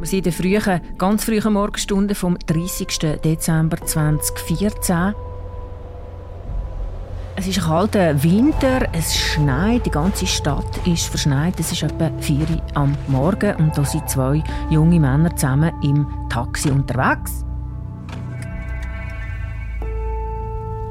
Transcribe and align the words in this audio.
Wir 0.00 0.06
sind 0.06 0.26
in 0.26 0.32
den 0.32 0.32
frühen, 0.32 0.80
ganz 0.96 1.24
frühen 1.24 1.52
Morgenstunden 1.52 2.16
vom 2.16 2.38
30. 2.38 3.20
Dezember 3.22 3.76
2014. 3.84 5.14
Es 7.36 7.46
ist 7.46 7.58
ein 7.58 7.64
kalter 7.64 8.22
Winter, 8.22 8.88
es 8.94 9.14
schneit, 9.14 9.84
die 9.84 9.90
ganze 9.90 10.26
Stadt 10.26 10.86
ist 10.86 11.04
verschneit. 11.04 11.60
Es 11.60 11.72
ist 11.72 11.82
etwa 11.82 12.10
4 12.18 12.38
Uhr 12.38 12.62
am 12.72 12.96
Morgen 13.08 13.54
und 13.56 13.76
da 13.76 13.84
sind 13.84 14.08
zwei 14.08 14.42
junge 14.70 14.98
Männer 14.98 15.36
zusammen 15.36 15.70
im 15.82 16.06
Taxi 16.30 16.70
unterwegs. 16.70 17.44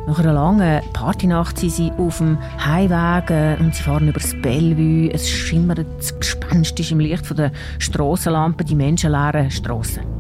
Nach 0.10 0.18
einer 0.18 0.34
langen 0.34 0.82
Partynacht 0.92 1.60
sind 1.60 1.72
sie 1.72 1.92
auf 2.00 2.18
dem 2.18 2.40
Heimweg 2.66 3.60
und 3.60 3.76
sie 3.76 3.84
fahren 3.84 4.08
über 4.08 4.20
das 4.20 4.34
Bellevue. 4.42 5.14
Es 5.14 5.30
schimmert 5.30 5.86
gespenstisch 6.20 6.92
im 6.92 7.00
Licht 7.00 7.38
der 7.38 7.52
Strassenlampen 7.78 8.66
die 8.66 8.74
menschenleeren 8.74 9.52
Strassen. 9.52 10.19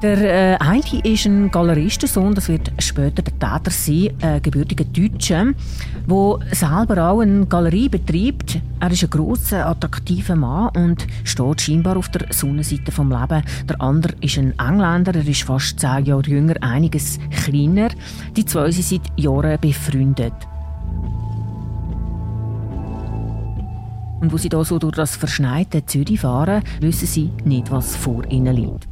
Der 0.00 0.18
äh, 0.52 0.56
eine 0.60 1.02
ist 1.02 1.26
ein 1.26 1.50
Galeristensohn, 1.50 2.32
das 2.32 2.48
wird 2.48 2.70
später 2.78 3.20
der 3.20 3.32
Täter 3.32 3.70
sein, 3.72 4.10
ein 4.20 4.40
gebürtiger 4.40 4.84
Deutscher, 4.84 5.46
der 6.08 6.38
selber 6.54 7.10
auch 7.10 7.20
eine 7.20 7.44
Galerie 7.46 7.88
betreibt. 7.88 8.60
Er 8.78 8.92
ist 8.92 9.02
ein 9.02 9.10
grosser, 9.10 9.66
attraktiver 9.66 10.36
Mann 10.36 10.68
und 10.76 11.04
steht 11.24 11.62
scheinbar 11.62 11.96
auf 11.96 12.10
der 12.10 12.32
Sonnenseite 12.32 12.92
vom 12.92 13.10
Leben. 13.10 13.42
Der 13.68 13.80
andere 13.80 14.14
ist 14.20 14.38
ein 14.38 14.56
Engländer, 14.56 15.16
er 15.16 15.26
ist 15.26 15.42
fast 15.42 15.80
zehn 15.80 16.04
Jahre 16.04 16.30
jünger, 16.30 16.54
einiges 16.60 17.18
kleiner. 17.44 17.88
Die 18.36 18.44
zwei 18.44 18.70
sind 18.70 18.84
seit 18.84 19.18
Jahren 19.18 19.58
befreundet. 19.60 20.34
Und 24.20 24.32
wo 24.32 24.36
sie 24.36 24.48
da 24.48 24.62
so 24.62 24.78
durch 24.78 24.94
das 24.94 25.16
verschneite 25.16 25.84
Zürich 25.86 26.20
fahren, 26.20 26.62
wissen 26.78 27.06
sie 27.08 27.30
nicht, 27.44 27.72
was 27.72 27.96
vor 27.96 28.24
ihnen 28.30 28.54
liegt. 28.54 28.86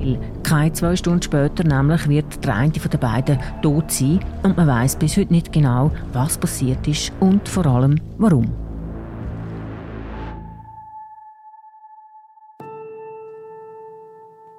Weil 0.00 0.18
keine 0.42 0.72
zwei 0.72 0.96
Stunden 0.96 1.22
später 1.22 1.62
nämlich 1.62 2.08
wird 2.08 2.44
der 2.44 2.54
eine 2.54 2.72
von 2.72 2.90
den 2.90 3.00
beiden 3.00 3.38
tot 3.62 3.90
sein 3.90 4.20
und 4.42 4.56
man 4.56 4.66
weiß 4.66 4.96
bis 4.96 5.16
heute 5.16 5.32
nicht 5.32 5.52
genau, 5.52 5.90
was 6.12 6.38
passiert 6.38 6.86
ist 6.88 7.12
und 7.20 7.48
vor 7.48 7.66
allem 7.66 8.00
warum. 8.18 8.50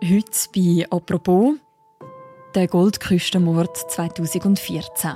Heute 0.03 0.49
bei 0.53 0.85
«Apropos» 0.89 1.55
der 2.55 2.67
Goldküstenmord 2.67 3.77
2014. 3.77 5.11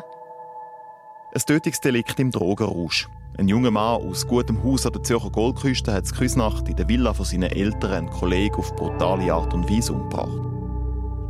Ein 1.34 1.42
Tötungsdelikt 1.46 2.20
im 2.20 2.32
Drogenrausch. 2.32 3.10
Ein 3.38 3.50
junger 3.50 3.72
Mann 3.72 4.02
aus 4.02 4.26
gutem 4.26 4.64
Haus 4.64 4.86
an 4.86 4.94
der 4.94 5.04
Zürcher 5.04 5.30
Goldküste 5.30 5.92
hat 5.92 6.10
die 6.10 6.16
Küsnacht 6.16 6.70
in 6.70 6.76
der 6.78 6.88
Villa 6.88 7.14
von 7.14 7.26
seinen 7.26 7.52
Eltern 7.52 7.92
einen 7.92 8.10
Kollegen 8.10 8.56
auf 8.56 8.74
brutale 8.78 9.34
Art 9.34 9.54
und 9.54 9.70
Weise 9.70 9.92
umgebracht. 9.92 10.40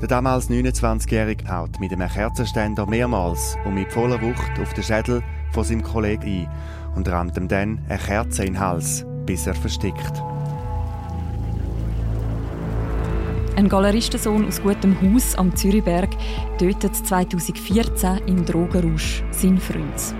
Der 0.01 0.09
damals 0.09 0.47
29-Jährige 0.51 1.49
haut 1.49 1.79
mit 1.79 1.91
einem 1.91 2.07
Kerzenständer 2.07 2.85
mehrmals 2.85 3.57
und 3.65 3.73
mit 3.73 3.91
voller 3.91 4.21
Wucht 4.21 4.59
auf 4.61 4.71
den 4.75 4.83
Schädel 4.83 5.23
von 5.51 5.63
seinem 5.63 5.81
Kollegen 5.81 6.45
ein 6.45 6.95
und 6.95 7.09
rammt 7.09 7.37
ihm 7.37 7.47
dann 7.47 7.79
eine 7.89 7.97
Kerze 7.97 8.43
in 8.43 8.53
den 8.53 8.59
Hals, 8.59 9.03
bis 9.25 9.47
er 9.47 9.55
verstickt. 9.55 10.21
Ein 13.55 13.67
Galeristensohn 13.67 14.47
aus 14.47 14.61
gutem 14.61 14.95
Haus 15.01 15.33
am 15.35 15.55
Zürichberg 15.55 16.09
tötet 16.59 16.95
2014 16.95 18.19
im 18.27 18.45
Drogenrausch 18.45 19.23
seinen 19.31 19.59
Freund. 19.59 20.13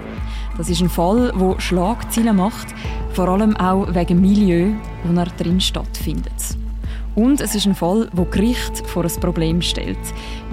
Das 0.57 0.69
ist 0.69 0.81
ein 0.81 0.89
Fall, 0.89 1.33
der 1.37 1.59
Schlagzeilen 1.59 2.37
macht, 2.37 2.67
vor 3.13 3.27
allem 3.27 3.55
auch 3.57 3.93
wegen 3.93 4.21
Milieu, 4.21 4.73
wo 5.03 5.19
er 5.19 5.25
drin 5.25 5.59
stattfindet. 5.59 6.57
Und 7.15 7.39
es 7.39 7.55
ist 7.55 7.65
ein 7.65 7.75
Fall, 7.75 8.09
wo 8.13 8.25
Gericht 8.25 8.85
vor 8.87 9.03
ein 9.03 9.21
Problem 9.21 9.61
stellt. 9.61 9.97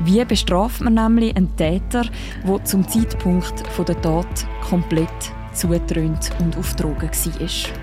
Wie 0.04 0.24
bestraft 0.24 0.80
man 0.80 0.94
nämlich 0.94 1.36
einen 1.36 1.54
Täter, 1.56 2.04
der 2.46 2.64
zum 2.64 2.86
Zeitpunkt 2.86 3.64
der 3.86 4.00
Tat 4.00 4.46
komplett 4.68 5.08
zutrönt 5.52 6.30
und 6.40 6.56
auf 6.56 6.74
Drogen 6.76 7.10
war? 7.10 7.81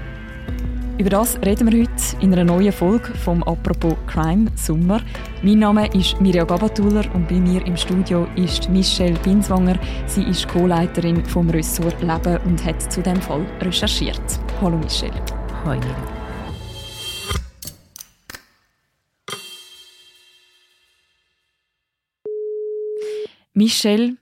Über 1.00 1.12
das 1.12 1.40
reden 1.46 1.72
wir 1.72 1.82
heute 1.82 1.94
in 2.20 2.34
einer 2.34 2.44
neuen 2.44 2.74
Folge 2.74 3.14
vom 3.14 3.42
Apropos 3.44 3.96
Crime 4.06 4.52
Sommer. 4.58 5.02
Mein 5.42 5.60
Name 5.60 5.88
ist 5.96 6.20
Mirja 6.20 6.44
Gabatuller 6.44 7.06
und 7.16 7.26
bei 7.30 7.40
mir 7.40 7.66
im 7.66 7.78
Studio 7.78 8.28
ist 8.36 8.68
Michelle 8.68 9.18
Binswanger. 9.20 9.80
Sie 10.08 10.24
ist 10.24 10.50
Co-Leiterin 10.50 11.24
vom 11.24 11.50
Ressort 11.52 12.02
Leben 12.02 12.38
und 12.44 12.66
hat 12.66 12.92
zu 12.92 13.02
dem 13.02 13.16
Fall 13.16 13.46
recherchiert. 13.62 14.22
Hallo 14.60 14.78
Michelle. 14.78 15.14
Hallo 15.64 15.80
Mirja. 15.80 15.96
Michelle, 23.54 24.18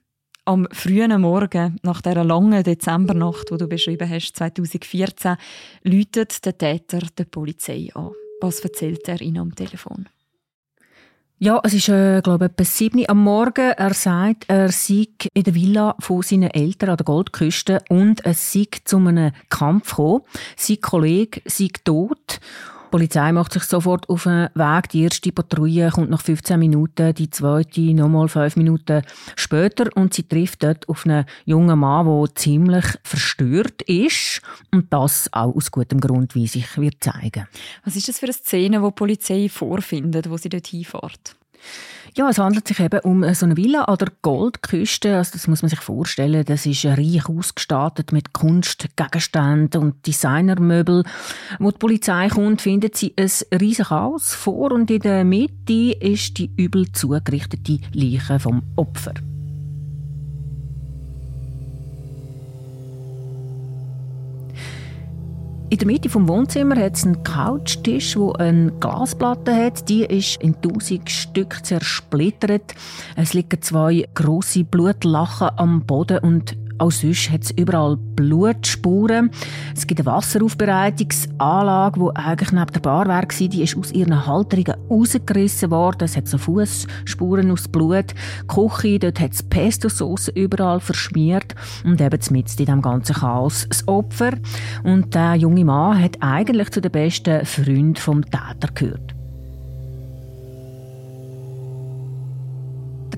am 0.48 0.66
frühen 0.72 1.20
Morgen, 1.20 1.78
nach 1.82 2.00
der 2.00 2.24
langen 2.24 2.62
Dezembernacht, 2.62 3.50
die 3.50 3.58
du 3.58 3.68
beschrieben 3.68 4.08
hast, 4.08 4.34
2014, 4.34 5.36
läutet 5.82 6.44
der 6.44 6.56
Täter 6.56 7.00
der 7.18 7.24
Polizei 7.24 7.90
an. 7.94 8.12
Was 8.40 8.60
erzählt 8.60 9.06
er 9.08 9.20
Ihnen 9.20 9.42
am 9.42 9.54
Telefon? 9.54 10.08
Ja, 11.38 11.60
es 11.62 11.74
ist, 11.74 11.90
äh, 11.90 12.22
glaube 12.22 12.46
ich, 12.46 12.50
etwa 12.52 12.64
7 12.64 12.98
Uhr 13.00 13.10
am 13.10 13.22
Morgen. 13.22 13.72
Er 13.72 13.92
sagt, 13.92 14.46
er 14.48 14.72
sei 14.72 15.08
in 15.34 15.44
der 15.44 15.54
Villa 15.54 15.94
von 16.00 16.22
seinen 16.22 16.50
Eltern 16.50 16.90
an 16.90 16.96
der 16.96 17.04
Goldküste 17.04 17.82
und 17.90 18.24
es 18.24 18.50
sei 18.52 18.66
zu 18.84 18.96
einem 18.96 19.32
Kampf 19.50 19.90
gekommen. 19.90 20.22
Sein 20.56 20.80
Kollege 20.80 21.42
sei 21.44 21.68
tot 21.84 22.40
die 22.88 22.90
Polizei 22.90 23.32
macht 23.32 23.52
sich 23.52 23.64
sofort 23.64 24.08
auf 24.08 24.22
den 24.22 24.48
Weg. 24.54 24.88
Die 24.88 25.02
erste 25.02 25.30
Patrouille 25.30 25.90
kommt 25.90 26.08
nach 26.08 26.22
15 26.22 26.58
Minuten, 26.58 27.12
die 27.12 27.28
zweite 27.28 27.92
nochmal 27.92 28.28
5 28.28 28.56
Minuten 28.56 29.02
später 29.36 29.94
und 29.94 30.14
sie 30.14 30.22
trifft 30.22 30.62
dort 30.62 30.88
auf 30.88 31.04
einen 31.04 31.26
jungen 31.44 31.78
Mann, 31.78 32.06
der 32.06 32.34
ziemlich 32.34 32.86
verstört 33.02 33.82
ist 33.82 34.40
und 34.72 34.90
das 34.90 35.30
auch 35.34 35.54
aus 35.54 35.70
gutem 35.70 36.00
Grund, 36.00 36.34
wie 36.34 36.46
sich 36.46 36.78
wird 36.78 37.04
zeigen. 37.04 37.46
Was 37.84 37.94
ist 37.94 38.08
das 38.08 38.20
für 38.20 38.26
eine 38.26 38.32
Szene, 38.32 38.80
wo 38.80 38.88
die 38.88 38.94
Polizei 38.94 39.48
vorfindet, 39.50 40.30
wo 40.30 40.38
sie 40.38 40.48
dort 40.48 40.66
hinfährt? 40.66 41.36
Ja, 42.16 42.28
es 42.28 42.38
handelt 42.38 42.66
sich 42.66 42.80
eben 42.80 43.00
um 43.00 43.22
so 43.34 43.46
eine 43.46 43.56
Villa 43.56 43.84
an 43.84 43.98
der 43.98 44.08
Goldküste. 44.22 45.16
Also 45.16 45.32
das 45.32 45.46
muss 45.46 45.62
man 45.62 45.68
sich 45.68 45.80
vorstellen. 45.80 46.44
Das 46.44 46.66
ist 46.66 46.84
reich 46.84 47.28
ausgestattet 47.28 48.12
mit 48.12 48.32
Kunstgegenständen 48.32 49.80
und 49.80 50.06
Designermöbel. 50.06 51.04
Wo 51.58 51.70
die 51.70 51.78
Polizei 51.78 52.28
kommt, 52.28 52.62
findet 52.62 52.96
sie 52.96 53.14
ein 53.16 53.30
riesiges 53.58 53.90
Haus 53.90 54.34
vor 54.34 54.72
und 54.72 54.90
in 54.90 55.00
der 55.00 55.24
Mitte 55.24 55.92
ist 56.00 56.38
die 56.38 56.50
übel 56.56 56.90
zugerichtete 56.92 57.78
Leiche 57.92 58.38
vom 58.38 58.62
Opfer. 58.76 59.14
In 65.70 65.76
der 65.76 65.86
Mitte 65.86 66.08
vom 66.08 66.26
Wohnzimmer 66.28 66.76
hat 66.76 66.96
es 66.96 67.04
einen 67.04 67.22
Couchtisch, 67.22 68.14
der 68.14 68.40
eine 68.40 68.72
Glasplatte 68.80 69.54
hat. 69.54 69.86
Die 69.90 70.02
ist 70.02 70.42
in 70.42 70.58
tausend 70.62 71.10
Stück 71.10 71.62
zersplittert. 71.62 72.74
Es 73.16 73.34
liegen 73.34 73.60
zwei 73.60 74.08
große 74.14 74.64
Blutlachen 74.64 75.50
am 75.56 75.82
Boden 75.84 76.20
und 76.20 76.56
auch 76.78 76.90
sonst 76.90 77.30
hat 77.30 77.42
es 77.44 77.50
überall 77.50 77.96
Blutspuren. 77.96 79.30
Es 79.74 79.86
gibt 79.86 80.00
eine 80.00 80.06
Wasseraufbereitungsanlage, 80.06 82.00
die 82.00 82.16
eigentlich 82.16 82.52
neben 82.52 82.72
der 82.72 82.80
Bar 82.80 83.08
war. 83.08 83.26
Die 83.26 83.62
ist 83.62 83.76
aus 83.76 83.92
ihren 83.92 84.26
Halterungen 84.26 84.74
rausgerissen 84.90 85.70
worden. 85.70 86.04
Es 86.04 86.16
hat 86.16 86.28
so 86.28 86.38
Fußspuren 86.38 87.50
aus 87.50 87.68
Blut. 87.68 88.14
Die 88.42 88.46
Küche, 88.46 88.98
dort 88.98 89.20
hat 89.20 89.32
es 89.32 89.42
Pesto-Sauce 89.42 90.28
überall 90.28 90.80
verschmiert. 90.80 91.54
Und 91.84 92.00
eben 92.00 92.20
mit 92.30 92.50
in 92.50 92.56
diesem 92.56 92.82
ganzen 92.82 93.16
Chaos 93.16 93.66
das 93.68 93.86
Opfer. 93.88 94.32
Und 94.84 95.14
der 95.14 95.34
junge 95.34 95.64
Mann 95.64 96.02
hat 96.02 96.16
eigentlich 96.20 96.70
zu 96.70 96.80
den 96.80 96.92
besten 96.92 97.44
Freunden 97.44 97.96
vom 97.96 98.24
Täter 98.24 98.68
gehört. 98.74 99.17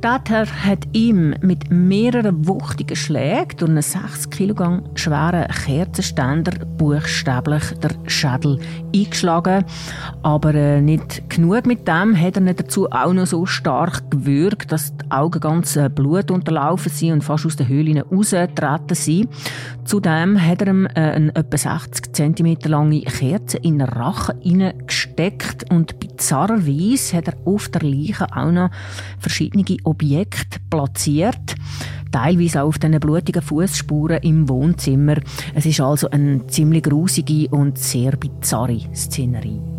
Täter 0.00 0.47
hat 0.47 0.88
ihm 0.94 1.35
mit 1.43 1.70
mehreren 1.70 2.47
wuchtigen 2.49 2.97
Schlägen 2.97 3.56
durch 3.58 3.70
einen 3.70 3.82
6 3.82 4.31
Kilogramm 4.31 4.82
schweren 4.94 5.47
Kerzenständer 5.47 6.52
buchstäblich 6.64 7.62
der 7.82 7.91
Schädel 8.06 8.58
eingeschlagen. 8.94 9.64
Aber 10.23 10.55
äh, 10.55 10.81
nicht 10.81 11.29
genug 11.29 11.67
mit 11.67 11.87
dem 11.87 12.19
hat 12.19 12.37
er 12.37 12.41
nicht 12.41 12.61
dazu 12.61 12.91
auch 12.91 13.12
noch 13.12 13.26
so 13.26 13.44
stark 13.44 14.11
gewürgt, 14.11 14.73
dass 14.73 14.97
die 14.97 15.11
Augen 15.11 15.41
ganz 15.41 15.76
äh, 15.76 15.91
Blut 15.91 16.31
unterlaufen 16.31 16.91
sind 16.91 17.12
und 17.12 17.25
fast 17.25 17.44
aus 17.44 17.56
den 17.56 17.69
Höhlen 17.69 17.99
rausgetreten 17.99 18.97
sind. 18.97 19.29
Zudem 19.85 20.41
hat 20.41 20.62
er 20.62 20.69
ihm 20.69 20.87
äh, 20.87 21.00
eine 21.00 21.35
etwa 21.35 21.56
60 21.56 22.15
cm 22.15 22.56
lange 22.67 23.00
Kerze 23.03 23.59
in 23.59 23.79
den 23.79 23.88
Rachen 23.88 24.41
hineingesteckt 24.41 25.71
und 25.71 25.99
bizarrerweise 25.99 27.17
hat 27.17 27.29
er 27.29 27.35
auf 27.44 27.69
der 27.69 27.82
Leiche 27.82 28.27
auch 28.35 28.50
noch 28.50 28.71
verschiedene 29.19 29.65
Objekte 29.85 30.59
platziert 30.69 31.56
teilweise 32.11 32.62
auch 32.62 32.69
auf 32.69 32.79
den 32.79 32.99
blutigen 32.99 33.43
Fußspuren 33.43 34.23
im 34.23 34.49
Wohnzimmer. 34.49 35.17
Es 35.55 35.67
ist 35.67 35.81
also 35.81 36.11
eine 36.11 36.47
ziemlich 36.49 36.83
grusige 36.83 37.49
und 37.50 37.79
sehr 37.79 38.17
bizarre 38.17 38.81
Szenerie. 38.94 39.69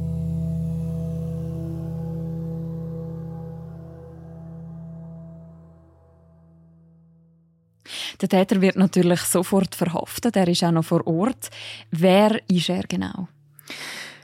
Der 8.22 8.30
Täter 8.30 8.62
wird 8.62 8.76
natürlich 8.76 9.22
sofort 9.22 9.74
verhaftet. 9.74 10.36
Er 10.36 10.48
ist 10.48 10.64
auch 10.64 10.72
noch 10.72 10.86
vor 10.86 11.06
Ort. 11.08 11.50
Wer 11.90 12.40
ist 12.48 12.70
er 12.70 12.84
genau? 12.84 13.28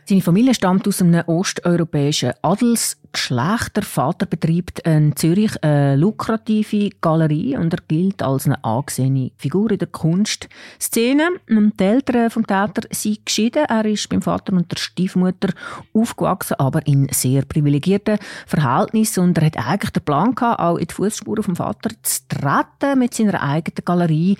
Seine 0.05 0.21
Familie 0.21 0.53
stammt 0.53 0.87
aus 0.87 1.01
einem 1.01 1.23
osteuropäischen 1.27 2.33
Adelsgeschlecht. 2.41 3.06
Der 3.29 3.83
Vater 3.83 4.25
betreibt 4.25 4.79
in 4.81 5.15
Zürich 5.15 5.63
eine 5.63 5.95
lukrative 5.95 6.89
Galerie 7.01 7.57
und 7.57 7.73
er 7.73 7.79
gilt 7.87 8.21
als 8.21 8.45
eine 8.45 8.63
angesehene 8.63 9.31
Figur 9.37 9.71
in 9.71 9.79
der 9.79 9.87
Kunstszene. 9.87 11.29
Die 11.49 11.83
Eltern 11.83 12.29
vom 12.29 12.45
Täter 12.45 12.87
sind 12.91 13.25
geschieden. 13.25 13.65
Er 13.65 13.85
ist 13.85 14.07
beim 14.09 14.21
Vater 14.21 14.53
und 14.53 14.71
der 14.71 14.77
Stiefmutter 14.77 15.49
aufgewachsen, 15.93 16.55
aber 16.59 16.85
in 16.85 17.07
sehr 17.11 17.43
privilegierten 17.43 18.19
Verhältnissen 18.45 19.23
und 19.23 19.37
er 19.37 19.47
hat 19.47 19.57
eigentlich 19.57 19.91
den 19.91 20.03
Plan 20.03 20.35
gehabt, 20.35 20.59
auch 20.59 20.77
in 20.77 20.87
die 20.87 20.93
Fußspuren 20.93 21.43
vom 21.43 21.55
Vater 21.55 21.89
zu 22.03 22.21
treten 22.29 22.99
mit 22.99 23.13
seiner 23.13 23.41
eigenen 23.41 23.83
Galerie. 23.83 24.37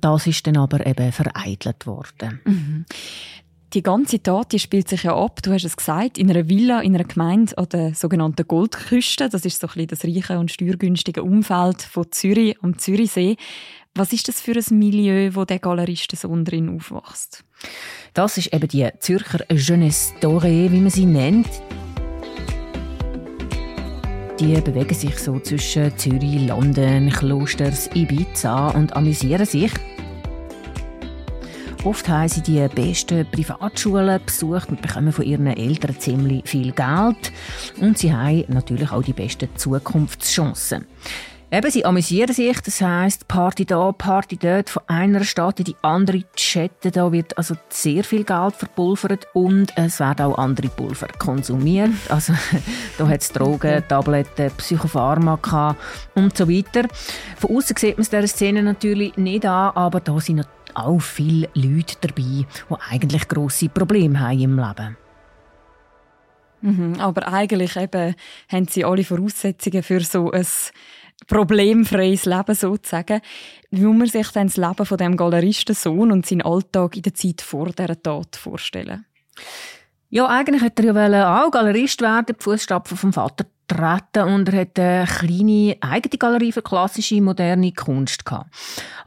Das 0.00 0.26
ist 0.26 0.46
dann 0.46 0.56
aber 0.56 0.86
eben 0.86 1.12
vereitelt 1.12 1.86
worden. 1.86 2.40
Mhm. 2.44 2.84
Die 3.72 3.84
ganze 3.84 4.20
Tat 4.20 4.50
die 4.50 4.58
spielt 4.58 4.88
sich 4.88 5.04
ja 5.04 5.14
ab, 5.14 5.42
du 5.42 5.52
hast 5.52 5.64
es 5.64 5.76
gesagt, 5.76 6.18
in 6.18 6.28
einer 6.28 6.48
Villa, 6.48 6.80
in 6.80 6.96
einer 6.96 7.04
Gemeinde 7.04 7.56
an 7.56 7.68
der 7.68 7.94
sogenannten 7.94 8.48
Goldküste. 8.48 9.28
Das 9.28 9.44
ist 9.44 9.60
so 9.60 9.68
ein 9.68 9.86
bisschen 9.86 9.86
das 9.86 10.04
reiche 10.04 10.40
und 10.40 10.50
steuergünstige 10.50 11.22
Umfeld 11.22 11.80
von 11.82 12.10
Zürich 12.10 12.56
am 12.62 12.78
Zürichsee. 12.78 13.36
Was 13.94 14.12
ist 14.12 14.26
das 14.26 14.40
für 14.40 14.56
ein 14.56 14.78
Milieu, 14.78 15.30
wo 15.34 15.44
der 15.44 15.60
Galeristensohn 15.60 16.44
drin 16.44 16.68
aufwächst? 16.68 17.44
Das 18.12 18.38
ist 18.38 18.52
eben 18.52 18.66
die 18.66 18.88
Zürcher 18.98 19.44
Jeunesse 19.52 20.14
Dorée, 20.20 20.72
wie 20.72 20.80
man 20.80 20.90
sie 20.90 21.06
nennt. 21.06 21.48
Die 24.40 24.60
bewegen 24.60 24.94
sich 24.94 25.16
so 25.16 25.38
zwischen 25.38 25.96
Zürich, 25.96 26.48
London, 26.48 27.08
Klosters, 27.10 27.88
Ibiza 27.94 28.70
und 28.70 28.96
amüsieren 28.96 29.46
sich. 29.46 29.70
Oft 31.84 32.08
haben 32.10 32.28
sie 32.28 32.42
die 32.42 32.66
besten 32.68 33.26
Privatschulen 33.30 34.20
besucht 34.24 34.68
und 34.68 34.82
bekommen 34.82 35.12
von 35.12 35.24
ihren 35.24 35.46
Eltern 35.46 35.98
ziemlich 35.98 36.46
viel 36.46 36.72
Geld. 36.72 37.32
Und 37.80 37.96
sie 37.96 38.12
haben 38.12 38.44
natürlich 38.48 38.92
auch 38.92 39.02
die 39.02 39.14
besten 39.14 39.48
Zukunftschancen. 39.56 40.86
Eben, 41.52 41.70
sie 41.70 41.84
amüsieren 41.84 42.32
sich, 42.32 42.60
das 42.60 42.80
heisst, 42.80 43.26
Party 43.26 43.64
da, 43.64 43.90
Party 43.90 44.36
dort, 44.36 44.70
von 44.70 44.82
einer 44.86 45.24
Stadt 45.24 45.58
in 45.58 45.64
die 45.64 45.76
andere 45.82 46.22
chatten. 46.36 46.92
Da 46.92 47.10
wird 47.10 47.36
also 47.36 47.56
sehr 47.70 48.04
viel 48.04 48.22
Geld 48.22 48.54
verpulvert 48.54 49.26
und 49.32 49.72
es 49.74 49.98
werden 49.98 50.26
auch 50.26 50.38
andere 50.38 50.68
Pulver 50.68 51.08
konsumiert. 51.18 51.90
Also, 52.08 52.34
da 52.98 53.08
hat 53.08 53.22
es 53.22 53.32
Drogen, 53.32 53.82
Tabletten, 53.88 54.52
Psychopharmaka 54.58 55.74
und 56.14 56.36
so 56.36 56.48
weiter. 56.48 56.86
Von 57.36 57.56
außen 57.56 57.76
sieht 57.76 57.96
man 57.96 58.02
es 58.02 58.10
dieser 58.10 58.28
Szene 58.28 58.62
natürlich 58.62 59.16
nicht 59.16 59.44
an, 59.44 59.74
aber 59.74 59.98
da 59.98 60.20
sind 60.20 60.36
natürlich 60.36 60.59
auch 60.84 61.00
viele 61.00 61.48
Leute 61.54 61.96
dabei, 62.00 62.46
die 62.46 62.46
eigentlich 62.90 63.28
grosse 63.28 63.68
Probleme 63.68 64.20
haben 64.20 64.40
im 64.40 64.56
Leben. 64.56 64.96
Mhm, 66.62 67.00
aber 67.00 67.32
eigentlich 67.32 67.76
eben 67.76 68.14
haben 68.48 68.68
sie 68.68 68.84
alle 68.84 69.04
Voraussetzungen 69.04 69.82
für 69.82 70.00
so 70.00 70.30
ein 70.30 70.46
problemfreies 71.26 72.26
Leben 72.26 72.54
sozusagen. 72.54 73.20
Wie 73.70 73.84
muss 73.84 73.96
man 73.96 74.08
sich 74.08 74.28
dann 74.32 74.48
das 74.48 74.56
Leben 74.56 74.86
von 74.86 74.98
dem 74.98 75.16
Galeristensohn 75.16 76.12
und 76.12 76.26
seinen 76.26 76.42
Alltag 76.42 76.96
in 76.96 77.02
der 77.02 77.14
Zeit 77.14 77.40
vor 77.40 77.66
dieser 77.66 78.00
Tat 78.00 78.36
vorstellen? 78.36 79.06
Ja, 80.10 80.26
eigentlich 80.26 80.62
hätte 80.62 80.86
er 80.88 81.08
ja 81.08 81.44
auch 81.44 81.50
Galerist 81.50 82.00
werden, 82.02 82.26
die 82.28 82.42
Fußstapfen 82.42 82.96
vom 82.96 83.12
Vater 83.12 83.46
treten 83.68 84.28
und 84.34 84.48
er 84.48 84.62
hat 84.62 84.78
eine 84.78 85.06
kleine 85.06 85.76
eigene 85.80 86.18
Galerie 86.18 86.52
für 86.52 86.62
klassische, 86.62 87.22
moderne 87.22 87.72
Kunst 87.72 88.26
gehabt. 88.26 88.50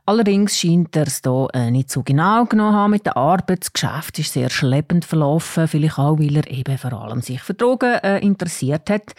Allerdings 0.05 0.59
scheint 0.59 0.94
er 0.97 1.07
es 1.07 1.21
hier 1.23 1.47
äh, 1.53 1.71
nicht 1.71 1.89
so 1.89 2.03
genau 2.03 2.44
genommen 2.44 2.75
haben 2.75 2.91
mit 2.91 3.05
der 3.05 3.15
Arbeit. 3.15 3.61
Das 3.61 3.71
Geschäft 3.71 4.19
ist 4.19 4.33
sehr 4.33 4.50
schleppend 4.50 5.05
verlaufen, 5.05 5.65
vielleicht 5.65 5.97
auch, 5.97 6.19
weil 6.19 6.35
er 6.35 6.51
eben 6.51 6.77
vor 6.77 6.91
allem 6.91 7.21
sich 7.21 7.41
für 7.41 7.53
Drogen 7.53 7.94
äh, 8.03 8.19
interessiert 8.19 8.89
hat. 8.89 9.13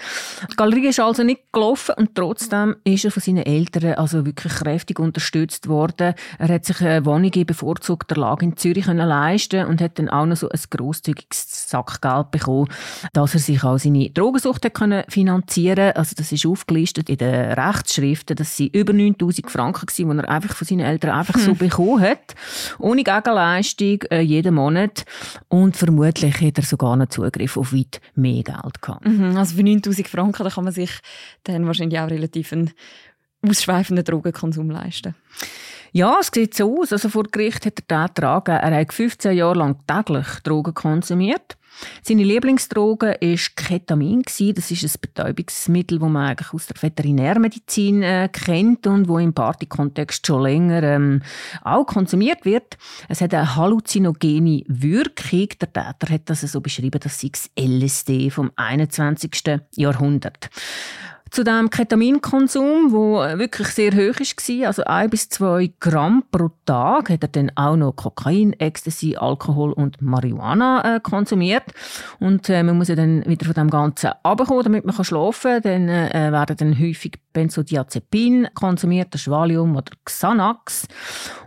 Die 0.51 0.57
Galerie 0.57 0.89
ist 0.89 1.01
also 1.01 1.23
nicht 1.23 1.41
gelaufen 1.55 1.95
und 1.97 2.15
trotzdem 2.15 2.77
ist 2.85 3.07
er 3.07 3.11
von 3.11 3.23
seinen 3.23 3.47
Eltern 3.47 3.95
also 3.95 4.27
wirklich 4.27 4.53
kräftig 4.53 4.99
unterstützt 4.99 5.69
worden. 5.69 6.13
Er 6.39 6.49
hat 6.49 6.67
sich 6.67 6.83
eine 6.83 7.07
Wohnung 7.07 7.33
in 7.33 7.47
bevorzugter 7.47 8.17
Lage 8.17 8.45
in 8.45 8.59
Zürich 8.59 8.85
können 8.85 9.09
leisten 9.09 9.65
und 9.65 9.81
hat 9.81 9.99
dann 9.99 10.11
auch 10.11 10.27
noch 10.27 10.37
so 10.37 10.51
ein 10.51 10.61
grosszügiges 10.69 11.71
Sackgeld 11.71 12.31
bekommen, 12.31 12.69
dass 13.15 13.33
er 13.33 13.41
sich 13.41 13.65
auch 13.65 13.79
seine 13.79 14.11
Drogensucht 14.11 14.75
können 14.75 15.05
finanzieren. 15.09 15.93
Also 15.93 16.15
das 16.15 16.31
ist 16.31 16.45
aufgelistet 16.45 17.09
in 17.09 17.17
den 17.17 17.53
Rechtsschriften, 17.53 18.37
dass 18.37 18.55
sie 18.55 18.67
über 18.69 18.93
9000 18.93 19.51
Franken 19.51 19.87
die 19.97 20.03
er 20.03 20.29
einfach 20.29 20.55
von 20.55 20.74
seinen 20.79 20.87
Eltern 20.87 21.11
einfach 21.11 21.39
so 21.39 21.53
hm. 21.53 21.59
bekommen 21.59 22.01
hat. 22.01 22.35
Ohne 22.79 23.03
Gegenleistung, 23.03 24.03
äh, 24.11 24.21
jeden 24.21 24.55
Monat. 24.55 25.05
Und 25.49 25.77
vermutlich 25.77 26.41
hat 26.41 26.59
er 26.59 26.65
sogar 26.65 26.97
noch 26.97 27.09
Zugriff 27.09 27.57
auf 27.57 27.73
weit 27.73 28.01
mehr 28.15 28.43
Geld 28.43 28.83
gehabt. 28.83 29.07
Mhm, 29.07 29.37
also 29.37 29.57
für 29.57 29.63
9000 29.63 30.09
Franken 30.09 30.45
da 30.45 30.51
kann 30.51 30.65
man 30.65 30.73
sich 30.73 30.91
dann 31.45 31.67
wahrscheinlich 31.67 31.99
auch 32.01 32.11
relativ 32.11 32.53
einen 32.53 32.73
ausschweifenden 33.43 34.05
Drogenkonsum 34.05 34.71
leisten. 34.71 35.15
Ja, 35.93 36.19
es 36.21 36.31
sieht 36.35 36.55
so 36.55 36.81
aus. 36.81 36.93
Also 36.93 37.09
vor 37.09 37.25
Gericht 37.25 37.67
hat 37.67 37.85
er 37.87 38.09
den 38.09 38.15
Trag, 38.15 38.49
er 38.49 38.81
hat 38.81 38.93
15 38.93 39.37
Jahre 39.37 39.59
lang 39.59 39.77
täglich 39.87 40.27
Drogen 40.43 40.75
konsumiert. 40.75 41.57
Seine 42.03 42.25
Lieblingsdroge 42.25 43.17
war 43.21 43.39
Ketamin. 43.57 44.23
Das 44.23 44.41
ist 44.41 44.85
ein 44.85 45.01
Betäubungsmittel, 45.01 45.99
das 45.99 46.09
man 46.09 46.29
eigentlich 46.29 46.53
aus 46.53 46.67
der 46.67 46.83
Veterinärmedizin 46.83 48.03
äh, 48.03 48.29
kennt 48.33 48.87
und 48.87 49.09
wo 49.09 49.19
im 49.19 49.33
Partykontext 49.33 50.27
schon 50.27 50.43
länger 50.43 50.83
ähm, 50.83 51.23
auch 51.63 51.85
konsumiert 51.85 52.45
wird. 52.45 52.77
Es 53.09 53.21
hat 53.21 53.35
eine 53.35 53.57
halluzinogene 53.57 54.63
Wirkung. 54.67 55.49
Der 55.61 55.73
Täter 55.73 56.13
hat 56.13 56.31
das 56.31 56.41
so 56.41 56.61
beschrieben, 56.61 57.01
dass 57.01 57.23
es 57.23 57.51
LSD 57.59 58.31
vom 58.31 58.51
21. 58.57 59.61
Jahrhundert 59.77 60.51
zu 61.31 61.43
dem 61.43 61.69
Ketaminkonsum, 61.69 62.93
wo 62.93 63.17
wirklich 63.39 63.69
sehr 63.69 63.93
hoch 63.93 64.21
war, 64.21 64.67
also 64.67 64.85
ein 64.85 65.11
bis 65.11 65.29
zwei 65.29 65.73
Gramm 65.81 66.23
pro 66.31 66.51
Tag, 66.65 67.11
hat 67.11 67.23
er 67.23 67.29
dann 67.29 67.51
auch 67.57 67.77
noch 67.77 67.97
Kokain, 67.97 68.53
Ecstasy, 68.55 69.17
Alkohol 69.17 69.73
und 69.73 70.01
Marihuana 70.01 70.97
äh, 70.97 71.01
konsumiert. 71.01 71.65
Und 72.21 72.49
äh, 72.49 72.63
man 72.63 72.79
muss 72.79 72.89
ja 72.89 72.95
dann 72.95 73.25
wieder 73.27 73.47
von 73.47 73.55
dem 73.55 73.71
Ganzen 73.71 74.13
abkommen, 74.23 74.63
damit 74.63 74.85
man 74.85 75.05
schlafen 75.05 75.63
kann. 75.63 75.63
Dann 75.63 75.89
äh, 75.89 76.31
werden 76.33 76.57
dann 76.57 76.79
häufig 76.79 77.19
Benzodiazepin 77.35 78.49
konsumiert, 78.55 79.13
das 79.13 79.29
Valium 79.29 79.77
oder 79.77 79.93
Xanax. 80.07 80.89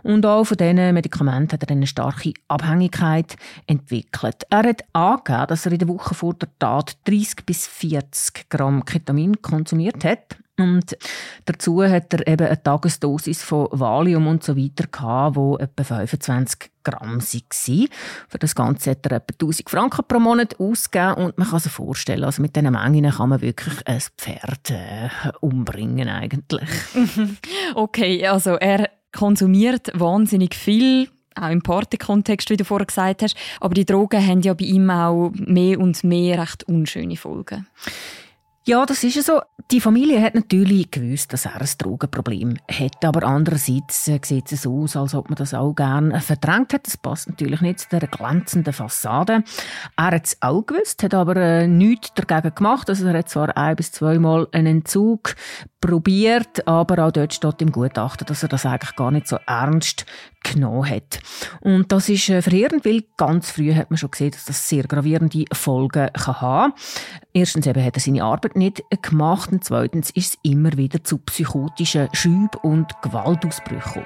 Und 0.04 0.24
auch 0.24 0.44
von 0.44 0.56
diesen 0.56 0.94
Medikamenten 0.94 1.54
hat 1.54 1.64
er 1.64 1.70
eine 1.70 1.88
starke 1.88 2.32
Abhängigkeit 2.46 3.34
entwickelt. 3.66 4.44
Er 4.50 4.62
hat 4.68 4.84
angegeben, 4.92 5.46
dass 5.48 5.66
er 5.66 5.72
in 5.72 5.78
der 5.78 5.88
Woche 5.88 6.14
vor 6.14 6.34
der 6.34 6.48
Tat 6.60 6.96
30 7.08 7.44
bis 7.44 7.66
40 7.66 8.48
Gramm 8.48 8.84
Ketamin 8.84 9.42
konsumiert 9.42 10.04
hat. 10.04 10.36
Und 10.58 10.96
dazu 11.44 11.82
hat 11.84 12.12
er 12.14 12.26
eben 12.26 12.46
eine 12.46 12.62
Tagesdosis 12.62 13.42
von 13.42 13.68
Valium 13.70 14.26
und 14.26 14.42
so 14.42 14.56
weiter 14.56 14.86
gehabt, 14.90 15.36
wo 15.36 15.56
etwa 15.56 15.84
25 15.84 16.70
Gramm 16.82 17.20
waren. 17.20 17.88
Für 18.28 18.38
das 18.38 18.54
Ganze 18.54 18.90
hat 18.90 19.06
er 19.06 19.18
etwa 19.18 19.32
1000 19.34 19.70
Franken 19.70 20.04
pro 20.08 20.18
Monat 20.18 20.58
ausgegeben 20.58 21.14
und 21.14 21.38
man 21.38 21.48
kann 21.48 21.60
sich 21.60 21.70
vorstellen, 21.70 22.24
also 22.24 22.42
mit 22.42 22.56
diesen 22.56 22.72
Mengen 22.72 23.10
kann 23.10 23.28
man 23.28 23.40
wirklich 23.40 23.74
ein 23.86 24.02
Pferd 24.16 24.70
äh, 24.70 25.08
umbringen 25.40 26.08
eigentlich. 26.08 26.68
Okay, 27.74 28.26
also 28.26 28.54
er 28.54 28.90
konsumiert 29.12 29.90
wahnsinnig 29.94 30.54
viel 30.54 31.08
auch 31.40 31.50
im 31.50 31.62
Party-Kontext, 31.62 32.50
wie 32.50 32.56
du 32.56 32.64
vorher 32.64 32.86
gesagt 32.86 33.22
hast. 33.22 33.36
Aber 33.60 33.74
die 33.74 33.84
Drogen 33.84 34.26
haben 34.26 34.40
ja 34.40 34.54
bei 34.54 34.64
ihm 34.64 34.90
auch 34.90 35.30
mehr 35.34 35.78
und 35.78 36.02
mehr 36.04 36.40
recht 36.40 36.64
unschöne 36.64 37.16
Folgen. 37.16 37.66
Ja, 38.68 38.84
das 38.84 39.02
ist 39.02 39.24
so. 39.24 39.40
Die 39.70 39.80
Familie 39.80 40.20
hat 40.20 40.34
natürlich 40.34 40.90
gewusst, 40.90 41.32
dass 41.32 41.46
er 41.46 41.58
ein 41.58 41.68
Drogenproblem 41.78 42.58
hat, 42.70 43.02
aber 43.02 43.26
andererseits 43.26 44.06
äh, 44.08 44.20
sieht 44.22 44.52
es 44.52 44.66
aus, 44.66 44.94
als 44.94 45.14
ob 45.14 45.30
man 45.30 45.36
das 45.36 45.54
auch 45.54 45.72
gerne 45.72 46.20
verdrängt 46.20 46.74
hat. 46.74 46.86
Das 46.86 46.98
passt 46.98 47.30
natürlich 47.30 47.62
nicht 47.62 47.80
zu 47.80 47.88
der 47.88 48.06
glänzenden 48.06 48.74
Fassade. 48.74 49.42
Er 49.96 50.04
hat 50.10 50.26
es 50.26 50.36
auch 50.42 50.66
gewusst, 50.66 51.02
hat 51.02 51.14
aber 51.14 51.36
äh, 51.36 51.66
nichts 51.66 52.12
dagegen 52.12 52.54
gemacht. 52.54 52.90
Also 52.90 53.06
er 53.06 53.18
hat 53.18 53.30
zwar 53.30 53.56
ein 53.56 53.74
bis 53.74 53.90
zweimal 53.90 54.48
einen 54.52 54.78
Entzug 54.80 55.34
probiert, 55.80 56.68
aber 56.68 57.06
auch 57.06 57.12
dort 57.12 57.32
steht 57.32 57.62
im 57.62 57.72
Gutachten, 57.72 58.26
dass 58.26 58.42
er 58.42 58.50
das 58.50 58.66
eigentlich 58.66 58.96
gar 58.96 59.10
nicht 59.10 59.28
so 59.28 59.38
ernst 59.46 60.04
genommen 60.42 60.88
hat. 60.88 61.20
Und 61.60 61.92
das 61.92 62.08
ist 62.08 62.28
äh, 62.28 62.42
verheerend, 62.42 62.84
weil 62.84 63.04
ganz 63.16 63.50
früh 63.50 63.74
hat 63.74 63.90
man 63.90 63.98
schon 63.98 64.10
gesehen, 64.10 64.30
dass 64.30 64.44
das 64.44 64.68
sehr 64.68 64.84
gravierende 64.84 65.44
Folgen 65.52 66.10
kann 66.12 66.40
haben 66.40 66.72
Erstens 67.32 67.66
eben 67.66 67.84
hat 67.84 67.96
er 67.96 68.00
seine 68.00 68.24
Arbeit 68.24 68.56
nicht 68.56 68.82
gemacht 69.02 69.52
und 69.52 69.62
zweitens 69.62 70.10
ist 70.10 70.34
es 70.34 70.38
immer 70.42 70.76
wieder 70.76 71.04
zu 71.04 71.18
psychotischen 71.18 72.08
Schüben 72.12 72.50
und 72.62 72.90
Gewaltausbrüchen. 73.02 74.04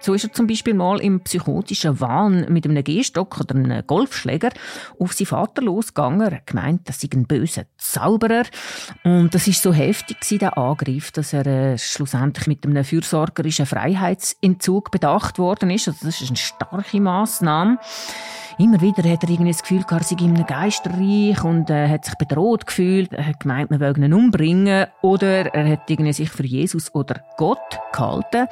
So 0.00 0.14
ist 0.14 0.24
er 0.24 0.32
zum 0.32 0.46
Beispiel 0.46 0.74
mal 0.74 1.00
im 1.00 1.20
psychotischen 1.20 2.00
Wahn 2.00 2.46
mit 2.48 2.64
einem 2.64 2.82
Gehstock 2.82 3.38
oder 3.40 3.54
einem 3.54 3.86
Golfschläger 3.86 4.50
auf 4.98 5.12
seinen 5.12 5.26
Vater 5.26 5.62
losgegangen. 5.62 6.20
Er 6.20 6.40
gemeint, 6.44 6.88
das 6.88 7.00
sei 7.00 7.08
ein 7.12 7.26
böser 7.26 7.64
Zauberer. 7.76 8.44
Und 9.04 9.34
das 9.34 9.46
ist 9.46 9.62
so 9.62 9.72
heftig 9.72 10.16
der 10.38 10.56
Angriff, 10.56 11.12
dass 11.12 11.32
er 11.32 11.46
äh, 11.46 11.78
schlussendlich 11.78 12.46
mit 12.46 12.64
einem 12.64 12.84
fürsorgerischen 12.84 13.66
Freiheitsentzug 13.66 14.90
bedacht 14.90 15.38
worden 15.38 15.70
ist. 15.70 15.88
Also 15.88 16.06
das 16.06 16.20
ist 16.20 16.28
eine 16.28 16.36
starke 16.36 17.00
Maßnahme. 17.00 17.78
Immer 18.58 18.80
wieder 18.80 19.08
hat 19.08 19.22
er 19.22 19.30
irgendwie 19.30 19.52
das 19.52 19.62
Gefühl, 19.62 19.84
er 19.88 20.02
sei 20.02 20.16
in 20.20 20.46
Geisterreich 20.46 21.42
und 21.44 21.70
äh, 21.70 21.88
hat 21.88 22.04
sich 22.04 22.14
bedroht 22.16 22.66
gefühlt. 22.66 23.12
Er 23.12 23.26
hat 23.26 23.40
gemeint, 23.40 23.70
man 23.70 23.80
will 23.80 23.96
ihn 23.96 24.12
umbringen. 24.12 24.86
Oder 25.02 25.54
er 25.54 25.68
hat 25.72 25.88
irgendwie 25.88 26.12
sich 26.12 26.30
für 26.30 26.44
Jesus 26.44 26.94
oder 26.94 27.22
Gott 27.36 27.58
gehalten. 27.92 28.46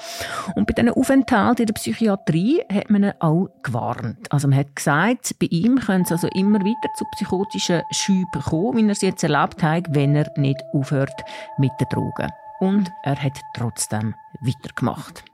Und 0.55 0.67
bei 0.67 0.73
diesen 0.73 0.91
Aufenthalten 0.91 1.63
in 1.63 1.67
der 1.67 1.75
Psychiatrie 1.75 2.63
hat 2.73 2.91
man 2.91 3.05
ihn 3.05 3.13
auch 3.21 3.49
gewarnt. 3.63 4.31
Also 4.31 4.49
man 4.49 4.59
hat 4.59 4.77
gesagt, 4.77 5.39
bei 5.39 5.47
ihm 5.51 5.79
können 5.79 6.05
es 6.05 6.13
also 6.13 6.29
immer 6.29 6.61
wieder 6.61 6.77
zu 6.97 7.05
psychotischen 7.17 7.83
Schüben 7.91 8.43
kommen, 8.43 8.77
wie 8.77 8.89
er 8.89 8.95
sie 8.95 9.07
jetzt 9.07 9.25
erlebt 9.25 9.63
hat, 9.63 9.95
wenn 9.95 10.15
er 10.15 10.31
nicht 10.37 10.63
aufhört 10.73 11.23
mit 11.59 11.73
den 11.81 11.89
Drogen. 11.91 12.31
Und 12.61 12.91
er 13.03 13.17
hat 13.23 13.39
trotzdem 13.55 14.15
weitergemacht. 14.41 15.25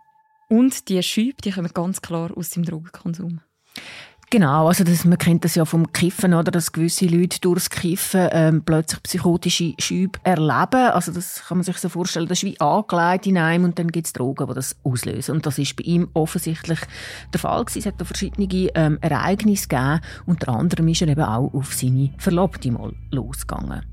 Und 0.48 0.88
die 0.88 1.02
Schübe, 1.02 1.40
die 1.42 1.52
kommen 1.52 1.70
ganz 1.72 2.02
klar 2.02 2.30
aus 2.36 2.50
dem 2.50 2.64
Drogenkonsum. 2.64 3.40
Genau, 4.34 4.66
also 4.66 4.82
das, 4.82 5.04
man 5.04 5.16
kennt 5.16 5.44
das 5.44 5.54
ja 5.54 5.64
vom 5.64 5.92
Kiffen, 5.92 6.34
oder, 6.34 6.50
dass 6.50 6.72
gewisse 6.72 7.06
Leute 7.06 7.38
durchs 7.38 7.70
Kiffen 7.70 8.28
ähm, 8.32 8.64
plötzlich 8.64 9.00
psychotische 9.04 9.74
Schübe 9.78 10.18
erleben. 10.24 10.90
Also 10.90 11.12
das 11.12 11.44
kann 11.46 11.58
man 11.58 11.62
sich 11.62 11.76
so 11.78 11.88
vorstellen, 11.88 12.26
das 12.26 12.38
ist 12.38 12.42
wie 12.42 12.58
angelegt 12.58 13.28
in 13.28 13.38
einem 13.38 13.62
und 13.62 13.78
dann 13.78 13.92
gibt 13.92 14.08
es 14.08 14.12
Drogen, 14.12 14.48
die 14.48 14.54
das 14.54 14.74
auslösen. 14.82 15.36
Und 15.36 15.46
das 15.46 15.56
ist 15.58 15.76
bei 15.76 15.84
ihm 15.84 16.08
offensichtlich 16.14 16.80
der 17.32 17.38
Fall 17.38 17.64
gewesen. 17.64 17.78
Es 17.78 17.86
hat 17.86 18.00
da 18.00 18.04
verschiedene 18.04 18.48
ähm, 18.74 18.98
Ereignisse 19.02 19.68
gegeben. 19.68 20.00
Unter 20.26 20.48
anderem 20.48 20.88
ist 20.88 21.00
er 21.00 21.06
eben 21.06 21.22
auch 21.22 21.54
auf 21.54 21.72
seine 21.72 22.12
Verlobte 22.18 22.72
mal 22.72 22.92
losgegangen. 23.12 23.86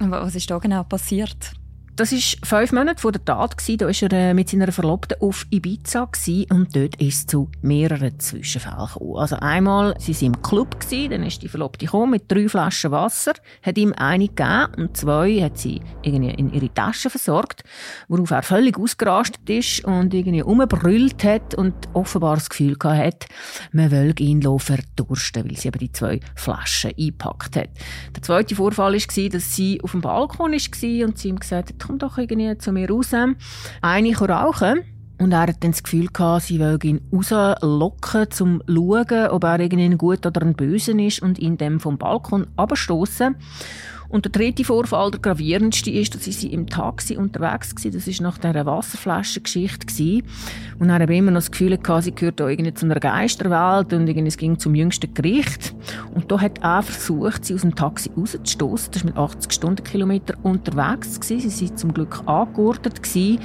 Was 0.00 0.34
ist 0.34 0.50
da 0.50 0.58
genau 0.58 0.84
passiert? 0.84 1.54
Das 1.96 2.12
war 2.12 2.58
fünf 2.58 2.72
Monate 2.72 3.00
vor 3.00 3.10
der 3.10 3.24
Tat. 3.24 3.54
Da 3.66 3.86
war 3.86 4.02
er 4.02 4.12
äh, 4.12 4.34
mit 4.34 4.50
seiner 4.50 4.70
Verlobten 4.70 5.18
auf 5.18 5.46
Ibiza 5.48 6.10
und 6.50 6.76
dort 6.76 6.96
ist 7.00 7.16
es 7.16 7.26
zu 7.26 7.50
mehreren 7.62 8.20
Zwischenfällen 8.20 8.86
gekommen. 8.86 9.16
Also 9.16 9.36
einmal 9.36 9.94
waren 9.94 10.12
sie 10.12 10.26
im 10.26 10.42
Club, 10.42 10.76
dann 10.90 11.22
ist 11.22 11.40
die 11.40 11.48
Verlobte 11.48 11.86
gekommen 11.86 12.10
mit 12.10 12.30
drei 12.30 12.50
Flaschen 12.50 12.90
Wasser, 12.90 13.32
hat 13.62 13.78
ihm 13.78 13.94
eine 13.96 14.28
gegeben 14.28 14.74
und 14.76 14.94
zwei 14.94 15.40
hat 15.40 15.56
sie 15.56 15.80
irgendwie 16.02 16.34
in 16.34 16.52
ihre 16.52 16.68
Tasche 16.74 17.08
versorgt, 17.08 17.64
worauf 18.08 18.30
er 18.30 18.42
völlig 18.42 18.78
ausgerastet 18.78 19.48
ist 19.48 19.82
und 19.86 20.12
irgendwie 20.12 20.42
umgebrüllt 20.42 21.24
hat 21.24 21.54
und 21.54 21.74
offenbar 21.94 22.34
das 22.34 22.50
Gefühl 22.50 22.76
hat, 22.82 23.24
man 23.72 23.90
will 23.90 24.14
ihn 24.18 24.42
verdursten, 24.42 25.48
weil 25.48 25.56
sie 25.56 25.68
eben 25.68 25.78
die 25.78 25.92
zwei 25.92 26.20
Flaschen 26.34 26.90
eingepackt 26.90 27.56
hat. 27.56 27.70
Der 28.14 28.22
zweite 28.22 28.54
Vorfall 28.54 28.92
war, 28.92 29.28
dass 29.30 29.56
sie 29.56 29.80
auf 29.80 29.92
dem 29.92 30.02
Balkon 30.02 30.52
war 30.52 31.06
und 31.06 31.18
sie 31.18 31.28
ihm 31.30 31.40
gesagt 31.40 31.70
hat, 31.70 31.85
komm 31.86 31.98
doch 31.98 32.18
irgendwie 32.18 32.58
zu 32.58 32.72
mir 32.72 32.90
raus. 32.90 33.12
Eine 33.82 34.16
rauchen. 34.16 34.80
Und 35.18 35.32
er 35.32 35.40
hat 35.42 35.64
dann 35.64 35.70
das 35.70 35.82
Gefühl 35.82 36.08
gehabt, 36.08 36.42
sie 36.42 36.60
will 36.60 36.78
ihn 36.82 37.00
rauslocken, 37.10 38.26
um 38.40 38.60
zu 38.60 38.60
schauen, 38.66 39.28
ob 39.28 39.44
er 39.44 39.60
irgendwie 39.60 39.84
ein 39.84 39.96
gut 39.96 40.26
oder 40.26 40.42
ein 40.42 40.54
böse 40.54 40.92
ist 41.00 41.22
und 41.22 41.38
ihn 41.38 41.56
dann 41.56 41.80
vom 41.80 41.96
Balkon 41.96 42.48
abstoßen. 42.56 43.34
Und 44.08 44.24
der 44.24 44.32
dritte 44.32 44.64
Vorfall, 44.64 45.10
der 45.10 45.20
gravierendste, 45.20 45.90
ist, 45.90 46.14
dass 46.14 46.24
sie 46.24 46.52
im 46.52 46.66
Taxi 46.66 47.16
unterwegs 47.16 47.74
war. 47.74 47.90
Das 47.90 48.06
war 48.06 48.22
nach 48.22 48.38
dieser 48.38 48.66
Wasserflaschengeschichte. 48.66 50.22
Und 50.78 50.88
er 50.88 50.94
hatte 50.94 51.12
immer 51.12 51.30
noch 51.30 51.38
das 51.38 51.50
Gefühl, 51.50 51.76
gehabt, 51.76 52.04
sie 52.04 52.14
gehört 52.14 52.40
auch 52.40 52.48
irgendwie 52.48 52.74
zu 52.74 52.86
einer 52.86 53.00
Geisterwelt 53.00 53.92
und 53.92 54.08
irgendwie, 54.08 54.28
es 54.28 54.36
ging 54.36 54.58
zum 54.58 54.74
jüngsten 54.74 55.12
Gericht. 55.14 55.74
Und 56.14 56.30
da 56.30 56.40
hat 56.40 56.58
er 56.62 56.82
versucht, 56.82 57.44
sie 57.44 57.54
aus 57.54 57.62
dem 57.62 57.74
Taxi 57.74 58.10
rauszustoßen. 58.16 58.92
Das 58.92 59.04
war 59.04 59.10
mit 59.10 59.16
80 59.16 59.52
Stundenkilometer 59.52 60.34
unterwegs. 60.42 61.20
Gewesen. 61.20 61.50
Sie 61.50 61.68
waren 61.68 61.76
zum 61.76 61.94
Glück 61.94 62.22
angeordnet, 62.26 63.02
gewesen, 63.02 63.40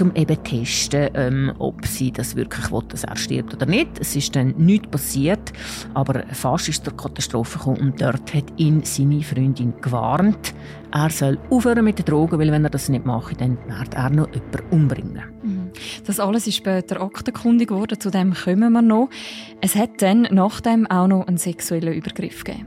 um 0.00 0.14
eben 0.14 0.36
zu 0.36 0.42
testen, 0.42 1.08
ähm, 1.14 1.52
ob 1.58 1.86
sie 1.86 2.12
das 2.12 2.36
wirklich 2.36 2.70
will, 2.70 2.82
dass 2.88 3.04
er 3.04 3.16
stirbt 3.16 3.54
oder 3.54 3.66
nicht. 3.66 3.98
Es 4.00 4.16
ist 4.16 4.34
dann 4.36 4.54
nichts 4.56 4.88
passiert, 4.88 5.52
aber 5.94 6.24
fast 6.32 6.68
ist 6.68 6.84
zur 6.84 6.96
Katastrophe 6.96 7.58
gekommen 7.58 7.80
und 7.80 8.00
dort 8.00 8.34
hat 8.34 8.52
ihn 8.56 8.82
seine 8.84 9.22
Freundin 9.22 9.74
gewarnt 9.80 10.06
gewarnt, 10.16 10.54
er 10.92 11.10
soll 11.10 11.38
aufhören 11.50 11.84
mit 11.84 11.98
den 11.98 12.04
Drogen, 12.04 12.38
weil 12.38 12.50
wenn 12.50 12.64
er 12.64 12.70
das 12.70 12.88
nicht 12.88 13.04
macht, 13.04 13.40
dann 13.40 13.58
wird 13.66 13.94
er 13.94 14.10
noch 14.10 14.28
jemanden 14.32 14.60
umbringen. 14.70 15.22
Mhm. 15.42 15.70
Das 16.06 16.20
alles 16.20 16.46
ist 16.46 16.56
später 16.56 17.00
aktenkundig 17.02 17.68
geworden, 17.68 18.00
zu 18.00 18.10
dem 18.10 18.32
kommen 18.32 18.72
wir 18.72 18.82
noch. 18.82 19.08
Es 19.60 19.74
hat 19.74 20.00
dann 20.02 20.22
nach 20.30 20.60
dem 20.60 20.86
auch 20.86 21.06
noch 21.06 21.26
einen 21.26 21.38
sexuellen 21.38 21.92
Übergriff 21.92 22.44
gegeben. 22.44 22.66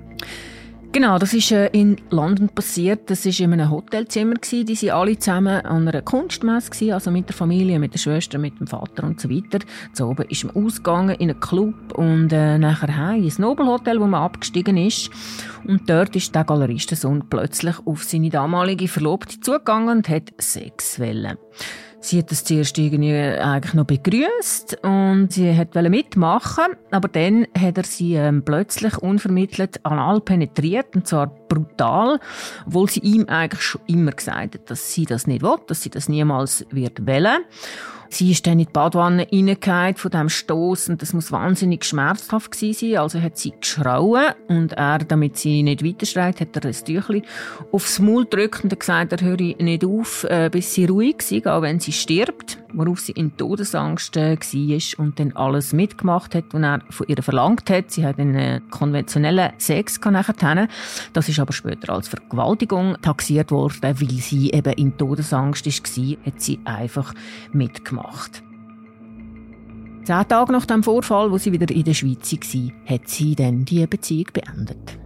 Genau, 0.91 1.19
das 1.19 1.35
ist 1.35 1.51
äh, 1.51 1.67
in 1.67 1.97
London 2.09 2.49
passiert. 2.49 3.11
Das 3.11 3.23
ist 3.23 3.39
in 3.39 3.53
einem 3.53 3.69
Hotelzimmer. 3.69 4.33
Die 4.41 4.73
sind 4.73 4.89
alle 4.89 5.19
zusammen 5.19 5.63
an 5.63 5.87
einer 5.87 6.01
Kunstmesse 6.01 6.95
also 6.95 7.11
mit 7.11 7.29
der 7.29 7.35
Familie, 7.35 7.77
mit 7.77 7.93
der 7.93 7.99
Schwester, 7.99 8.39
mit 8.39 8.59
dem 8.59 8.65
Vater 8.65 9.03
und 9.03 9.21
so 9.21 9.29
weiter. 9.29 9.59
So 9.93 10.07
oben 10.07 10.27
ist 10.29 10.45
man 10.45 10.55
ausgegangen 10.55 11.15
in 11.17 11.29
einen 11.29 11.39
Club 11.39 11.75
und 11.93 12.33
äh, 12.33 12.57
nachher 12.57 12.97
heim 12.97 13.23
ins 13.23 13.37
Nobelhotel, 13.37 14.01
wo 14.01 14.07
man 14.07 14.23
abgestiegen 14.23 14.77
ist. 14.77 15.11
Und 15.67 15.87
dort 15.87 16.15
ist 16.15 16.33
der 16.33 16.43
Galeristensohn 16.43 17.25
plötzlich 17.29 17.75
auf 17.85 18.03
seine 18.03 18.31
damalige 18.31 18.87
Verlobte 18.87 19.39
zugegangen 19.39 19.97
und 19.97 20.09
hat 20.09 20.33
Sex 20.39 20.99
wollen. 20.99 21.37
Sie 22.01 22.19
hat 22.19 22.31
das 22.31 22.45
zuerst 22.45 22.77
irgendwie 22.77 23.13
eigentlich 23.13 23.73
noch 23.73 23.85
begrüßt 23.85 24.83
und 24.83 25.33
sie 25.33 25.55
hat 25.55 25.75
mitmachen, 25.75 26.75
aber 26.91 27.09
dann 27.09 27.45
hat 27.57 27.77
er 27.77 27.83
sie 27.83 28.13
ähm, 28.13 28.43
plötzlich 28.43 28.97
unvermittelt 28.97 29.85
anal 29.85 30.21
penetriert 30.21 30.95
und 30.95 31.07
zwar 31.07 31.27
brutal, 31.27 32.19
obwohl 32.65 32.89
sie 32.89 33.01
ihm 33.01 33.25
eigentlich 33.27 33.61
schon 33.61 33.81
immer 33.87 34.11
gesagt 34.11 34.55
hat, 34.55 34.69
dass 34.69 34.93
sie 34.93 35.05
das 35.05 35.27
nicht 35.27 35.41
will, 35.41 35.57
dass 35.67 35.81
sie 35.81 35.89
das 35.89 36.07
niemals 36.07 36.65
wird 36.71 37.05
wählen. 37.05 37.39
Sie 38.09 38.31
ist 38.31 38.47
dann 38.47 38.59
in 38.59 38.65
die 38.65 38.71
Badwanne 38.71 39.27
reingefallen 39.31 39.95
von 39.95 40.11
diesem 40.11 40.29
Stoss 40.29 40.89
und 40.89 41.01
das 41.01 41.13
muss 41.13 41.31
wahnsinnig 41.31 41.85
schmerzhaft 41.85 42.51
gewesen 42.51 42.91
sein. 42.91 42.97
Also 42.99 43.21
hat 43.21 43.37
sie 43.37 43.53
geschrauen 43.59 44.33
und 44.47 44.73
er, 44.73 44.99
damit 44.99 45.37
sie 45.37 45.63
nicht 45.63 45.83
weiter 45.85 46.05
schreit, 46.05 46.41
hat 46.41 46.55
er 46.55 46.65
ein 46.65 46.73
Tüchli 46.73 47.23
aufs 47.71 47.99
Maul 47.99 48.23
gedrückt 48.23 48.63
und 48.63 48.79
gesagt, 48.79 49.11
er 49.13 49.21
höre 49.21 49.37
nicht 49.37 49.85
auf, 49.85 50.23
äh, 50.23 50.49
bis 50.51 50.73
sie 50.73 50.85
ruhig 50.85 51.17
ist, 51.29 51.47
auch 51.47 51.61
wenn 51.61 51.79
sie 51.79 51.91
stirbt 51.91 52.57
worauf 52.73 52.99
sie 52.99 53.11
in 53.13 53.35
Todesangst 53.35 54.17
äh, 54.17 54.37
war 54.37 54.99
und 54.99 55.19
dann 55.19 55.33
alles 55.33 55.73
mitgemacht 55.73 56.35
hat, 56.35 56.45
was 56.51 56.61
er 56.61 56.81
von 56.89 57.07
ihr 57.07 57.21
verlangt 57.21 57.69
hat. 57.69 57.91
Sie 57.91 58.05
hat 58.05 58.19
einen 58.19 58.35
äh, 58.35 58.61
konventionellen 58.69 59.53
Sex 59.57 59.99
nachher. 59.99 60.67
Das 61.13 61.29
ist 61.29 61.39
aber 61.39 61.53
später 61.53 61.93
als 61.93 62.07
Vergewaltigung 62.07 62.97
taxiert 63.01 63.51
worden, 63.51 63.81
weil 63.81 64.09
sie 64.09 64.51
eben 64.51 64.73
in 64.73 64.97
Todesangst 64.97 65.65
war, 65.65 66.25
hat 66.25 66.41
sie 66.41 66.59
einfach 66.65 67.13
mitgemacht. 67.51 67.98
Zehn 70.03 70.27
Tage 70.27 70.51
nach 70.51 70.65
dem 70.65 70.81
Vorfall, 70.81 71.31
wo 71.31 71.37
sie 71.37 71.51
wieder 71.51 71.69
in 71.69 71.83
der 71.83 71.93
Schweiz 71.93 72.31
war, 72.31 72.71
hat 72.85 73.07
sie 73.07 73.35
dann 73.35 73.65
die 73.65 73.85
Beziehung 73.85 74.27
beendet. 74.33 74.97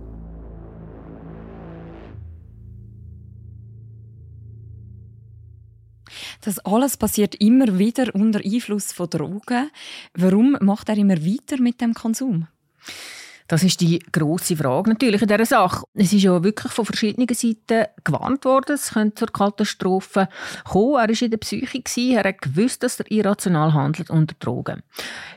Das 6.42 6.60
alles 6.60 6.98
passiert 6.98 7.36
immer 7.36 7.80
wieder 7.80 8.14
unter 8.14 8.40
Einfluss 8.44 8.92
von 8.92 9.10
Drogen. 9.10 9.72
Warum 10.14 10.58
macht 10.62 10.90
er 10.90 10.98
immer 10.98 11.18
weiter 11.18 11.62
mit 11.62 11.80
dem 11.80 11.94
Konsum? 11.94 12.48
Das 13.54 13.62
ist 13.62 13.82
die 13.82 14.00
große 14.00 14.58
Frage 14.58 14.90
natürlich 14.90 15.22
in 15.22 15.28
dieser 15.28 15.46
Sache. 15.46 15.86
Es 15.94 16.12
ist 16.12 16.24
ja 16.24 16.44
wirklich 16.44 16.74
von 16.74 16.86
verschiedenen 16.86 17.28
Seiten 17.36 17.86
gewarnt 18.04 18.46
worden, 18.46 18.74
es 18.74 18.90
könnte 18.94 19.14
zur 19.14 19.28
Katastrophe 19.28 20.28
kommen. 20.68 20.96
Er 20.96 21.08
war 21.08 21.22
in 21.22 21.30
der 21.30 21.38
Psyche, 21.38 22.16
er 22.16 22.24
hat 22.24 22.42
gewusst, 22.42 22.82
dass 22.82 23.00
er 23.00 23.12
irrational 23.12 23.74
handelt 23.74 24.10
unter 24.10 24.34
Drogen. 24.40 24.82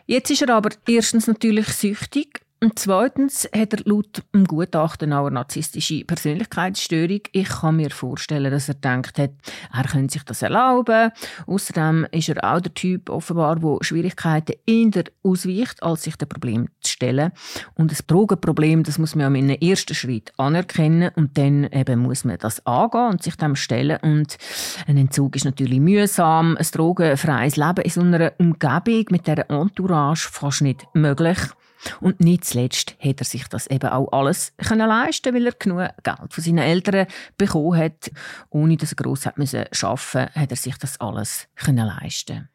Jetzt 0.07 0.31
ist 0.31 0.41
er 0.41 0.55
aber 0.55 0.71
erstens 0.89 1.27
natürlich 1.27 1.69
süchtig 1.69 2.41
Und 2.67 2.81
zweitens 2.81 3.49
hat 3.55 3.75
er 3.75 3.83
laut 3.85 4.25
dem 4.35 4.45
Gutachten 4.45 5.13
auch 5.13 5.27
eine 5.27 5.35
narzisstische 5.35 6.05
Persönlichkeitsstörung. 6.05 7.21
Ich 7.31 7.49
kann 7.49 7.77
mir 7.77 7.91
vorstellen, 7.91 8.51
dass 8.51 8.67
er 8.67 8.75
denkt 8.75 9.21
hat, 9.21 9.31
er 9.73 9.85
könnte 9.85 10.15
sich 10.15 10.25
das 10.25 10.43
erlauben. 10.43 11.13
Außerdem 11.47 12.09
ist 12.11 12.29
er 12.29 12.43
auch 12.43 12.61
der 12.61 12.75
Typ 12.75 13.09
offenbar, 13.09 13.55
der 13.61 13.79
Schwierigkeiten 13.83 14.57
eher 14.67 15.05
ausweicht, 15.23 15.81
als 15.81 16.03
sich 16.03 16.17
dem 16.17 16.29
Problem 16.29 16.67
zu 16.81 16.91
stellen. 16.91 17.31
Und 17.75 17.93
das 17.93 18.05
Drogenproblem, 18.05 18.83
das 18.83 18.99
muss 18.99 19.15
man 19.15 19.33
ja 19.33 19.41
in 19.41 19.49
ersten 19.49 19.95
Schritt 19.95 20.33
anerkennen 20.37 21.13
und 21.15 21.39
dann 21.39 21.69
eben 21.71 22.01
muss 22.01 22.25
man 22.25 22.37
das 22.39 22.67
angehen 22.67 23.11
und 23.13 23.23
sich 23.23 23.37
dem 23.37 23.55
stellen. 23.55 23.99
Und 24.03 24.39
ein 24.89 24.97
Entzug 24.97 25.37
ist 25.37 25.45
natürlich 25.45 25.79
mühsam. 25.79 26.57
Ein 26.57 26.67
drogenfreies 26.73 27.55
Leben 27.55 27.85
in 27.85 27.91
so 27.91 28.01
einer 28.01 28.33
Umgebung 28.39 29.05
mit 29.11 29.29
dieser 29.29 29.49
Entourage 29.51 30.29
fast 30.33 30.63
nicht 30.63 30.85
möglich. 30.95 31.39
Und 32.01 32.21
nicht 32.21 32.45
zuletzt 32.45 32.97
hat 33.01 33.21
er 33.21 33.25
sich 33.25 33.47
das 33.49 33.67
eben 33.67 33.91
auch 33.91 34.11
alles 34.13 34.53
können 34.57 34.89
leisten, 34.89 35.35
weil 35.35 35.47
er 35.47 35.53
genug 35.53 35.89
Geld 36.03 36.33
von 36.33 36.45
seinen 36.45 36.59
Eltern 36.59 37.07
bekommen 37.37 37.79
hat. 37.79 38.11
Ohne 38.51 38.77
dass 38.77 38.93
er 38.93 38.97
gross 38.97 39.27
hat 39.27 39.39
müssen 39.39 39.65
arbeiten, 39.83 40.35
hat 40.35 40.51
er 40.51 40.57
sich 40.57 40.77
das 40.79 41.01
alles 41.01 41.49
können 41.57 41.87
leisten. 41.87 42.49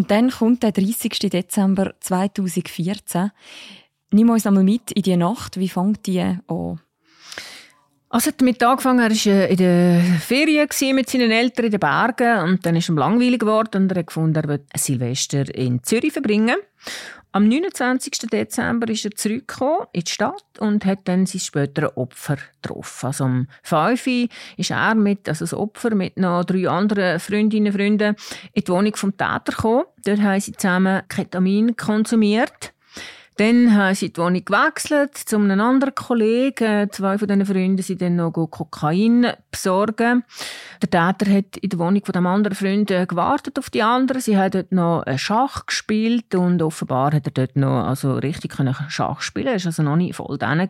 Und 0.00 0.10
dann 0.10 0.30
kommt 0.30 0.62
der 0.62 0.72
30. 0.72 1.10
Dezember 1.28 1.92
2014. 2.00 3.32
Nimm 4.12 4.30
uns 4.30 4.46
einmal 4.46 4.64
mit 4.64 4.92
in 4.92 5.02
die 5.02 5.14
Nacht. 5.14 5.60
Wie 5.60 5.68
fängt 5.68 6.06
die 6.06 6.22
an? 6.22 6.40
Also 8.08 8.28
hat 8.28 8.40
damit 8.40 8.62
angefangen, 8.62 9.00
er 9.00 9.10
war 9.10 9.48
in 9.48 9.56
der 9.58 10.00
Ferien 10.20 10.68
mit 10.94 11.10
seinen 11.10 11.30
Eltern 11.30 11.66
in 11.66 11.72
den 11.72 11.80
Bergen 11.80 12.48
und 12.48 12.64
dann 12.64 12.76
ist 12.76 12.88
ihm 12.88 12.96
langweilig 12.96 13.40
geworden 13.40 13.82
und 13.82 13.92
er 13.92 13.98
hat 13.98 14.06
gefunden, 14.06 14.36
er 14.36 14.48
will 14.48 14.64
Silvester 14.74 15.54
in 15.54 15.84
Zürich 15.84 16.14
verbringen. 16.14 16.56
Am 17.32 17.46
29. 17.46 18.28
Dezember 18.28 18.88
ist 18.88 19.04
er 19.04 19.12
zurückgekommen 19.12 19.86
in 19.92 20.02
die 20.02 20.10
Stadt 20.10 20.58
und 20.58 20.84
hat 20.84 21.00
dann 21.04 21.26
sein 21.26 21.40
späteres 21.40 21.96
Opfer 21.96 22.38
getroffen. 22.60 23.06
Also 23.06 23.24
um 23.24 23.46
5 23.62 24.06
Uhr 24.06 24.28
ist 24.56 24.72
er 24.72 24.96
mit, 24.96 25.28
also 25.28 25.44
das 25.44 25.54
Opfer 25.54 25.94
mit 25.94 26.16
noch 26.16 26.44
drei 26.44 26.68
anderen 26.68 27.20
Freundinnen 27.20 27.68
und 27.68 27.78
Freunden 27.78 28.16
in 28.52 28.64
die 28.64 28.68
Wohnung 28.68 28.96
vom 28.96 29.12
Täter 29.12 29.52
gekommen. 29.52 29.84
Dort 30.04 30.20
haben 30.20 30.40
sie 30.40 30.52
zusammen 30.52 31.02
Ketamin 31.08 31.76
konsumiert. 31.76 32.72
Dann 33.40 33.74
haben 33.74 33.94
sie 33.94 34.12
die 34.12 34.20
Wohnung 34.20 34.44
gewechselt 34.44 35.16
zu 35.16 35.38
einem 35.38 35.62
anderen 35.62 35.94
Kollegen. 35.94 36.92
Zwei 36.92 37.16
von 37.16 37.26
diesen 37.26 37.46
Freunden 37.46 37.82
sind 37.82 38.02
dann 38.02 38.16
noch 38.16 38.32
Kokain 38.32 39.28
besorgen. 39.50 40.24
Der 40.82 40.90
Täter 40.90 41.32
hat 41.32 41.56
in 41.56 41.70
der 41.70 41.78
Wohnung 41.78 42.04
von 42.04 42.12
dem 42.12 42.26
anderen 42.26 42.54
Freund 42.54 42.88
gewartet 42.88 43.58
auf 43.58 43.70
die 43.70 43.82
anderen. 43.82 44.20
Sie 44.20 44.36
haben 44.36 44.50
dort 44.50 44.72
noch 44.72 45.04
Schach 45.16 45.64
gespielt 45.64 46.34
und 46.34 46.60
offenbar 46.60 47.14
hat 47.14 47.28
er 47.28 47.32
dort 47.32 47.56
noch 47.56 47.86
also 47.86 48.12
richtig 48.16 48.54
Schach 48.88 49.22
spielen. 49.22 49.46
Er 49.46 49.58
war 49.58 49.66
also 49.66 49.82
noch 49.84 49.96
nicht 49.96 50.16
voll 50.16 50.36
drin. 50.36 50.68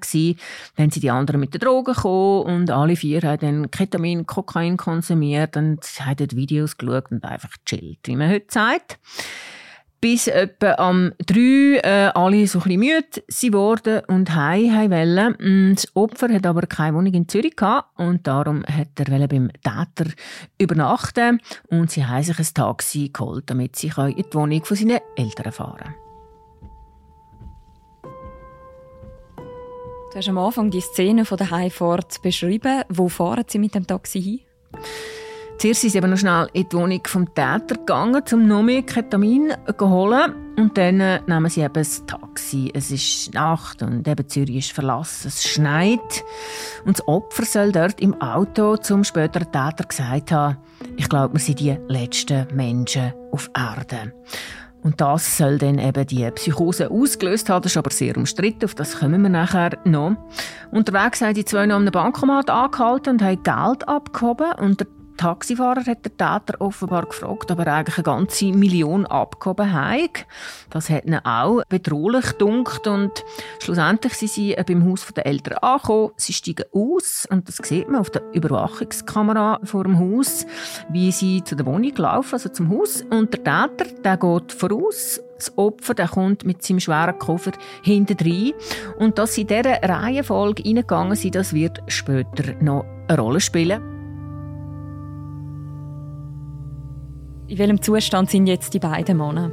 Dann 0.76 0.90
sind 0.90 1.02
die 1.02 1.10
anderen 1.10 1.40
mit 1.40 1.52
den 1.52 1.60
Drogen 1.60 1.92
gekommen 1.92 2.44
und 2.44 2.70
alle 2.70 2.94
vier 2.94 3.22
haben 3.22 3.40
dann 3.40 3.70
Ketamin, 3.72 4.26
Kokain 4.26 4.76
konsumiert 4.76 5.56
und 5.56 5.80
haben 5.98 6.16
dort 6.18 6.36
Videos 6.36 6.78
geschaut 6.78 7.10
und 7.10 7.24
einfach 7.24 7.50
chillt, 7.66 7.98
wie 8.04 8.14
man 8.14 8.30
heute 8.30 8.46
sagt 8.48 9.00
bis 10.00 10.28
etwa 10.28 10.72
am 10.78 11.12
3 11.26 11.80
äh, 11.82 12.10
alle 12.14 12.46
so 12.46 12.60
ein 12.60 12.64
bisschen 12.64 12.80
müde 12.80 13.22
geworden 13.28 14.02
und 14.08 14.34
heim 14.34 14.90
wollen. 14.90 15.36
Mm, 15.38 15.74
das 15.74 15.94
Opfer 15.94 16.32
hat 16.32 16.46
aber 16.46 16.62
keine 16.62 16.96
Wohnung 16.96 17.12
in 17.12 17.28
Zürich 17.28 17.56
gehabt 17.56 17.98
und 17.98 18.26
darum 18.26 18.64
hat 18.64 18.88
er 18.98 19.28
beim 19.28 19.50
Täter 19.52 20.10
übernachten 20.58 21.40
und 21.68 21.90
sie 21.90 22.06
haben 22.06 22.22
sich 22.22 22.38
ein 22.38 22.54
Taxi 22.54 23.10
geholt, 23.12 23.44
damit 23.48 23.76
sie 23.76 23.92
in 23.96 24.14
die 24.16 24.34
Wohnung 24.34 24.64
von 24.64 24.76
seinen 24.76 25.00
Eltern 25.16 25.52
fahren 25.52 25.78
können. 25.78 25.94
Du 30.10 30.16
hast 30.16 30.28
am 30.28 30.38
Anfang 30.38 30.70
die 30.72 30.80
Szene 30.80 31.24
von 31.24 31.38
der 31.38 31.52
Heimfahrt 31.52 32.20
beschrieben. 32.20 32.82
Wo 32.88 33.08
fahren 33.08 33.44
Sie 33.46 33.60
mit 33.60 33.76
dem 33.76 33.86
Taxi 33.86 34.20
hin? 34.20 34.40
Zuerst 35.60 35.82
sind 35.82 35.90
sie 35.90 35.98
eben 35.98 36.08
noch 36.08 36.16
schnell 36.16 36.48
in 36.54 36.66
die 36.70 36.74
Wohnung 36.74 37.02
vom 37.04 37.26
Täter 37.34 37.74
gegangen, 37.74 38.22
um 38.32 38.48
noch 38.48 38.62
mehr 38.62 38.80
Ketamin 38.80 39.52
zu 39.78 39.90
holen. 39.90 40.34
Und 40.56 40.78
dann 40.78 41.00
äh, 41.00 41.20
nehmen 41.26 41.50
sie 41.50 41.60
eben 41.60 41.74
das 41.74 42.02
Taxi. 42.06 42.70
Es 42.72 42.90
ist 42.90 43.34
Nacht 43.34 43.82
und 43.82 44.08
eben 44.08 44.26
Zürich 44.26 44.56
ist 44.56 44.72
verlassen. 44.72 45.28
Es 45.28 45.46
schneit. 45.46 46.24
Und 46.86 46.98
das 46.98 47.06
Opfer 47.06 47.44
soll 47.44 47.72
dort 47.72 48.00
im 48.00 48.18
Auto 48.22 48.78
zum 48.78 49.04
späteren 49.04 49.52
Täter 49.52 49.84
gesagt 49.86 50.32
haben, 50.32 50.56
ich 50.96 51.10
glaube, 51.10 51.34
wir 51.34 51.40
sind 51.40 51.60
die 51.60 51.76
letzten 51.88 52.46
Menschen 52.54 53.12
auf 53.30 53.50
Erde. 53.54 54.14
Und 54.82 54.98
das 55.02 55.36
soll 55.36 55.58
dann 55.58 55.78
eben 55.78 56.06
die 56.06 56.30
Psychose 56.30 56.90
ausgelöst 56.90 57.50
haben. 57.50 57.60
Das 57.64 57.72
ist 57.72 57.76
aber 57.76 57.90
sehr 57.90 58.16
umstritten, 58.16 58.64
auf 58.64 58.74
das 58.74 58.98
kommen 58.98 59.20
wir 59.20 59.28
nachher 59.28 59.76
noch. 59.84 60.16
Unterwegs 60.70 61.20
haben 61.20 61.34
die 61.34 61.44
zwei 61.44 61.66
noch 61.66 61.76
an 61.76 61.82
einem 61.82 61.92
Bankomat 61.92 62.48
angehalten 62.48 63.10
und 63.10 63.22
haben 63.22 63.42
Geld 63.42 63.86
abgehoben. 63.86 64.52
Und 64.58 64.80
der 64.80 64.86
Taxifahrer 65.20 65.84
hat 65.84 66.02
der 66.06 66.16
Täter 66.16 66.58
offenbar 66.62 67.04
gefragt, 67.04 67.50
ob 67.50 67.58
er 67.58 67.74
eigentlich 67.74 67.98
eine 67.98 68.04
ganze 68.04 68.46
Million 68.52 69.04
abgehoben 69.04 69.70
hat. 69.70 70.24
Das 70.70 70.88
hat 70.88 71.04
ihn 71.04 71.14
auch 71.14 71.62
bedrohlich 71.68 72.24
gedunkt 72.30 72.86
und 72.86 73.22
schlussendlich 73.58 74.14
sind 74.14 74.30
sie 74.30 74.56
beim 74.66 74.88
Haus 74.88 75.06
der 75.14 75.26
Eltern 75.26 75.58
angekommen. 75.58 76.12
Sie 76.16 76.32
steigen 76.32 76.64
aus 76.72 77.28
und 77.30 77.46
das 77.46 77.56
sieht 77.56 77.90
man 77.90 78.00
auf 78.00 78.08
der 78.08 78.22
Überwachungskamera 78.32 79.60
vor 79.64 79.84
dem 79.84 79.98
Haus, 79.98 80.46
wie 80.88 81.12
sie 81.12 81.44
zu 81.44 81.54
der 81.54 81.66
Wohnung 81.66 81.94
laufen, 81.96 82.32
also 82.36 82.48
zum 82.48 82.70
Haus. 82.70 83.02
Und 83.10 83.34
der 83.34 83.68
Täter, 83.76 83.92
der 84.02 84.16
geht 84.16 84.52
voraus 84.52 85.20
das 85.36 85.56
Opfer 85.56 85.94
der 85.94 86.08
kommt 86.08 86.44
mit 86.44 86.62
seinem 86.62 86.80
schweren 86.80 87.18
Koffer 87.18 87.52
hinten 87.82 88.16
rein. 88.20 88.52
Und 88.98 89.18
dass 89.18 89.34
sie 89.34 89.42
in 89.42 89.48
dieser 89.48 89.82
Reihenfolge 89.82 90.64
reingegangen 90.64 91.16
sind, 91.16 91.34
das 91.34 91.52
wird 91.52 91.82
später 91.88 92.54
noch 92.60 92.84
eine 93.08 93.18
Rolle 93.18 93.40
spielen. 93.40 93.99
In 97.50 97.58
welchem 97.58 97.82
Zustand 97.82 98.30
sind 98.30 98.46
jetzt 98.46 98.74
die 98.74 98.78
beiden 98.78 99.16
Männer? 99.16 99.50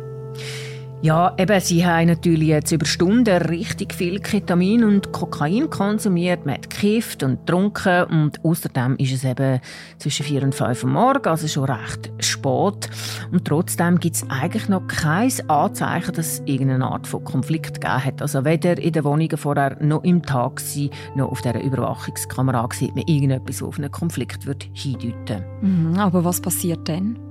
Ja, 1.02 1.34
eben, 1.40 1.60
sie 1.60 1.84
haben 1.84 2.10
natürlich 2.10 2.48
jetzt 2.48 2.72
über 2.72 2.86
Stunden 2.86 3.36
richtig 3.38 3.92
viel 3.92 4.20
Ketamin 4.20 4.84
und 4.84 5.12
Kokain 5.12 5.68
konsumiert. 5.72 6.46
Man 6.46 6.56
hat 6.56 6.70
gekifft 6.70 7.24
und 7.24 7.40
getrunken 7.40 8.04
und 8.04 8.46
außerdem 8.46 8.98
ist 8.98 9.14
es 9.14 9.24
eben 9.24 9.60
zwischen 9.98 10.26
4 10.28 10.44
und 10.44 10.54
5 10.54 10.84
Uhr 10.84 10.90
morgens, 10.92 11.26
also 11.26 11.48
schon 11.48 11.64
recht 11.64 12.12
spät. 12.20 12.88
Und 13.32 13.46
trotzdem 13.46 14.00
gibt 14.00 14.18
es 14.18 14.30
eigentlich 14.30 14.70
noch 14.70 14.86
kein 14.86 15.32
Anzeichen, 15.50 16.14
dass 16.14 16.34
es 16.34 16.42
irgendeine 16.46 16.86
Art 16.86 17.08
von 17.08 17.24
Konflikt 17.24 17.82
gegeben 17.82 18.06
hat. 18.06 18.22
Also 18.22 18.46
weder 18.46 18.78
in 18.78 18.92
den 18.92 19.04
Wohnungen 19.04 19.38
vorher 19.38 19.76
noch 19.82 20.04
im 20.04 20.22
Taxi 20.22 20.92
noch 21.16 21.32
auf 21.32 21.42
dieser 21.42 21.64
Überwachungskamera 21.64 22.70
sieht 22.74 22.96
man 22.96 23.08
irgendetwas, 23.08 23.58
das 23.58 23.64
auf 23.68 23.80
einen 23.80 23.90
Konflikt 23.90 24.46
wird 24.46 24.68
hindeuten 24.74 25.44
mhm, 25.62 25.98
Aber 25.98 26.24
was 26.24 26.42
passiert 26.42 26.88
dann? 26.88 27.27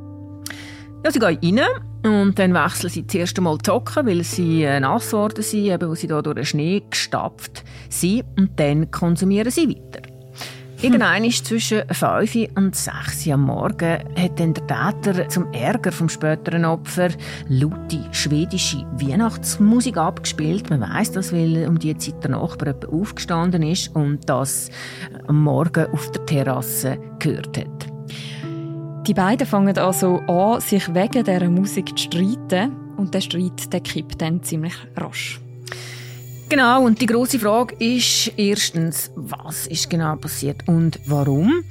Ja, 1.04 1.10
sie 1.10 1.18
gehen 1.18 1.58
rein 1.58 1.68
und 2.02 2.38
dann 2.38 2.54
wechseln 2.54 2.90
sie 2.90 3.06
zuerst 3.06 3.36
einmal 3.38 3.58
die 3.58 3.66
Socken, 3.66 4.06
weil 4.06 4.24
sie 4.24 4.64
äh, 4.64 4.80
nass 4.80 5.10
geworden 5.10 5.42
sind, 5.42 5.66
eben, 5.66 5.88
weil 5.88 5.96
sie 5.96 6.06
da 6.06 6.22
durch 6.22 6.36
den 6.36 6.44
Schnee 6.44 6.82
gestapft 6.88 7.64
sind. 7.88 8.24
Und 8.36 8.58
dann 8.58 8.90
konsumieren 8.90 9.50
sie 9.50 9.68
weiter. 9.68 10.02
Hm. 10.06 10.82
Irgendwann 10.82 11.30
zwischen 11.30 11.82
5 11.88 12.48
und 12.56 12.76
6 12.76 13.26
Uhr 13.26 13.34
am 13.34 13.42
Morgen 13.42 13.98
hat 14.16 14.38
dann 14.38 14.54
der 14.54 14.66
Täter 14.66 15.28
zum 15.28 15.52
Ärger 15.52 15.90
vom 15.90 16.08
späteren 16.08 16.64
Opfer 16.64 17.08
laute 17.48 18.04
schwedische 18.12 18.84
Weihnachtsmusik 18.92 19.96
abgespielt. 19.96 20.68
Man 20.70 20.82
weiß 20.82 21.12
das, 21.12 21.32
weil 21.32 21.66
um 21.66 21.78
die 21.78 21.96
Zeit 21.96 22.22
der 22.22 22.32
Nachbar 22.32 22.74
aufgestanden 22.90 23.62
ist 23.62 23.94
und 23.94 24.28
das 24.28 24.70
am 25.26 25.42
Morgen 25.42 25.86
auf 25.92 26.10
der 26.10 26.26
Terrasse 26.26 26.98
gehört 27.18 27.56
hat. 27.56 27.95
Die 29.06 29.14
beiden 29.14 29.46
fangen 29.46 29.78
also 29.78 30.16
an, 30.26 30.60
sich 30.60 30.92
wegen 30.92 31.22
dieser 31.22 31.48
Musik 31.48 31.96
zu 31.96 32.04
streiten. 32.04 32.72
Und 32.96 33.14
der 33.14 33.20
Streit 33.20 33.72
der 33.72 33.80
kippt 33.80 34.20
dann 34.20 34.42
ziemlich 34.42 34.74
rasch. 34.96 35.40
Genau, 36.48 36.84
und 36.84 37.00
die 37.00 37.06
große 37.06 37.38
Frage 37.38 37.76
ist 37.76 38.32
erstens, 38.36 39.12
was 39.14 39.68
ist 39.68 39.90
genau 39.90 40.16
passiert 40.16 40.66
und 40.68 40.98
warum? 41.06 41.62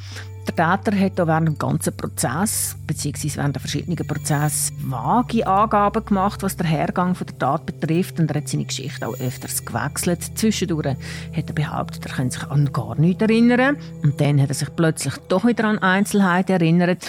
Der 0.48 0.56
Täter 0.56 1.00
hat 1.00 1.18
während 1.18 1.48
dem 1.48 1.58
ganzen 1.58 1.98
Prozess, 1.98 2.76
beziehungsweise 2.86 3.38
während 3.38 3.56
der 3.56 3.62
verschiedenen 3.62 4.08
Prozesse, 4.08 4.74
vage 4.78 5.46
Angaben 5.48 6.06
gemacht, 6.06 6.44
was 6.44 6.56
den 6.56 6.68
Hergang 6.68 7.16
der 7.20 7.38
Tat 7.40 7.66
betrifft. 7.66 8.20
Und 8.20 8.30
er 8.30 8.42
hat 8.42 8.48
seine 8.48 8.66
Geschichte 8.66 9.08
auch 9.08 9.20
öfters 9.20 9.66
gewechselt. 9.66 10.22
Zwischendurch 10.36 10.98
hat 11.36 11.48
er 11.48 11.54
behauptet, 11.54 12.06
er 12.06 12.14
könnte 12.14 12.40
sich 12.40 12.48
an 12.50 12.72
gar 12.72 12.96
nichts 12.96 13.24
erinnern. 13.24 13.78
Und 14.04 14.22
dann 14.22 14.40
hat 14.40 14.50
er 14.50 14.56
sich 14.56 14.76
plötzlich 14.76 15.16
doch 15.30 15.46
wieder 15.46 15.66
an 15.66 15.80
Einzelheiten 15.80 16.52
erinnert. 16.52 17.04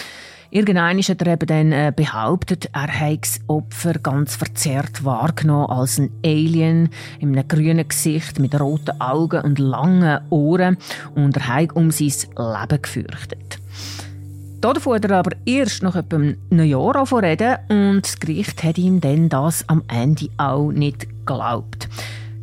Irgendwann 0.57 0.97
hat 0.97 1.21
er 1.21 1.33
eben 1.33 1.45
dann 1.45 1.71
äh, 1.71 1.93
behauptet, 1.95 2.71
er 2.73 2.87
habe 2.99 3.19
das 3.19 3.39
Opfer 3.45 3.93
ganz 3.99 4.35
verzerrt 4.35 5.05
wahrgenommen 5.05 5.69
als 5.69 5.99
ein 5.99 6.09
Alien 6.25 6.89
in 7.19 7.33
einem 7.37 7.47
grünen 7.47 7.87
Gesicht 7.87 8.39
mit 8.39 8.59
roten 8.59 8.99
Augen 8.99 9.41
und 9.41 9.59
langen 9.59 10.19
Ohren 10.31 10.77
und 11.13 11.37
er 11.37 11.47
habe 11.47 11.73
um 11.75 11.91
sein 11.91 12.07
Leben 12.07 12.81
gefürchtet. 12.81 13.59
Davon 14.59 14.95
hat 14.95 15.05
er 15.05 15.17
aber 15.17 15.35
erst 15.45 15.83
nach 15.83 15.95
etwa 15.95 16.15
einem 16.15 16.65
Jahr 16.65 17.21
reden 17.21 17.57
und 17.69 18.01
das 18.01 18.19
Gericht 18.19 18.63
hat 18.63 18.79
ihm 18.79 18.99
dann 18.99 19.29
das 19.29 19.63
am 19.69 19.83
Ende 19.87 20.27
auch 20.37 20.71
nicht 20.71 21.07
geglaubt. 21.07 21.87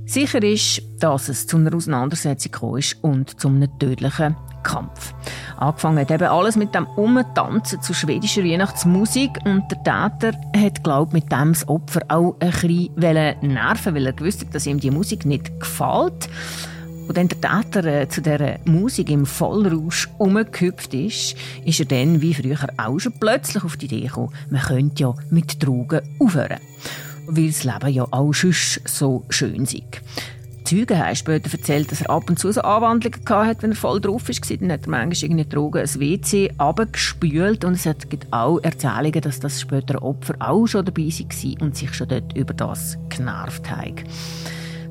Sicher 0.07 0.41
ist, 0.45 0.83
dass 1.01 1.29
es 1.29 1.49
zu 1.49 1.57
einer 1.57 1.75
Auseinandersetzung 1.75 2.77
ist 2.79 2.97
und 3.03 3.41
zu 3.41 3.49
einem 3.49 3.77
tödlichen 3.81 4.37
Kampf. 4.65 5.15
Angefangen 5.57 6.01
hat 6.01 6.11
eben 6.11 6.25
alles 6.25 6.57
mit 6.57 6.75
dem 6.75 6.87
Umtanzen 6.87 7.81
zu 7.81 7.95
schwedischer 7.95 8.43
Weihnachtsmusik 8.43 9.39
und 9.45 9.63
der 9.71 10.11
Täter 10.11 10.39
hat, 10.57 10.83
glaube 10.83 11.13
mit 11.13 11.31
dem 11.31 11.53
das 11.53 11.69
Opfer 11.69 12.01
auch 12.09 12.35
ein 12.41 12.51
bisschen 12.51 12.91
nerven 13.43 13.95
weil 13.95 14.07
er 14.07 14.13
gewusst 14.13 14.41
hat, 14.41 14.55
dass 14.55 14.67
ihm 14.67 14.81
die 14.81 14.91
Musik 14.91 15.25
nicht 15.25 15.61
gefällt. 15.61 16.29
Und 17.07 17.19
dann 17.19 17.29
der 17.29 17.41
Täter 17.41 17.85
äh, 17.85 18.09
zu 18.09 18.23
dieser 18.23 18.59
Musik 18.65 19.11
im 19.11 19.27
Vollrausch 19.27 20.09
umgehüpft 20.17 20.95
ist, 20.95 21.37
ist 21.65 21.81
er 21.81 21.87
dann, 21.87 22.23
wie 22.23 22.33
früher 22.33 22.59
auch 22.79 22.99
schon, 22.99 23.13
plötzlich 23.21 23.63
auf 23.63 23.77
die 23.77 23.87
Idee 23.87 24.07
gekommen, 24.07 24.33
man 24.49 24.63
könnte 24.63 25.03
ja 25.03 25.15
mit 25.31 25.63
Drogen 25.63 26.01
aufhören. 26.19 26.61
Weil 27.27 27.49
das 27.49 27.65
Leben 27.65 27.89
ja 27.93 28.07
auch 28.11 28.33
sonst 28.33 28.81
so 28.87 29.25
schön 29.29 29.67
sei. 29.67 29.83
Zeugen 30.65 30.99
haben 30.99 31.15
später 31.15 31.53
erzählt, 31.53 31.93
dass 31.93 32.01
er 32.01 32.11
ab 32.11 32.31
und 32.31 32.39
zu 32.39 32.51
so 32.51 32.63
Anwandlungen 32.63 33.21
hatte, 33.29 33.63
wenn 33.63 33.73
er 33.73 33.77
voll 33.77 34.01
drauf 34.01 34.29
war. 34.29 34.57
Dann 34.59 34.73
hat 34.73 34.85
er 34.85 34.91
manchmal 34.91 35.31
irgendwie 35.31 35.45
Drogen 35.49 35.83
ins 35.83 36.01
WC 36.01 36.53
abgespült 36.57 37.65
und 37.67 37.75
es 37.75 37.85
gibt 38.09 38.33
auch 38.33 38.61
Erzählungen, 38.61 39.21
dass 39.21 39.41
das 39.41 39.61
später 39.61 40.03
Opfer 40.03 40.35
auch 40.39 40.67
schon 40.67 40.87
dabei 40.87 41.03
war 41.03 41.63
und 41.63 41.77
sich 41.77 41.93
schon 41.93 42.09
dort 42.09 42.35
über 42.35 42.55
das 42.55 42.97
genervt 43.11 43.71
haben. 43.71 44.05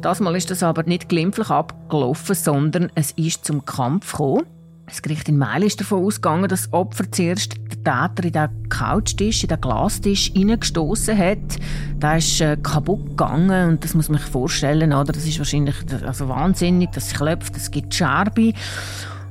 Das 0.01 0.19
Mal 0.19 0.35
ist 0.35 0.51
das 0.51 0.61
aber 0.61 0.83
nicht 0.83 1.09
glimpflich 1.09 1.49
abgelaufen, 1.49 2.35
sondern 2.35 2.91
es 2.93 3.11
ist 3.11 3.45
zum 3.45 3.65
Kampf 3.65 4.11
gekommen. 4.11 4.43
Das 4.85 5.01
Gericht 5.01 5.29
in 5.29 5.37
Meil 5.37 5.63
ist 5.63 5.79
davon 5.79 6.05
ausgegangen, 6.05 6.49
dass 6.49 6.63
das 6.63 6.73
Opfer 6.73 7.11
zuerst 7.11 7.62
Täter 7.83 8.23
in 8.23 8.31
den 8.31 8.69
Couchtisch, 8.69 9.43
in 9.43 9.49
den 9.49 9.61
Glastisch 9.61 10.31
hineingestoßen 10.33 11.17
hat. 11.17 11.59
Der 12.01 12.17
ist 12.17 12.41
äh, 12.41 12.57
kaputt 12.61 13.09
gegangen 13.09 13.69
und 13.69 13.83
das 13.83 13.93
muss 13.93 14.09
man 14.09 14.19
sich 14.19 14.29
vorstellen, 14.29 14.93
oder? 14.93 15.13
Das 15.13 15.25
ist 15.25 15.37
wahrscheinlich 15.37 15.75
also 16.05 16.27
wahnsinnig, 16.29 16.91
das 16.91 17.13
klopft, 17.13 17.55
es 17.55 17.71
gibt 17.71 17.93
Scherbe. 17.93 18.53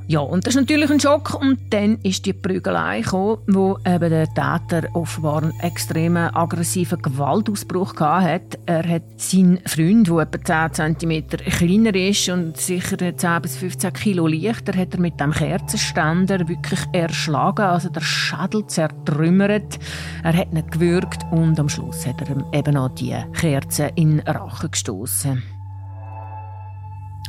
Ja, 0.07 0.19
und 0.19 0.45
das 0.45 0.55
ist 0.55 0.61
natürlich 0.61 0.91
ein 0.91 0.99
Schock. 0.99 1.33
Und 1.39 1.59
dann 1.69 1.97
ist 2.03 2.25
die 2.25 2.33
Prügelei 2.33 3.01
gekommen, 3.01 3.37
wo 3.47 3.77
eben 3.85 4.09
der 4.09 4.27
Täter 4.27 4.87
offenbar 4.93 5.43
einen 5.43 5.59
extremen 5.61 6.35
aggressiven 6.35 7.01
Gewaltausbruch 7.01 7.99
hatte. 7.99 8.59
Er 8.65 8.87
hat 8.87 9.03
seinen 9.17 9.59
Freund, 9.65 10.07
der 10.07 10.17
etwa 10.19 10.71
10 10.71 10.99
cm 10.99 11.27
kleiner 11.27 11.95
ist 11.95 12.29
und 12.29 12.57
sicher 12.57 12.97
10 12.97 13.41
bis 13.41 13.57
15 13.57 13.93
Kilo 13.93 14.27
leichter, 14.27 14.77
hat 14.77 14.93
er 14.93 14.99
mit 14.99 15.19
dem 15.19 15.31
Kerzenständer 15.31 16.47
wirklich 16.47 16.81
erschlagen, 16.91 17.63
also 17.63 17.89
der 17.89 18.01
Schädel 18.01 18.67
zertrümmert. 18.67 19.79
Er 20.23 20.33
hat 20.33 20.51
ihn 20.51 20.63
gewürgt 20.69 21.21
und 21.31 21.59
am 21.59 21.69
Schluss 21.69 22.05
hat 22.05 22.21
er 22.21 22.53
eben 22.53 22.77
auch 22.77 22.89
die 22.89 23.15
Kerze 23.33 23.91
in 23.95 24.19
Rachen 24.19 24.71
gestoßen. 24.71 25.52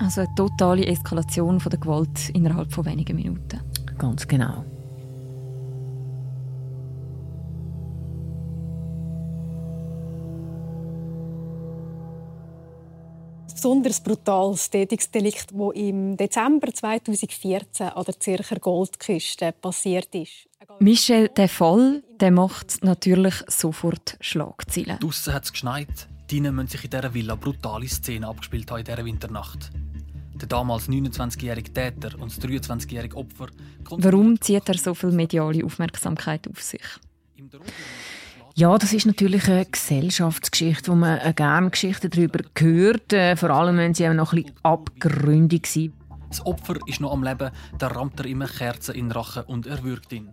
Also 0.00 0.22
eine 0.22 0.34
totale 0.34 0.86
Eskalation 0.86 1.60
von 1.60 1.70
der 1.70 1.80
Gewalt 1.80 2.30
innerhalb 2.30 2.72
von 2.72 2.84
wenigen 2.84 3.16
Minuten. 3.16 3.60
Ganz 3.98 4.26
genau. 4.26 4.64
besonders 13.64 14.00
brutales 14.02 14.68
Tätigungsdelikt, 14.68 15.52
das 15.52 15.74
im 15.74 16.18
Dezember 16.18 16.70
2014 16.70 17.88
an 17.88 18.04
der 18.04 18.20
Zürcher 18.20 18.58
Goldküste 18.58 19.52
passiert 19.52 20.14
ist. 20.14 20.50
Michel, 20.80 21.28
der 21.28 21.48
Fall 21.48 22.02
der 22.20 22.30
macht 22.30 22.84
natürlich 22.84 23.34
sofort 23.48 24.18
Schlagzeilen. 24.20 24.98
Draussen 24.98 25.32
hat 25.32 25.44
es 25.44 25.52
geschneit. 25.52 26.08
Drinnen 26.28 26.54
müssen 26.54 26.68
sich 26.68 26.84
in 26.84 26.90
dieser 26.90 27.14
Villa 27.14 27.36
brutale 27.36 27.88
Szenen 27.88 28.24
abgespielt 28.24 28.70
haben 28.70 28.80
in 28.80 28.84
dieser 28.84 29.04
Winternacht. 29.04 29.70
Der 30.34 30.48
damals 30.48 30.88
29-jährige 30.88 31.72
Täter 31.72 32.18
und 32.18 32.36
das 32.36 32.40
23-jährige 32.42 33.16
Opfer. 33.16 33.46
Warum 33.88 34.40
zieht 34.40 34.68
er 34.68 34.76
so 34.76 34.94
viel 34.94 35.12
mediale 35.12 35.64
Aufmerksamkeit 35.64 36.48
auf 36.48 36.60
sich? 36.60 36.82
Ja, 38.56 38.78
das 38.78 38.92
ist 38.92 39.06
natürlich 39.06 39.48
eine 39.48 39.66
Gesellschaftsgeschichte, 39.66 40.92
wo 40.92 40.94
man 40.94 41.34
gerne 41.34 41.70
Geschichten 41.70 42.10
darüber 42.10 42.40
hört, 42.56 43.12
äh, 43.12 43.34
vor 43.34 43.50
allem 43.50 43.78
wenn 43.78 43.94
sie 43.94 44.08
noch 44.10 44.32
ein 44.32 44.42
bisschen 44.42 44.56
abgründig 44.62 45.66
sind. 45.66 45.94
Das 46.28 46.44
Opfer 46.46 46.78
ist 46.86 47.00
noch 47.00 47.12
am 47.12 47.24
Leben, 47.24 47.50
da 47.78 47.88
rammt 47.88 48.20
er 48.20 48.26
immer 48.26 48.46
Kerzen 48.46 48.94
in 48.94 49.06
den 49.06 49.12
Rachen 49.12 49.44
und 49.44 49.66
erwürgt 49.66 50.12
ihn. 50.12 50.30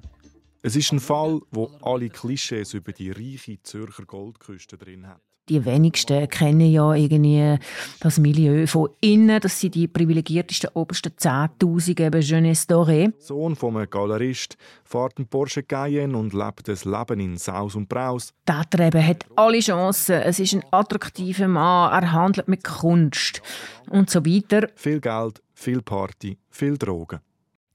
Es 0.61 0.75
ist 0.75 0.91
ein 0.91 0.99
Fall, 0.99 1.41
wo 1.49 1.71
alle 1.81 2.09
Klischees 2.09 2.75
über 2.75 2.91
die 2.91 3.09
reiche 3.09 3.61
Zürcher 3.63 4.05
Goldküste 4.05 4.77
drin 4.77 5.07
hat. 5.07 5.21
Die 5.51 5.65
wenigsten 5.65 6.29
kennen 6.29 6.71
ja 6.71 6.93
irgendwie 6.93 7.57
das 7.99 8.19
Milieu 8.19 8.65
von 8.67 8.87
innen. 9.01 9.41
Das 9.41 9.59
sind 9.59 9.75
die 9.75 9.89
privilegiertesten 9.89 10.69
obersten 10.75 11.11
10.000 11.11 11.99
eben 12.05 12.21
Jeunesse 12.21 12.67
Doré. 12.67 13.11
Sohn 13.19 13.57
von 13.57 13.75
einem 13.75 13.89
Galerist, 13.89 14.55
fährt 14.85 15.17
einen 15.17 15.27
Porsche 15.27 15.63
Cayenne 15.63 16.17
und 16.17 16.33
lebt 16.33 16.69
das 16.69 16.85
Leben 16.85 17.19
in 17.19 17.35
Saus 17.35 17.75
und 17.75 17.89
Braus. 17.89 18.33
Der 18.47 18.63
eben 18.79 19.05
hat 19.05 19.25
alle 19.35 19.59
Chancen. 19.59 20.21
Es 20.21 20.39
ist 20.39 20.53
ein 20.53 20.63
attraktiver 20.71 21.49
Mann, 21.49 22.01
er 22.01 22.13
handelt 22.13 22.47
mit 22.47 22.63
Kunst 22.63 23.41
und 23.89 24.09
so 24.09 24.25
weiter. 24.25 24.69
Viel 24.75 25.01
Geld, 25.01 25.41
viel 25.53 25.81
Party, 25.81 26.37
viel 26.49 26.77
Drogen. 26.77 27.19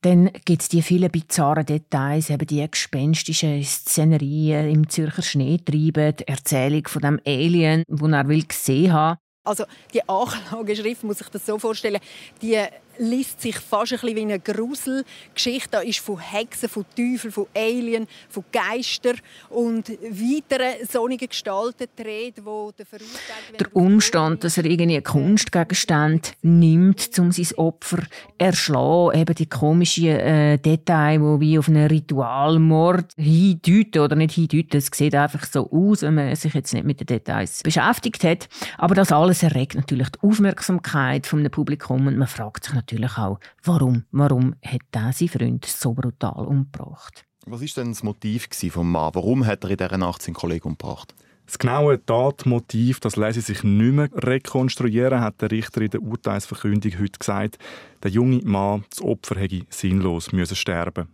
Dann 0.02 0.30
gibt 0.44 0.62
es 0.62 0.68
die 0.68 0.82
vielen 0.82 1.10
bizarren 1.10 1.66
Details, 1.66 2.30
eben 2.30 2.46
die 2.46 2.68
gespenstischen 2.70 3.62
Szenerien 3.64 4.70
im 4.70 4.88
Zürcher 4.88 5.22
Schnee 5.22 5.58
treiben, 5.58 6.16
die 6.16 6.28
Erzählung 6.28 6.86
von 6.86 7.02
dem 7.02 7.20
Alien, 7.26 7.82
den 7.88 8.12
er 8.12 8.28
will 8.28 8.44
gesehen 8.44 8.92
haben. 8.92 9.18
Also 9.44 9.64
die 9.94 10.06
Anklageschrift 10.08 11.04
muss 11.04 11.20
ich 11.20 11.28
das 11.28 11.46
so 11.46 11.58
vorstellen, 11.58 12.00
die 12.42 12.58
liest 12.98 13.40
sich 13.40 13.58
fast 13.58 13.92
ein 13.92 14.00
bisschen 14.00 14.16
wie 14.16 14.22
eine 14.22 14.40
Gruselgeschichte. 14.40 15.68
Da 15.70 15.80
ist 15.80 15.98
von 15.98 16.18
Hexen, 16.18 16.68
von 16.68 16.84
Teufeln, 16.96 17.32
von 17.32 17.46
Alien, 17.54 18.06
von 18.28 18.44
Geistern 18.52 19.16
und 19.50 19.88
weiteren 19.88 20.86
sonnigen 20.88 21.28
Gestalten 21.28 21.86
die 21.98 22.02
Rede, 22.02 22.44
wo 22.44 22.72
der 22.76 22.86
Verurteilte... 22.86 23.56
Der 23.58 23.76
Umstand, 23.76 24.44
dass 24.44 24.58
er 24.58 24.64
irgendwie 24.64 25.00
Kunstgegenstände 25.00 26.30
nimmt, 26.42 27.18
um 27.18 27.32
sein 27.32 27.56
Opfer 27.56 28.02
erschlagen, 28.38 29.18
eben 29.18 29.34
die 29.34 29.46
komischen 29.46 30.06
äh, 30.06 30.58
Details, 30.58 31.20
die 31.20 31.40
wie 31.40 31.58
auf 31.58 31.68
einen 31.68 31.86
Ritualmord 31.86 33.12
hindeuten 33.16 34.02
oder 34.02 34.16
nicht 34.16 34.34
hindeuten, 34.34 34.76
es 34.76 34.90
sieht 34.92 35.14
einfach 35.14 35.44
so 35.46 35.70
aus, 35.70 36.02
wenn 36.02 36.14
man 36.14 36.34
sich 36.36 36.54
jetzt 36.54 36.72
nicht 36.72 36.84
mit 36.84 37.00
den 37.00 37.06
Details 37.06 37.62
beschäftigt 37.62 38.24
hat. 38.24 38.48
Aber 38.78 38.94
das 38.94 39.12
alles 39.12 39.42
erregt 39.42 39.74
natürlich 39.74 40.08
die 40.10 40.26
Aufmerksamkeit 40.26 41.26
vom 41.26 41.42
Publikum 41.50 42.06
und 42.06 42.16
man 42.16 42.28
fragt 42.28 42.64
sich 42.64 42.74
natürlich 42.74 42.85
auch, 43.18 43.38
warum, 43.64 44.04
warum 44.10 44.54
hat 44.64 44.80
er 44.92 45.12
seinen 45.12 45.28
Freund 45.28 45.64
so 45.64 45.92
brutal 45.92 46.46
umgebracht? 46.46 47.24
Was 47.46 47.60
war 47.60 47.84
denn 47.84 47.92
das 47.92 48.02
Motiv 48.02 48.48
vom 48.70 48.90
Mann? 48.90 49.14
Warum 49.14 49.46
hat 49.46 49.64
er 49.64 49.70
in 49.70 49.76
dieser 49.76 49.98
Nacht 49.98 50.22
seinen 50.22 50.34
Kollegen 50.34 50.68
umgebracht? 50.68 51.14
Das 51.46 51.58
genaue 51.58 52.04
Tatmotiv, 52.04 52.98
das 52.98 53.14
lässt 53.14 53.40
sich 53.40 53.62
nicht 53.62 53.92
mehr 53.92 54.08
rekonstruieren, 54.12 55.20
hat 55.20 55.40
der 55.40 55.52
Richter 55.52 55.80
in 55.80 55.90
der 55.90 56.02
Urteilsverkündung 56.02 56.98
heute 56.98 57.18
gesagt. 57.20 57.58
Der 58.02 58.10
junge 58.10 58.40
Mann, 58.42 58.84
das 58.90 59.00
Opfer, 59.00 59.38
hätte 59.38 59.64
sinnlos 59.70 60.32
müssen 60.32 60.56
sterben. 60.56 61.06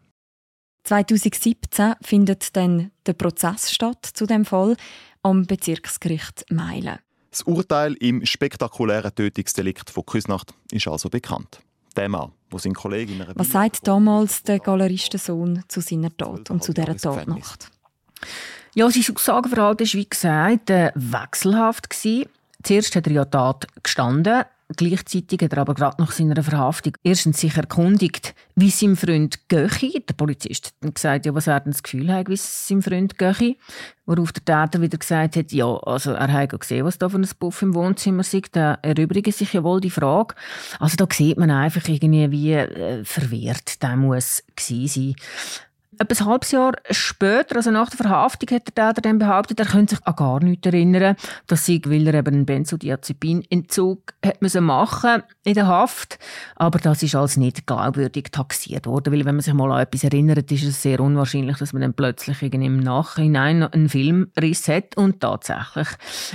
2017 0.85 1.94
findet 2.00 2.56
dann 2.56 2.90
der 3.06 3.12
Prozess 3.12 3.70
statt 3.70 4.04
zu 4.04 4.26
dem 4.26 4.46
Fall 4.46 4.76
am 5.22 5.46
Bezirksgericht 5.46 6.46
Meilen. 6.50 6.98
Das 7.33 7.42
Urteil 7.45 7.95
im 7.95 8.27
spektakulären 8.27 9.14
Tötungsdelikt 9.14 9.88
von 9.88 10.05
Küsnacht 10.05 10.53
ist 10.71 10.87
also 10.87 11.09
bekannt. 11.09 11.61
Der 11.97 12.11
Mann, 12.11 12.33
wo 12.51 12.59
sein 12.59 12.75
Kollege 12.75 13.14
in 13.14 13.23
einer 13.23 13.33
Was 13.37 13.51
sagt 13.51 13.88
damals 13.88 14.42
der 14.42 14.59
Galeristensohn 14.59 15.64
zu 15.66 15.81
seiner 15.81 16.14
Tat 16.14 16.51
und 16.51 16.62
zu 16.62 16.75
dieser 16.75 16.95
Tatnacht? 16.95 17.71
Ja, 18.75 18.90
sein 18.90 19.16
Aussageverhalten 19.16 19.87
war, 19.87 19.95
wie 19.95 20.09
gesagt, 20.09 20.68
äh, 20.68 20.92
wechselhaft. 20.95 21.88
Zuerst 22.62 22.97
hat 22.97 23.07
er 23.07 23.12
ja 23.12 23.25
Tat 23.25 23.66
gestanden, 23.83 24.45
Gleichzeitig 24.76 25.40
hat 25.42 25.52
er 25.52 25.58
aber 25.58 25.74
gerade 25.74 26.00
nach 26.00 26.12
seiner 26.12 26.42
Verhaftung 26.42 26.96
erstens 27.02 27.40
sich 27.40 27.56
erkundigt, 27.56 28.35
wie 28.54 28.70
seinem 28.70 28.96
Freund 28.96 29.48
Göchi, 29.48 30.04
der 30.08 30.14
Polizist, 30.14 30.74
hat 30.85 30.94
gesagt, 30.94 31.26
ja, 31.26 31.35
was 31.35 31.46
er 31.46 31.61
denn 31.61 31.72
das 31.72 31.82
Gefühl 31.82 32.12
hat, 32.12 32.28
wie 32.28 32.35
es 32.35 32.68
seinem 32.68 32.82
Freund 32.82 33.18
Göchi, 33.18 33.58
worauf 34.06 34.32
der 34.32 34.44
Täter 34.44 34.82
wieder 34.82 34.98
gesagt 34.98 35.37
hat, 35.37 35.52
ja, 35.52 35.66
also 35.66 36.12
er 36.12 36.32
hat 36.32 36.58
gesehen, 36.58 36.85
was 36.85 36.98
da 36.98 37.08
für 37.08 37.18
ein 37.18 37.28
Buff 37.38 37.62
im 37.62 37.74
Wohnzimmer 37.74 38.20
ist, 38.20 38.37
da 38.52 38.78
erübrige 38.82 39.32
sich 39.32 39.52
ja 39.52 39.62
wohl 39.64 39.80
die 39.80 39.90
Frage. 39.90 40.35
Also 40.78 40.96
da 40.96 41.06
sieht 41.11 41.38
man 41.38 41.50
einfach 41.50 41.88
irgendwie, 41.88 42.30
wie 42.30 42.52
äh, 42.52 43.04
verwehrt 43.04 43.82
der 43.82 43.96
muss 43.96 44.42
gewesen 44.56 44.88
sein. 44.88 45.14
Ein 45.98 46.26
halbes 46.26 46.50
Jahr 46.52 46.72
später, 46.90 47.57
also 47.57 47.70
nach 47.70 47.90
der 47.90 47.98
Verhaftung, 47.98 48.48
hat 48.57 48.66
der 48.66 48.74
Täter 48.88 49.02
dann 49.02 49.18
behauptet, 49.18 49.61
er 49.61 49.66
könnte 49.66 49.96
sich 49.96 50.07
an 50.07 50.16
gar 50.16 50.42
nichts 50.42 50.66
erinnern, 50.66 51.16
dass 51.46 51.66
sie, 51.66 51.83
weil 51.85 52.07
er 52.07 52.14
eben 52.14 52.35
einen 52.35 52.46
Benzodiazepinentzug 52.46 54.14
machen 54.61 55.22
in 55.44 55.55
der 55.55 55.66
Haft. 55.66 56.18
Aber 56.57 56.78
das 56.78 57.02
ist 57.02 57.14
als 57.14 57.37
nicht 57.37 57.66
glaubwürdig 57.66 58.28
taxiert 58.33 58.87
worden, 58.87 59.12
weil 59.12 59.26
wenn 59.26 59.35
man 59.35 59.42
sich 59.42 59.52
mal 59.52 59.70
an 59.70 59.83
etwas 59.83 60.05
erinnert, 60.05 60.50
ist 60.50 60.64
es 60.64 60.81
sehr 60.81 60.98
unwahrscheinlich, 60.98 61.59
dass 61.59 61.74
man 61.74 61.83
dann 61.83 61.94
plötzlich 61.94 62.40
im 62.42 62.81
Nachhinein 62.81 63.62
einen 63.62 63.90
Filmriss 63.90 64.68
hat. 64.68 64.96
Und 64.96 65.20
tatsächlich, 65.20 65.88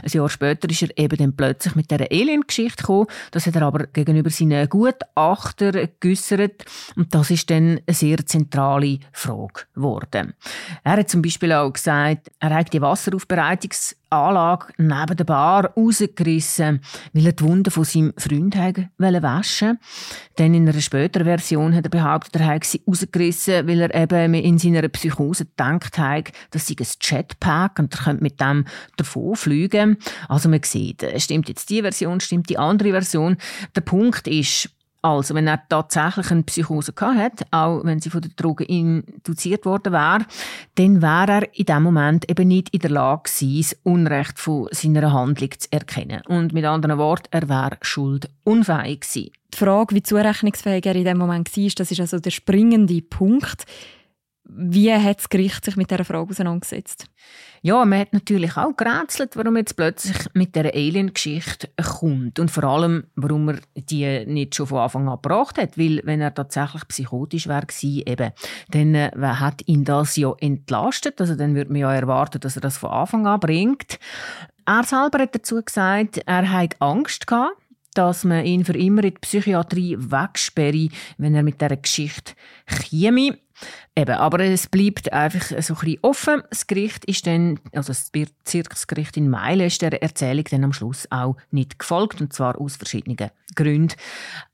ein 0.03 0.09
Jahr 0.11 0.29
später 0.29 0.69
ist 0.69 0.83
er 0.83 0.97
eben 0.97 1.17
dann 1.17 1.35
plötzlich 1.35 1.75
mit 1.75 1.89
dieser 1.89 2.11
Alien-Geschichte 2.11 2.83
gekommen. 2.83 3.07
Das 3.31 3.47
hat 3.47 3.55
er 3.55 3.63
aber 3.63 3.87
gegenüber 3.87 4.29
seinen 4.29 4.69
Gutachter 4.69 5.87
geäussert. 5.99 6.65
Und 6.95 7.15
das 7.15 7.31
ist 7.31 7.49
dann 7.49 7.79
eine 7.87 7.95
sehr 7.95 8.23
zentrale 8.23 8.99
Frage 9.11 9.46
geworden. 9.53 10.33
Er 10.83 10.93
hat 10.93 11.09
zum 11.09 11.21
Beispiel 11.21 11.51
auch 11.53 11.71
gesagt, 11.71 12.31
er 12.39 12.53
hat 12.53 12.73
die 12.73 12.81
Wasseraufbereitungsanlage 12.81 14.73
neben 14.77 15.17
der 15.17 15.23
Bar 15.23 15.73
rausgerissen, 15.75 16.81
weil 17.13 17.25
er 17.25 17.31
die 17.33 17.43
Wunden 17.43 17.71
von 17.71 17.83
seinem 17.83 18.13
Freund 18.17 18.55
waschen 18.55 18.87
wollte. 18.97 19.79
Dann 20.35 20.53
in 20.53 20.67
einer 20.67 20.81
späteren 20.81 21.25
Version 21.25 21.75
hat 21.75 21.85
er 21.85 21.89
behauptet, 21.89 22.35
er 22.35 22.47
habe 22.47 22.65
sie 22.65 22.81
rausgerissen, 22.87 23.67
weil 23.67 23.81
er 23.81 23.95
eben 23.95 24.33
in 24.33 24.57
seiner 24.57 24.87
Psychose 24.87 25.45
gedacht 25.45 25.97
hat, 25.97 26.31
dass 26.51 26.67
sie 26.67 26.75
ein 26.79 26.87
Jetpack 27.01 27.79
und 27.79 27.93
er 27.93 28.03
könnte 28.03 28.23
mit 28.23 28.39
dem 28.39 28.65
davon 28.97 29.35
fliegen. 29.35 29.97
Also 30.27 30.49
man 30.49 30.63
sieht, 30.63 31.05
stimmt 31.17 31.49
jetzt 31.49 31.69
die 31.69 31.81
Version, 31.81 32.19
stimmt 32.19 32.49
die 32.49 32.57
andere 32.57 32.91
Version. 32.91 33.37
Der 33.75 33.81
Punkt 33.81 34.27
ist, 34.27 34.69
also, 35.01 35.35
wenn 35.35 35.47
er 35.47 35.61
tatsächlich 35.69 36.31
eine 36.31 36.43
Psychose 36.43 36.93
hat, 36.99 37.45
auch 37.51 37.83
wenn 37.83 37.99
sie 37.99 38.09
von 38.09 38.21
der 38.21 38.31
Droge 38.35 38.63
induziert 38.63 39.65
worden 39.65 39.93
wäre, 39.93 40.25
dann 40.75 41.01
wäre 41.01 41.41
er 41.41 41.57
in 41.57 41.65
dem 41.65 41.83
Moment 41.83 42.29
eben 42.29 42.47
nicht 42.47 42.69
in 42.73 42.79
der 42.79 42.89
Lage 42.89 43.23
gewesen, 43.29 43.57
das 43.59 43.77
Unrecht 43.83 44.39
von 44.39 44.67
seiner 44.71 45.13
Handlung 45.13 45.51
zu 45.57 45.71
erkennen. 45.71 46.21
Und 46.27 46.53
mit 46.53 46.65
anderen 46.65 46.97
Worten, 46.97 47.27
er 47.31 47.47
wäre 47.47 47.77
schuldunfähig 47.81 49.01
gewesen. 49.01 49.31
Die 49.53 49.57
Frage, 49.57 49.95
wie 49.95 50.03
zurechnungsfähig 50.03 50.85
er 50.85 50.95
in 50.95 51.05
dem 51.05 51.17
Moment 51.17 51.55
war, 51.55 51.69
das 51.75 51.91
ist 51.91 51.99
also 51.99 52.19
der 52.19 52.31
springende 52.31 53.01
Punkt. 53.01 53.65
Wie 54.49 54.93
hat 54.93 55.19
das 55.19 55.29
Gericht 55.29 55.65
sich 55.65 55.75
mit 55.75 55.91
dieser 55.91 56.05
Frage 56.05 56.29
auseinandergesetzt? 56.29 57.05
Ja, 57.61 57.83
man 57.83 57.99
hat 57.99 58.13
natürlich 58.13 58.55
auch 58.55 58.75
gerätselt, 58.77 59.35
warum 59.35 59.57
jetzt 59.57 59.75
plötzlich 59.75 60.15
mit 60.33 60.55
der 60.55 60.73
Alien-Geschichte 60.73 61.69
kommt 61.99 62.39
und 62.39 62.49
vor 62.49 62.63
allem, 62.63 63.07
warum 63.15 63.49
er 63.49 63.59
die 63.75 64.25
nicht 64.25 64.55
schon 64.55 64.67
von 64.67 64.79
Anfang 64.79 65.09
an 65.09 65.19
gebracht 65.21 65.57
hat, 65.57 65.77
weil 65.77 66.01
wenn 66.05 66.21
er 66.21 66.33
tatsächlich 66.33 66.87
psychotisch 66.87 67.47
wäre 67.47 67.67
eben, 67.81 68.31
dann 68.69 68.95
äh, 68.95 69.11
hat 69.21 69.67
ihn 69.67 69.83
das 69.83 70.15
ja 70.15 70.33
entlastet, 70.39 71.19
also 71.19 71.35
dann 71.35 71.55
würde 71.55 71.71
man 71.71 71.81
ja 71.81 71.93
erwarten, 71.93 72.39
dass 72.39 72.55
er 72.55 72.61
das 72.61 72.77
von 72.77 72.91
Anfang 72.91 73.27
an 73.27 73.39
bringt. 73.41 73.99
Er 74.65 74.83
selber 74.83 75.19
hat 75.19 75.35
dazu 75.35 75.61
gesagt, 75.61 76.19
er 76.25 76.49
hatte 76.49 76.77
Angst 76.79 77.27
gehabt, 77.27 77.57
dass 77.97 78.23
man 78.23 78.45
ihn 78.45 78.63
für 78.63 78.77
immer 78.77 79.03
in 79.03 79.11
die 79.11 79.19
Psychiatrie 79.19 79.97
wegsperre, 79.97 80.89
wenn 81.17 81.35
er 81.35 81.43
mit 81.43 81.59
dieser 81.59 81.77
Geschichte 81.77 82.33
käme. 82.67 83.39
Eben, 83.95 84.15
aber 84.15 84.39
es 84.41 84.67
bleibt 84.67 85.11
einfach 85.11 85.59
so 85.61 85.75
ein 85.81 85.97
offen. 86.01 86.43
Das 86.49 86.67
Gericht 86.67 87.05
ist 87.05 87.25
dann, 87.25 87.59
also 87.73 87.87
das 87.87 88.11
Bezirksgericht 88.11 89.17
in 89.17 89.29
Meilen 89.29 89.67
ist 89.67 89.81
der 89.81 90.01
Erzählung 90.01 90.45
dann 90.51 90.63
am 90.63 90.73
Schluss 90.73 91.07
auch 91.09 91.37
nicht 91.51 91.79
gefolgt, 91.79 92.21
und 92.21 92.33
zwar 92.33 92.59
aus 92.59 92.75
verschiedenen 92.75 93.17
Gründen. 93.55 93.95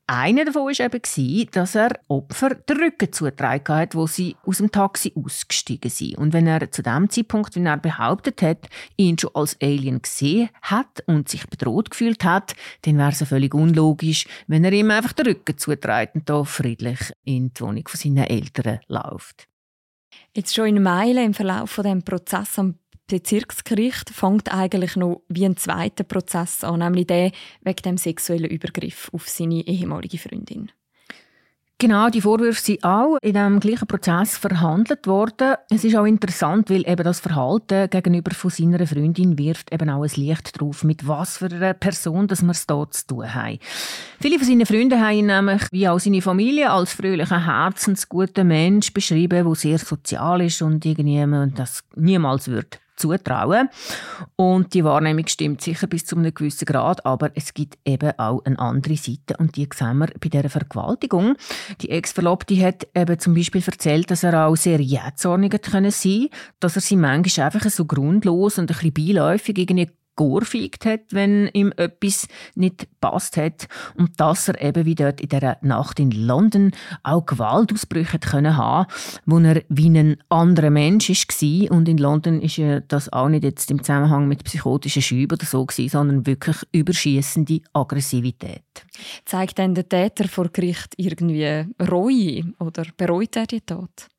Einer 0.05 0.43
davon 0.43 0.63
war 0.63 0.85
eben, 0.85 1.51
dass 1.51 1.75
er 1.75 1.97
Opfer 2.09 2.55
den 2.55 2.77
Rücken 2.77 3.13
zugetragen 3.13 3.73
hat, 3.73 3.95
wo 3.95 4.05
sie 4.05 4.35
aus 4.45 4.57
dem 4.57 4.69
Taxi 4.69 5.13
ausgestiegen 5.15 5.89
sind. 5.89 6.17
Und 6.17 6.33
wenn 6.33 6.45
er 6.45 6.69
zu 6.71 6.83
dem 6.83 7.09
Zeitpunkt, 7.09 7.55
wenn 7.55 7.67
er 7.67 7.77
behauptet 7.77 8.41
hat, 8.41 8.67
ihn 8.97 9.17
schon 9.17 9.31
als 9.33 9.55
Alien 9.61 10.01
gesehen 10.01 10.49
hat 10.61 11.01
und 11.07 11.29
sich 11.29 11.47
bedroht 11.47 11.89
gefühlt 11.89 12.25
hat, 12.25 12.53
dann 12.81 12.97
wäre 12.97 13.11
es 13.11 13.23
völlig 13.23 13.53
unlogisch, 13.53 14.27
wenn 14.47 14.65
er 14.65 14.73
ihm 14.73 14.91
einfach 14.91 15.13
den 15.13 15.27
Rücken 15.27 15.57
zutragen 15.57 16.19
und 16.19 16.29
da 16.29 16.43
friedlich 16.43 16.99
in 17.23 17.53
die 17.53 17.61
Wohnung 17.61 17.87
von 17.87 17.97
seinen 17.97 18.27
Eltern 18.27 18.81
läuft. 18.87 19.47
Jetzt 20.35 20.53
schon 20.53 20.67
in 20.67 20.83
Meilen 20.83 21.27
im 21.27 21.33
Verlauf 21.33 21.71
von 21.71 21.85
dem 21.85 22.03
Prozess 22.03 22.59
am 22.59 22.77
Bezirksgericht 23.13 24.09
fängt 24.09 24.51
eigentlich 24.51 24.95
noch 24.95 25.21
wie 25.27 25.45
ein 25.45 25.55
zweiter 25.55 26.03
Prozess 26.03 26.63
an, 26.63 26.79
nämlich 26.79 27.05
der 27.05 27.31
wegen 27.61 27.81
dem 27.85 27.97
sexuellen 27.97 28.49
Übergriff 28.49 29.11
auf 29.13 29.29
seine 29.29 29.67
ehemalige 29.67 30.17
Freundin. 30.17 30.71
Genau, 31.77 32.09
die 32.09 32.21
Vorwürfe 32.21 32.59
sind 32.59 32.83
auch 32.83 33.17
in 33.21 33.33
dem 33.33 33.59
gleichen 33.59 33.87
Prozess 33.87 34.37
verhandelt 34.37 35.05
worden. 35.05 35.55
Es 35.69 35.83
ist 35.83 35.95
auch 35.95 36.05
interessant, 36.05 36.71
weil 36.71 36.87
eben 36.89 37.03
das 37.03 37.19
Verhalten 37.19 37.87
gegenüber 37.87 38.33
von 38.33 38.49
seiner 38.49 38.87
Freundin 38.87 39.37
wirft 39.37 39.71
eben 39.71 39.91
auch 39.91 40.01
ein 40.01 40.11
Licht 40.15 40.59
drauf, 40.59 40.83
mit 40.83 41.07
was 41.07 41.37
für 41.37 41.51
einer 41.51 41.75
Person 41.75 42.27
dass 42.27 42.41
wir 42.41 42.51
es 42.51 42.65
hier 42.67 42.87
zu 42.89 43.07
tun 43.07 43.35
haben. 43.35 43.59
Viele 44.19 44.39
von 44.39 44.47
seinen 44.47 44.65
Freunden 44.65 44.99
haben 44.99 45.17
ihn 45.17 45.25
nämlich, 45.27 45.61
wie 45.71 45.87
auch 45.87 45.99
seine 45.99 46.21
Familie, 46.21 46.71
als 46.71 46.93
fröhlichen, 46.93 47.45
herzensguten 47.45 48.47
Mensch 48.47 48.91
beschrieben, 48.91 49.45
der 49.45 49.55
sehr 49.55 49.77
sozial 49.77 50.41
ist 50.41 50.63
und 50.63 50.83
irgendjemand 50.83 51.59
das 51.59 51.83
niemals 51.95 52.47
wird 52.47 52.79
zutrauen. 52.95 53.69
Und 54.35 54.73
die 54.73 54.83
Wahrnehmung 54.83 55.27
stimmt 55.27 55.61
sicher 55.61 55.87
bis 55.87 56.05
zu 56.05 56.15
einem 56.15 56.33
gewissen 56.33 56.65
Grad, 56.65 57.05
aber 57.05 57.31
es 57.35 57.53
gibt 57.53 57.77
eben 57.85 58.11
auch 58.17 58.43
eine 58.45 58.59
andere 58.59 58.95
Seite 58.95 59.35
und 59.37 59.55
die 59.55 59.67
sehen 59.73 59.97
wir 59.97 60.07
bei 60.19 60.29
dieser 60.29 60.49
Vergewaltigung. 60.49 61.35
Die 61.81 61.89
Ex-Verlobte 61.89 62.59
hat 62.65 62.87
eben 62.95 63.19
zum 63.19 63.33
Beispiel 63.33 63.63
erzählt, 63.65 64.11
dass 64.11 64.23
er 64.23 64.47
auch 64.47 64.55
sehr 64.55 64.79
jähzornig 64.79 65.53
sein 65.65 65.83
konnte, 65.83 66.29
dass 66.59 66.75
er 66.75 66.81
sie 66.81 66.95
manchmal 66.95 67.47
einfach 67.47 67.69
so 67.69 67.85
grundlos 67.85 68.57
und 68.57 68.71
ein 68.71 68.75
bisschen 68.75 68.93
beiläufig 68.93 69.57
irgendwie 69.57 69.89
geohrfeigt 70.15 70.85
hat, 70.85 71.01
wenn 71.11 71.49
ihm 71.53 71.73
etwas 71.77 72.27
nicht 72.55 72.87
passt 73.01 73.37
hat 73.37 73.67
und 73.97 74.19
dass 74.19 74.47
er 74.47 74.61
eben 74.61 74.85
wie 74.85 74.95
dort 74.95 75.21
in 75.21 75.29
der 75.29 75.57
Nacht 75.61 75.99
in 75.99 76.11
London 76.11 76.71
auch 77.03 77.25
Gewaltausbrüche 77.25 78.19
können 78.19 78.57
haben, 78.57 78.87
wo 79.25 79.39
er 79.39 79.63
wie 79.69 79.89
ein 79.89 80.17
anderer 80.29 80.69
Mensch 80.69 81.09
war 81.09 81.71
und 81.71 81.89
in 81.89 81.97
London 81.97 82.41
ist 82.41 82.57
ja 82.57 82.79
das 82.79 83.11
auch 83.11 83.29
nicht 83.29 83.43
jetzt 83.43 83.71
im 83.71 83.83
Zusammenhang 83.83 84.27
mit 84.27 84.43
psychotischen 84.43 85.01
Schüben 85.01 85.37
oder 85.37 85.45
so 85.45 85.65
gewesen, 85.65 85.89
sondern 85.89 86.25
wirklich 86.25 86.57
überschießende 86.71 87.61
Aggressivität. 87.73 88.63
Zeigt 89.25 89.57
denn 89.57 89.75
der 89.75 89.89
Täter 89.89 90.27
vor 90.27 90.49
Gericht 90.49 90.93
irgendwie 90.97 91.65
Reue 91.79 92.53
oder 92.59 92.85
bereut 92.97 93.35
er 93.35 93.47
die 93.47 93.61
Tat? 93.61 94.09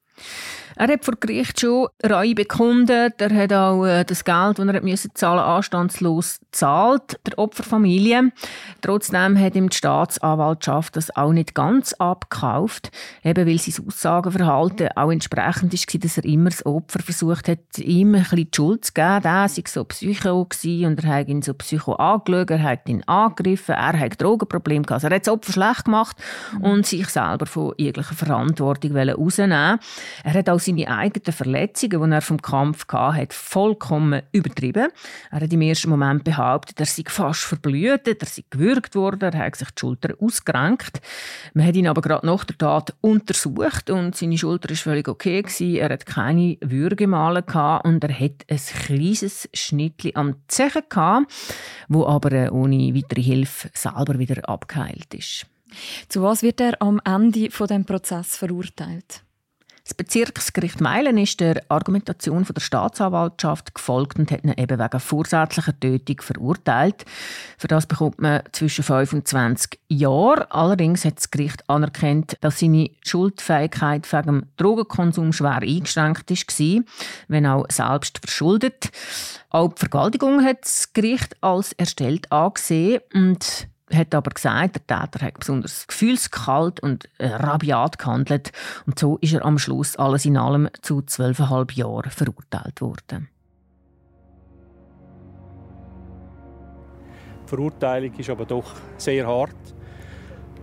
Er 0.77 0.89
hat 0.89 1.05
vor 1.05 1.15
Gericht 1.21 1.61
schon 1.61 1.89
Reue 2.05 2.35
bekundet. 2.35 3.21
Er 3.21 3.35
hat 3.35 3.53
auch 3.53 3.85
äh, 3.85 4.05
das 4.05 4.25
Geld, 4.25 4.59
das 4.59 4.67
er 4.67 4.83
müssen 4.83 5.11
zahlen 5.15 5.41
anstandslos 5.41 6.41
zahlt 6.51 7.21
der 7.27 7.39
Opferfamilie. 7.39 8.33
Trotzdem 8.81 9.39
hat 9.39 9.55
ihm 9.55 9.69
die 9.69 9.77
Staatsanwaltschaft 9.77 10.97
das 10.97 11.15
auch 11.15 11.33
nicht 11.33 11.55
ganz 11.55 11.93
abgekauft, 11.95 12.91
eben 13.23 13.47
weil 13.47 13.59
sein 13.59 13.87
Aussagenverhalten 13.87 14.89
auch 14.97 15.11
entsprechend 15.11 15.73
war, 15.73 16.01
dass 16.01 16.17
er 16.17 16.25
immer 16.25 16.51
das 16.51 16.65
Opfer 16.67 17.01
versucht 17.01 17.49
hat, 17.49 17.59
ihm 17.79 18.15
ein 18.15 18.23
bisschen 18.23 18.37
die 18.37 18.49
Schuld 18.55 18.85
zu 18.85 18.93
geben. 18.93 19.25
Er 19.25 19.49
sei 19.49 19.63
so 19.67 19.85
Psycho 19.85 20.41
und 20.41 21.05
er 21.05 21.09
hat 21.09 21.29
ihn 21.29 21.43
so 21.43 21.55
Psycho 21.55 21.95
angeschaut, 21.95 22.51
er 22.51 22.63
hat 22.63 22.89
ihn 22.89 23.03
angegriffen, 23.05 23.75
er 23.75 23.99
hat 23.99 24.21
Drogenprobleme 24.21 24.85
gehabt. 24.85 25.05
Also 25.05 25.09
er 25.09 25.17
hat 25.17 25.27
das 25.27 25.33
Opfer 25.33 25.53
schlecht 25.53 25.85
gemacht 25.85 26.17
und 26.61 26.87
sich 26.87 27.09
selber 27.09 27.47
von 27.47 27.75
jeglicher 27.77 28.15
Verantwortung 28.15 28.97
rausnehmen 28.97 29.79
Er 30.25 30.33
hat 30.33 30.49
auch 30.49 30.61
seine 30.65 30.89
eigenen 30.89 31.33
Verletzungen, 31.33 32.11
die 32.11 32.15
er 32.15 32.21
vom 32.23 32.41
Kampf 32.41 32.87
hatte, 32.89 33.35
vollkommen 33.35 34.23
übertrieben. 34.33 34.89
Er 35.31 35.41
hat 35.41 35.53
im 35.53 35.61
ersten 35.61 35.91
Moment 35.91 36.25
behauptet, 36.25 36.81
er 36.81 36.87
sei 36.87 37.05
fast 37.07 37.43
verblutet, 37.43 38.23
er 38.23 38.27
sei 38.27 38.45
gewürgt 38.51 38.95
worden, 38.95 39.33
er 39.33 39.39
hat 39.39 39.57
sich 39.57 39.71
die 39.71 39.81
Schulter 39.81 40.15
ausgerenkt. 40.21 41.01
Man 41.55 41.67
hat 41.67 41.77
ihn 41.77 41.87
aber 41.87 42.01
gerade 42.01 42.27
nach 42.27 42.45
der 42.45 42.59
Tat 42.59 42.95
untersucht 43.01 43.91
und 43.91 44.17
seine 44.17 44.39
Schulter 44.39 44.71
war 44.71 44.77
völlig 44.77 45.09
okay. 45.09 45.43
Er 45.79 45.91
hat 45.91 46.07
keine 46.07 46.57
Würgemale 46.61 47.45
und 47.85 48.05
er 48.05 48.19
hat 48.19 48.45
ein 48.49 48.57
kleines 48.57 49.49
Schnittchen 49.53 50.17
am 50.17 50.37
Zechen 50.49 50.83
gehabt, 50.89 51.33
wo 51.89 52.07
aber 52.07 52.33
äh, 52.33 52.49
ohne 52.51 52.95
weitere 52.95 53.23
Hilfe 53.23 53.71
selber 53.75 54.19
wieder 54.19 54.49
abgeheilt 54.49 55.15
ist. 55.15 55.47
Zu 56.09 56.23
was 56.23 56.43
wird 56.43 56.61
er 56.61 56.81
am 56.81 57.01
Ende 57.05 57.51
von 57.51 57.67
dem 57.67 57.85
Prozess 57.85 58.37
verurteilt? 58.37 59.23
Das 59.87 59.93
Bezirksgericht 59.93 60.81
Meilen 60.81 61.19
ist 61.19 61.41
der 61.41 61.63
Argumentation 61.69 62.43
der 62.43 62.61
Staatsanwaltschaft 62.63 63.75
gefolgt 63.75 64.19
und 64.19 64.31
hat 64.31 64.43
ihn 64.43 64.55
eben 64.57 64.79
wegen 64.81 65.01
vorsätzlicher 65.01 65.79
Tötung 65.79 66.23
verurteilt. 66.23 67.05
Für 67.59 67.69
das 67.69 67.85
bekommt 67.85 68.19
man 68.19 68.41
zwischen 68.53 68.83
5 68.83 69.13
und 69.13 69.29
20 69.29 69.79
Jahre. 69.89 70.51
Allerdings 70.51 71.05
hat 71.05 71.19
das 71.19 71.31
Gericht 71.31 71.69
anerkannt, 71.69 72.39
dass 72.41 72.61
seine 72.61 72.93
Schuldfähigkeit 73.05 74.11
wegen 74.11 74.27
dem 74.27 74.47
Drogenkonsum 74.57 75.35
schwer 75.35 75.61
eingeschränkt 75.61 76.31
war, 76.31 76.83
wenn 77.29 77.45
auch 77.45 77.67
selbst 77.71 78.21
verschuldet. 78.21 78.91
Auch 79.51 79.75
die 79.75 79.81
Vergewaltigung 79.81 80.43
hat 80.43 80.63
das 80.63 80.95
Gericht 80.95 81.37
als 81.43 81.73
erstellt 81.73 82.33
angesehen 82.33 83.03
und 83.13 83.69
hat 83.93 84.15
aber 84.15 84.31
gesagt, 84.31 84.77
der 84.77 84.87
Täter 84.87 85.27
hat 85.27 85.39
besonders 85.39 85.87
gefühlskalt 85.87 86.81
und 86.81 87.09
äh, 87.19 87.27
rabiat 87.27 87.99
gehandelt. 87.99 88.53
Und 88.87 88.99
so 88.99 89.19
ist 89.19 89.35
er 89.35 89.45
am 89.45 89.59
Schluss 89.59 89.97
alles 89.97 90.25
in 90.25 90.37
allem 90.37 90.69
zu 90.81 91.03
zwölfeinhalb 91.03 91.73
Jahren 91.73 92.11
verurteilt 92.11 92.81
worden. 92.81 93.29
Die 97.45 97.49
Verurteilung 97.49 98.15
ist 98.15 98.31
aber 98.31 98.47
doch 98.47 98.73
sehr 98.97 99.27
hart, 99.27 99.55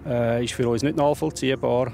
äh, 0.05 0.43
ist 0.43 0.53
für 0.53 0.67
uns 0.67 0.81
nicht 0.81 0.97
nachvollziehbar. 0.97 1.91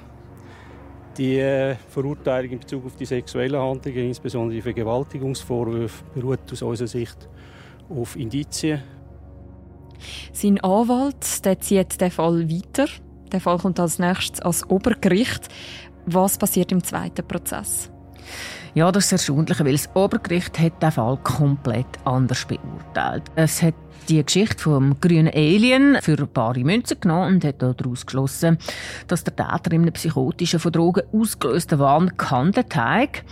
Die 1.18 1.40
äh, 1.40 1.76
Verurteilung 1.90 2.52
in 2.52 2.60
Bezug 2.60 2.86
auf 2.86 2.96
die 2.96 3.06
sexuellen 3.06 3.60
Handlungen, 3.60 4.08
insbesondere 4.08 4.56
die 4.56 4.62
Vergewaltigungsvorwürfe, 4.62 6.04
beruht 6.14 6.52
aus 6.52 6.62
unserer 6.62 6.88
Sicht 6.88 7.28
auf 7.90 8.16
Indizien. 8.16 8.82
Sein 10.34 10.60
Anwalt 10.62 11.46
der 11.46 11.60
zieht 11.60 12.00
den 12.00 12.12
Fall 12.12 12.50
weiter. 12.50 12.88
Der 13.32 13.42
Fall 13.42 13.58
kommt 13.58 13.80
als 13.80 14.00
nächstes 14.00 14.42
ans 14.42 14.68
Obergericht. 14.70 15.48
Was 16.06 16.38
passiert 16.38 16.72
im 16.72 16.84
zweiten 16.84 17.28
Prozess? 17.28 17.92
Ja, 18.74 18.92
das 18.92 19.06
ist 19.06 19.12
erstaunlich, 19.14 19.60
weil 19.60 19.72
das 19.72 19.90
Obergericht 19.96 20.60
hat 20.60 20.82
den 20.82 20.92
Fall 20.92 21.18
komplett 21.24 21.88
anders 22.06 22.46
beurteilt. 22.46 23.24
Es 23.36 23.62
hat 23.62 23.74
die 24.08 24.24
Geschichte 24.24 24.62
vom 24.62 25.00
grünen 25.02 25.34
Alien 25.34 25.98
für 26.02 26.16
bare 26.28 26.60
Münzen 26.60 27.00
genommen 27.00 27.36
und 27.36 27.44
hat 27.44 27.62
daraus 27.62 28.06
geschlossen, 28.06 28.58
dass 29.08 29.24
der 29.24 29.36
Täter 29.36 29.72
in 29.72 29.82
einem 29.82 29.94
psychotischen, 29.94 30.60
von 30.60 30.72
Drogen 30.72 31.04
ausgelösten 31.12 31.80
Wahn 31.80 32.12
gehandelt 32.18 32.76
hat. 32.76 33.24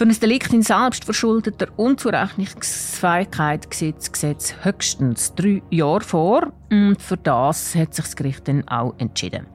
Für 0.00 0.06
ein 0.06 0.18
Delikt 0.18 0.54
in 0.54 0.62
selbstverschuldeter 0.62 1.66
Unzurechnungsfähigkeit 1.76 3.66
sieht 3.74 3.98
das 3.98 4.10
Gesetz 4.10 4.54
höchstens 4.62 5.34
drei 5.34 5.60
Jahre 5.68 6.00
vor. 6.00 6.54
Und 6.70 7.02
für 7.02 7.18
das 7.18 7.74
hat 7.74 7.92
sich 7.92 8.06
das 8.06 8.16
Gericht 8.16 8.48
dann 8.48 8.66
auch 8.66 8.94
entschieden. 8.96 9.46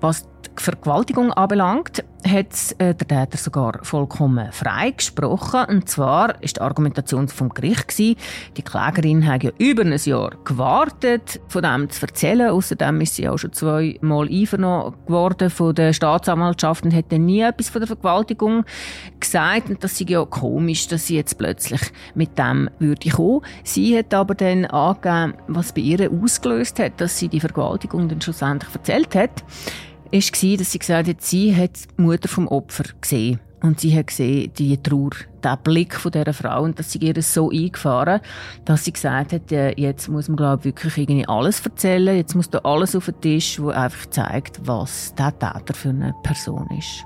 Was 0.00 0.26
Vergewaltigung 0.60 1.32
anbelangt, 1.32 2.04
hat 2.26 2.74
äh, 2.78 2.94
der 2.94 3.08
Täter 3.08 3.38
sogar 3.38 3.80
vollkommen 3.82 4.52
frei 4.52 4.90
gesprochen. 4.90 5.64
Und 5.68 5.88
zwar 5.88 6.42
ist 6.42 6.56
die 6.56 6.60
Argumentation 6.60 7.28
vom 7.28 7.48
Gericht 7.48 7.88
gewesen, 7.88 8.16
die 8.56 8.62
Klägerin 8.62 9.26
hat 9.26 9.42
ja 9.42 9.50
über 9.58 9.82
ein 9.82 9.96
Jahr 9.96 10.32
gewartet, 10.44 11.40
von 11.48 11.62
dem 11.62 11.88
zu 11.88 12.06
erzählen. 12.06 12.50
Außerdem 12.50 13.00
ist 13.00 13.16
sie 13.16 13.28
auch 13.28 13.38
schon 13.38 13.52
zweimal 13.52 14.28
einvernommen 14.28 14.94
geworden 15.06 15.50
von 15.50 15.74
der 15.74 15.92
Staatsanwaltschaft 15.92 16.84
und 16.84 17.12
dann 17.12 17.24
nie 17.24 17.40
etwas 17.40 17.70
von 17.70 17.80
der 17.80 17.88
Vergewaltigung 17.88 18.64
gesagt. 19.18 19.70
Und 19.70 19.82
das 19.82 19.98
ist 19.98 20.10
ja 20.10 20.24
komisch, 20.24 20.88
dass 20.88 21.06
sie 21.06 21.16
jetzt 21.16 21.38
plötzlich 21.38 21.80
mit 22.14 22.38
dem 22.38 22.68
würde 22.78 23.10
kommen. 23.10 23.40
Sie 23.64 23.96
hat 23.96 24.12
aber 24.12 24.34
dann 24.34 24.66
angegeben, 24.66 25.34
was 25.48 25.72
bei 25.72 25.80
ihr 25.80 26.10
ausgelöst 26.10 26.78
hat, 26.78 27.00
dass 27.00 27.18
sie 27.18 27.28
die 27.28 27.40
Vergewaltigung 27.40 28.08
dann 28.08 28.20
schlussendlich 28.20 28.74
erzählt 28.74 29.14
hat 29.14 29.42
war, 30.12 30.56
dass 30.56 30.72
sie 30.72 30.78
gesagt 30.78 31.08
hat, 31.08 31.22
sie 31.22 31.54
hat 31.54 31.70
die 31.98 32.02
Mutter 32.02 32.28
vom 32.28 32.48
Opfer 32.48 32.84
gesehen. 33.00 33.40
Und 33.62 33.80
sie 33.80 33.94
hat 33.96 34.06
gesehen, 34.06 34.50
die 34.56 34.78
Trauer, 34.82 35.10
der 35.44 35.58
Blick 35.58 35.94
von 35.94 36.10
dieser 36.10 36.32
Frau, 36.32 36.62
und 36.62 36.78
dass 36.78 36.92
sie 36.92 36.98
ihr 36.98 37.22
so 37.22 37.50
eingefahren, 37.50 38.20
dass 38.64 38.86
sie 38.86 38.92
gesagt 38.92 39.34
hat, 39.34 39.50
jetzt 39.50 40.08
muss 40.08 40.28
man, 40.28 40.36
glaube 40.38 40.60
ich, 40.60 40.64
wirklich 40.64 40.96
irgendwie 40.96 41.28
alles 41.28 41.60
erzählen. 41.60 42.16
Jetzt 42.16 42.34
muss 42.34 42.48
da 42.48 42.58
alles 42.60 42.96
auf 42.96 43.04
den 43.04 43.20
Tisch, 43.20 43.60
wo 43.60 43.68
einfach 43.68 44.06
zeigt, 44.08 44.66
was 44.66 45.14
der 45.14 45.38
Täter 45.38 45.74
für 45.74 45.90
eine 45.90 46.14
Person 46.22 46.66
ist. 46.78 47.04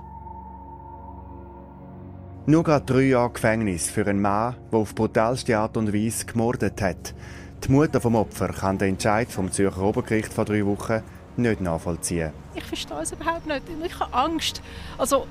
Nur 2.47 2.62
gerade 2.62 2.85
drei 2.85 3.03
Jahre 3.03 3.33
Gefängnis 3.33 3.90
für 3.90 4.07
einen 4.07 4.21
Mann, 4.21 4.55
der 4.71 4.79
auf 4.79 4.95
brutalste 4.95 5.59
Art 5.59 5.77
und 5.77 5.93
Weise 5.93 6.27
gemordet 6.27 6.81
hat. 6.83 7.14
Die 7.64 7.73
Mutter 7.73 8.01
vom 8.01 8.14
Opfer 8.14 8.49
kann 8.49 8.79
den 8.79 8.90
Entscheid 8.90 9.33
vom 9.33 9.51
Zürcher 9.51 9.83
Obergericht 9.83 10.33
vor 10.33 10.45
drei 10.45 10.64
Wochen 10.67 11.03
nicht 11.37 11.61
nachvollziehen. 11.61 12.33
Ich 12.55 12.64
verstehe 12.64 13.01
es 13.01 13.12
überhaupt 13.12 13.47
nicht. 13.47 13.62
Ich 13.85 13.99
habe 13.99 14.14
Angst. 14.14 14.62
Also, 14.99 15.27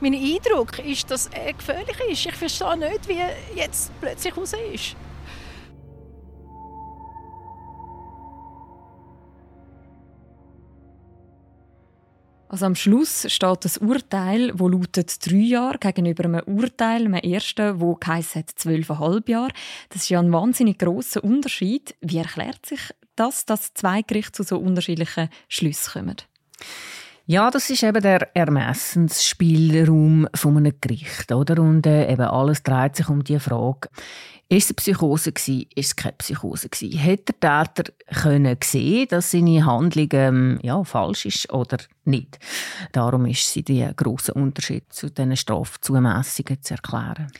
mein 0.00 0.14
Eindruck 0.14 0.78
ist, 0.78 1.10
dass 1.10 1.28
er 1.28 1.52
gefährlich 1.52 2.00
ist. 2.10 2.26
Ich 2.26 2.34
verstehe 2.34 2.76
nicht, 2.76 3.08
wie 3.08 3.18
er 3.18 3.30
jetzt 3.54 3.90
plötzlich 4.00 4.36
raus 4.36 4.52
ist. 4.72 4.96
Also 12.48 12.64
am 12.64 12.74
Schluss 12.74 13.26
steht 13.30 13.64
das 13.64 13.78
Urteil, 13.78 14.52
wo 14.54 14.68
lautet 14.68 15.26
drei 15.26 15.36
Jahre 15.36 15.78
gegenüber 15.78 16.24
einem 16.24 16.42
Urteil, 16.46 17.04
einem 17.04 17.14
ersten, 17.14 17.80
wo 17.80 17.96
geheißen 17.96 18.40
hat 18.40 18.50
zwölfeinhalb 18.50 19.28
Jahre. 19.28 19.52
Das 19.88 20.02
ist 20.02 20.08
ja 20.08 20.20
ein 20.20 20.32
wahnsinnig 20.32 20.78
großer 20.78 21.22
Unterschied. 21.24 21.96
Wie 22.00 22.18
erklärt 22.18 22.64
sich 22.64 22.80
das, 23.16 23.44
dass 23.46 23.74
zwei 23.74 24.02
Gerichte 24.02 24.32
zu 24.32 24.42
so 24.42 24.58
unterschiedlichen 24.58 25.28
Schlüssen 25.48 25.92
kommen? 25.92 26.16
Ja, 27.28 27.50
das 27.50 27.68
ist 27.70 27.82
eben 27.82 28.00
der 28.00 28.36
Ermessensspielraum 28.36 30.28
von 30.32 30.58
einem 30.58 30.74
Gericht, 30.80 31.32
oder? 31.32 31.60
Und 31.60 31.84
äh, 31.84 32.08
eben 32.12 32.22
alles 32.22 32.62
dreht 32.62 32.94
sich 32.94 33.08
um 33.08 33.24
die 33.24 33.40
Frage: 33.40 33.88
Ist 34.48 34.70
es 34.70 34.74
Psychose 34.74 35.32
gewesen? 35.32 35.66
Ist 35.74 35.86
es 35.88 35.96
keine 35.96 36.12
Psychose 36.12 36.68
gewesen? 36.68 36.96
Hätte 36.96 37.32
der 37.32 37.64
Täter 37.64 37.92
können 38.22 38.56
sehen, 38.62 39.08
dass 39.08 39.32
seine 39.32 39.66
Handlung 39.66 40.08
ähm, 40.12 40.60
ja 40.62 40.84
falsch 40.84 41.26
ist 41.26 41.52
oder 41.52 41.78
nicht? 42.04 42.38
Darum 42.92 43.26
ist 43.26 43.52
sie 43.52 43.64
der 43.64 43.92
große 43.92 44.32
Unterschied 44.32 44.84
zu 44.92 45.10
diesen 45.10 45.36
Strafzumessungen 45.36 46.62
zu 46.62 46.74
erklären. 46.74 47.32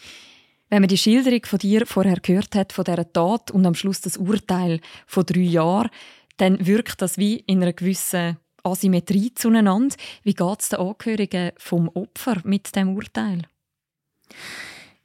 Wenn 0.68 0.82
man 0.82 0.88
die 0.88 0.98
Schilderung 0.98 1.44
von 1.44 1.58
dir 1.58 1.86
vorher 1.86 2.18
gehört 2.20 2.54
hat, 2.54 2.72
von 2.72 2.84
dieser 2.84 3.12
Tat 3.12 3.50
und 3.50 3.66
am 3.66 3.74
Schluss 3.74 4.00
das 4.00 4.16
Urteil 4.16 4.80
von 5.06 5.24
drei 5.24 5.40
Jahren, 5.40 5.90
dann 6.38 6.66
wirkt 6.66 7.00
das 7.02 7.18
wie 7.18 7.36
in 7.36 7.62
einer 7.62 7.72
gewissen 7.72 8.36
Asymmetrie 8.64 9.32
zueinander. 9.34 9.96
Wie 10.22 10.34
geht 10.34 10.60
es 10.60 10.70
den 10.70 10.80
Angehörigen 10.80 11.52
vom 11.56 11.88
Opfer 11.88 12.40
mit 12.44 12.74
dem 12.74 12.96
Urteil? 12.96 13.42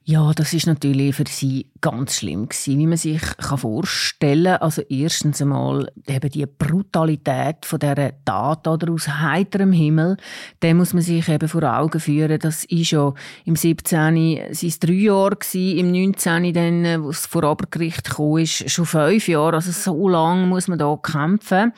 Ja, 0.04 0.34
das 0.34 0.54
ist 0.54 0.66
natürlich 0.66 1.16
für 1.16 1.26
sie 1.28 1.71
ganz 1.82 2.18
schlimm 2.18 2.48
gewesen, 2.48 2.80
wie 2.80 2.88
man 2.88 2.98
sich 2.98 3.22
vorstellen 3.58 4.46
kann. 4.46 4.62
Also 4.62 4.84
erstens 4.84 5.42
einmal 5.42 5.92
eben 6.08 6.30
die 6.30 6.46
Brutalität 6.46 7.66
von 7.66 7.80
dieser 7.80 8.12
Tat 8.24 8.68
oder 8.68 8.92
aus 8.92 9.08
heiterem 9.08 9.74
Himmel, 9.74 10.18
den 10.62 10.78
muss 10.78 10.94
man 10.94 11.02
sich 11.02 11.28
eben 11.28 11.50
vor 11.50 11.64
Augen 11.64 12.00
führen. 12.00 12.40
Das 12.40 12.64
ist 12.66 12.92
ja 12.92 13.14
im 13.46 13.56
17. 13.56 14.38
es 14.52 14.80
drei 14.80 14.94
Jahre 14.94 15.36
gewesen, 15.36 15.78
im 15.80 15.92
19. 15.92 16.54
dann, 16.54 17.04
wo 17.04 17.10
es 17.10 17.26
vor 17.26 17.44
Obergericht 17.44 18.12
kam, 18.12 18.38
ist 18.38 18.70
schon 18.70 18.86
fünf 18.86 19.28
Jahre. 19.28 19.56
Also 19.56 19.72
so 19.72 20.08
lange 20.08 20.46
muss 20.46 20.68
man 20.68 20.78
da 20.78 20.96
kämpfen. 21.02 21.74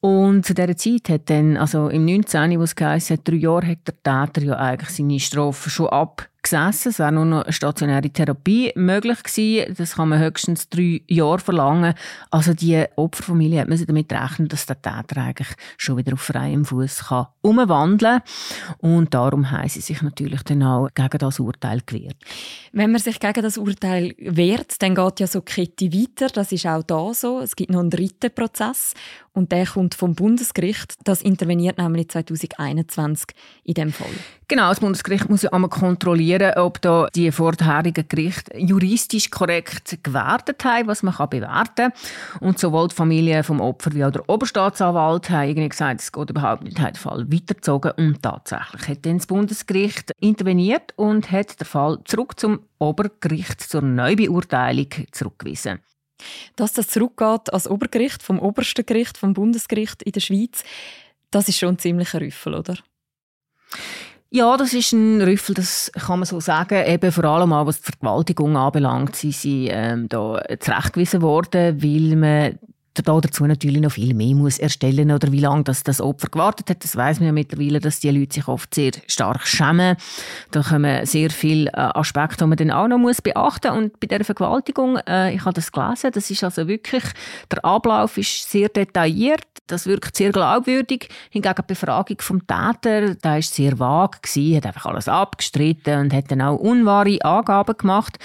Und 0.00 0.46
zu 0.46 0.54
dieser 0.54 0.76
Zeit 0.76 1.08
hat 1.08 1.30
dann, 1.30 1.56
also 1.56 1.88
im 1.88 2.04
19. 2.04 2.58
wo 2.58 2.62
es 2.62 2.76
geheißen 2.76 3.16
hat, 3.16 3.26
drei 3.26 3.36
Jahre, 3.36 3.66
hat 3.66 3.78
der 3.86 4.02
Täter 4.02 4.46
ja 4.46 4.56
eigentlich 4.56 4.90
seine 4.90 5.18
Strafe 5.18 5.70
schon 5.70 5.88
ab 5.88 6.28
gesessen. 6.44 6.90
Es 6.90 6.98
wäre 7.00 7.10
nur 7.10 7.24
noch 7.24 7.44
eine 7.44 7.52
stationäre 7.52 8.08
Therapie 8.08 8.72
möglich 8.76 9.23
gewesen. 9.24 9.74
Das 9.76 9.96
kann 9.96 10.08
man 10.10 10.20
höchstens 10.20 10.68
drei 10.68 11.02
Jahre 11.08 11.38
verlangen. 11.38 11.94
Also 12.30 12.54
die 12.54 12.84
Opferfamilie 12.96 13.60
hat 13.60 13.68
müssen 13.68 13.86
damit 13.86 14.12
rechnen, 14.12 14.48
dass 14.48 14.66
der 14.66 14.80
Täter 14.80 15.22
eigentlich 15.22 15.48
schon 15.76 15.96
wieder 15.96 16.12
auf 16.14 16.20
freiem 16.20 16.64
Fuß 16.64 17.06
kann 17.08 17.26
umwandeln 17.42 18.20
und 18.78 19.12
darum 19.12 19.50
haben 19.50 19.68
sie 19.68 19.80
sich 19.80 20.00
natürlich 20.00 20.42
dann 20.44 20.62
auch 20.62 20.88
gegen 20.94 21.18
das 21.18 21.40
Urteil 21.40 21.80
gewehrt. 21.84 22.16
Wenn 22.72 22.90
man 22.90 23.00
sich 23.00 23.20
gegen 23.20 23.42
das 23.42 23.58
Urteil 23.58 24.14
wehrt, 24.18 24.80
dann 24.82 24.94
geht 24.94 25.20
ja 25.20 25.26
so 25.26 25.40
die 25.40 25.52
Kette 25.52 25.92
weiter. 25.92 26.28
Das 26.28 26.52
ist 26.52 26.66
auch 26.66 26.82
da 26.82 27.12
so. 27.12 27.40
Es 27.40 27.54
gibt 27.54 27.70
noch 27.70 27.80
einen 27.80 27.90
dritten 27.90 28.34
Prozess 28.34 28.94
und 29.32 29.52
der 29.52 29.66
kommt 29.66 29.94
vom 29.94 30.14
Bundesgericht. 30.14 30.94
Das 31.04 31.20
interveniert 31.20 31.78
nämlich 31.78 32.08
2021 32.08 33.26
in 33.64 33.74
dem 33.74 33.92
Fall. 33.92 34.14
Genau, 34.46 34.68
das 34.68 34.80
Bundesgericht 34.80 35.30
muss 35.30 35.42
ja 35.42 35.50
einmal 35.52 35.70
kontrollieren, 35.70 36.52
ob 36.56 36.80
da 36.82 37.08
die 37.14 37.32
vorherigen 37.32 38.06
Gerichte 38.06 38.58
juristisch 38.58 39.30
korrekt 39.30 39.98
gewertet 40.02 40.62
haben, 40.64 40.86
was 40.86 41.02
man 41.02 41.14
bewerten 41.30 41.74
kann. 41.74 41.92
Und 42.40 42.58
sowohl 42.58 42.88
die 42.88 42.94
Familie 42.94 43.42
vom 43.42 43.62
Opfer 43.62 43.94
wie 43.94 44.04
auch 44.04 44.10
der 44.10 44.28
Oberstaatsanwalt 44.28 45.30
haben 45.30 45.48
irgendwie 45.48 45.70
gesagt, 45.70 46.02
es 46.02 46.12
geht 46.12 46.28
überhaupt 46.28 46.62
nicht, 46.62 46.78
hat 46.78 46.96
den 46.96 47.00
Fall 47.00 47.32
weitergezogen. 47.32 47.92
Und 47.92 48.22
tatsächlich 48.22 48.88
hat 48.88 49.06
dann 49.06 49.16
das 49.16 49.26
Bundesgericht 49.26 50.12
interveniert 50.20 50.92
und 50.96 51.30
hat 51.30 51.58
den 51.58 51.66
Fall 51.66 51.98
zurück 52.04 52.38
zum 52.38 52.60
Obergericht 52.78 53.62
zur 53.62 53.80
Neubeurteilung 53.80 54.88
zurückgewiesen. 55.10 55.80
Dass 56.56 56.74
das 56.74 56.88
zurückgeht 56.88 57.52
als 57.52 57.66
Obergericht, 57.66 58.22
vom 58.22 58.38
obersten 58.38 58.84
Gericht, 58.84 59.16
vom 59.16 59.32
Bundesgericht 59.32 60.02
in 60.02 60.12
der 60.12 60.20
Schweiz, 60.20 60.64
das 61.30 61.48
ist 61.48 61.58
schon 61.58 61.70
ein 61.70 61.78
ziemlicher 61.78 62.20
Rüffel, 62.20 62.54
oder? 62.54 62.76
Ja, 64.34 64.56
das 64.56 64.74
ist 64.74 64.90
ein 64.90 65.22
Rüffel, 65.22 65.54
das 65.54 65.92
kann 65.94 66.18
man 66.18 66.26
so 66.26 66.40
sagen. 66.40 66.84
Eben 66.88 67.12
vor 67.12 67.22
allem 67.22 67.52
auch, 67.52 67.66
was 67.66 67.78
die 67.78 67.84
Vergewaltigung 67.84 68.56
anbelangt, 68.56 69.14
sind 69.14 69.32
sie 69.32 69.68
ähm, 69.68 70.08
da 70.08 70.42
zurechtgewiesen 70.58 71.22
worden, 71.22 71.80
weil 71.80 72.16
man 72.16 72.58
dazu 73.02 73.44
natürlich 73.46 73.80
noch 73.80 73.92
viel 73.92 74.14
mehr 74.14 74.34
muss 74.34 74.58
erstellen 74.58 75.10
oder 75.10 75.32
wie 75.32 75.40
lange 75.40 75.64
das, 75.64 75.82
das 75.82 76.00
Opfer 76.00 76.28
gewartet 76.28 76.70
hat. 76.70 76.84
Das 76.84 76.96
weiß 76.96 77.18
man 77.18 77.26
ja 77.26 77.32
mittlerweile, 77.32 77.80
dass 77.80 78.00
die 78.00 78.10
Leute 78.10 78.34
sich 78.34 78.48
oft 78.48 78.72
sehr 78.74 78.92
stark 79.08 79.46
schämen. 79.46 79.96
Da 80.52 80.62
kommen 80.62 81.04
sehr 81.04 81.30
viele 81.30 81.70
äh, 81.70 81.90
Aspekte, 81.94 82.44
die 82.44 82.46
man 82.46 82.56
dann 82.56 82.70
auch 82.70 82.86
noch 82.86 82.98
muss 82.98 83.20
beachten 83.20 83.68
muss. 83.68 83.78
Und 83.78 84.00
bei 84.00 84.06
dieser 84.06 84.24
Vergewaltigung, 84.24 84.98
äh, 85.08 85.34
ich 85.34 85.44
habe 85.44 85.54
das 85.54 85.72
gelesen, 85.72 86.12
das 86.12 86.30
ist 86.30 86.44
also 86.44 86.68
wirklich, 86.68 87.04
der 87.50 87.64
Ablauf 87.64 88.16
ist 88.16 88.50
sehr 88.50 88.68
detailliert, 88.68 89.42
das 89.66 89.86
wirkt 89.86 90.16
sehr 90.16 90.30
glaubwürdig. 90.30 91.08
Hingegen 91.30 91.54
die 91.58 91.66
Befragung 91.66 92.18
vom 92.20 92.46
Täter, 92.46 93.14
da 93.16 93.38
ist 93.38 93.54
sehr 93.54 93.78
vage 93.78 94.18
gewesen, 94.22 94.56
hat 94.56 94.66
einfach 94.66 94.86
alles 94.86 95.08
abgestritten 95.08 95.98
und 95.98 96.12
hat 96.12 96.30
dann 96.30 96.42
auch 96.42 96.56
unwahre 96.56 97.18
Angaben 97.22 97.76
gemacht. 97.76 98.18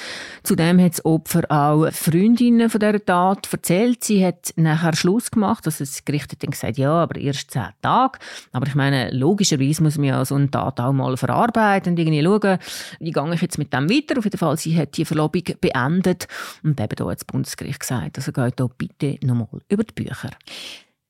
Zudem 0.44 0.80
hat 0.80 0.94
das 0.94 1.06
Opfer 1.06 1.44
auch 1.50 1.92
Freundinnen 1.92 2.70
von 2.70 2.80
dieser 2.80 3.04
Tat 3.04 3.48
erzählt. 3.52 4.04
Sie 4.04 4.26
hat 4.26 4.54
nachher 4.60 4.96
Schluss 4.96 5.32
gemacht. 5.32 5.66
Also 5.66 5.84
das 5.84 6.06
Gericht 6.06 6.32
hat 6.32 6.44
dann 6.44 6.52
gesagt, 6.52 6.78
ja, 6.78 6.92
aber 6.92 7.20
erst 7.20 7.52
zehn 7.52 7.70
Tage. 7.82 8.20
Aber 8.52 8.68
ich 8.68 8.76
meine, 8.76 9.12
logischerweise 9.12 9.84
muss 9.84 9.98
man 9.98 10.06
ja 10.08 10.26
so 10.26 10.36
eine 10.36 10.52
Tat 10.52 10.80
auch 10.80 10.94
mal 10.94 11.18
verarbeiten 11.18 11.94
und 11.94 12.00
irgendwie 12.00 12.24
schauen, 12.24 12.60
wie 13.00 13.12
gehe 13.12 13.34
ich 13.34 13.42
jetzt 13.42 13.58
mit 13.58 13.74
dem 13.74 13.90
weiter. 13.90 14.18
Auf 14.18 14.26
jeden 14.26 14.38
Fall, 14.38 14.58
sie 14.58 14.78
hat 14.78 14.98
die 14.98 15.06
Verlobung 15.06 15.44
beendet 15.60 16.28
und 16.64 16.80
eben 16.80 16.96
da 16.96 17.06
hat 17.06 17.16
das 17.16 17.26
Bundesgericht 17.26 17.80
gesagt, 17.80 18.18
also 18.18 18.32
geht 18.32 18.60
da 18.60 18.68
bitte 18.68 19.18
nochmal 19.26 19.62
über 19.70 19.84
die 19.84 19.94
Bücher. 19.94 20.32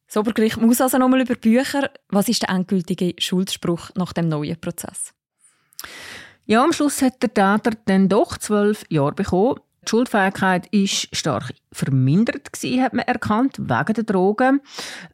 Das 0.08 0.18
Obergericht 0.18 0.58
muss 0.58 0.82
also 0.82 0.97
nochmal 0.97 1.22
über 1.22 1.36
Bücher. 1.36 1.91
Was 2.10 2.30
ist 2.30 2.41
der 2.41 2.50
endgültige 2.50 3.14
Schuldspruch 3.20 3.91
nach 3.95 4.12
dem 4.12 4.28
neuen 4.28 4.60
Prozess? 4.60 5.14
Ja, 6.45 6.64
am 6.64 6.74
Schluss 6.74 7.04
hat 7.04 7.22
der 7.22 7.32
Täter 7.32 7.78
dann 7.86 8.10
doch 8.10 8.36
zwölf 8.38 8.84
Jahre 8.89 9.12
bekommen. 9.12 9.60
Die 9.90 9.96
Schuldfähigkeit 9.96 10.68
ist 10.68 11.16
stark 11.18 11.52
vermindert 11.72 12.54
gewesen, 12.54 12.84
hat 12.84 12.94
man 12.94 13.08
erkannt, 13.08 13.58
wegen 13.58 13.94
der 13.96 14.04
Drogen. 14.04 14.62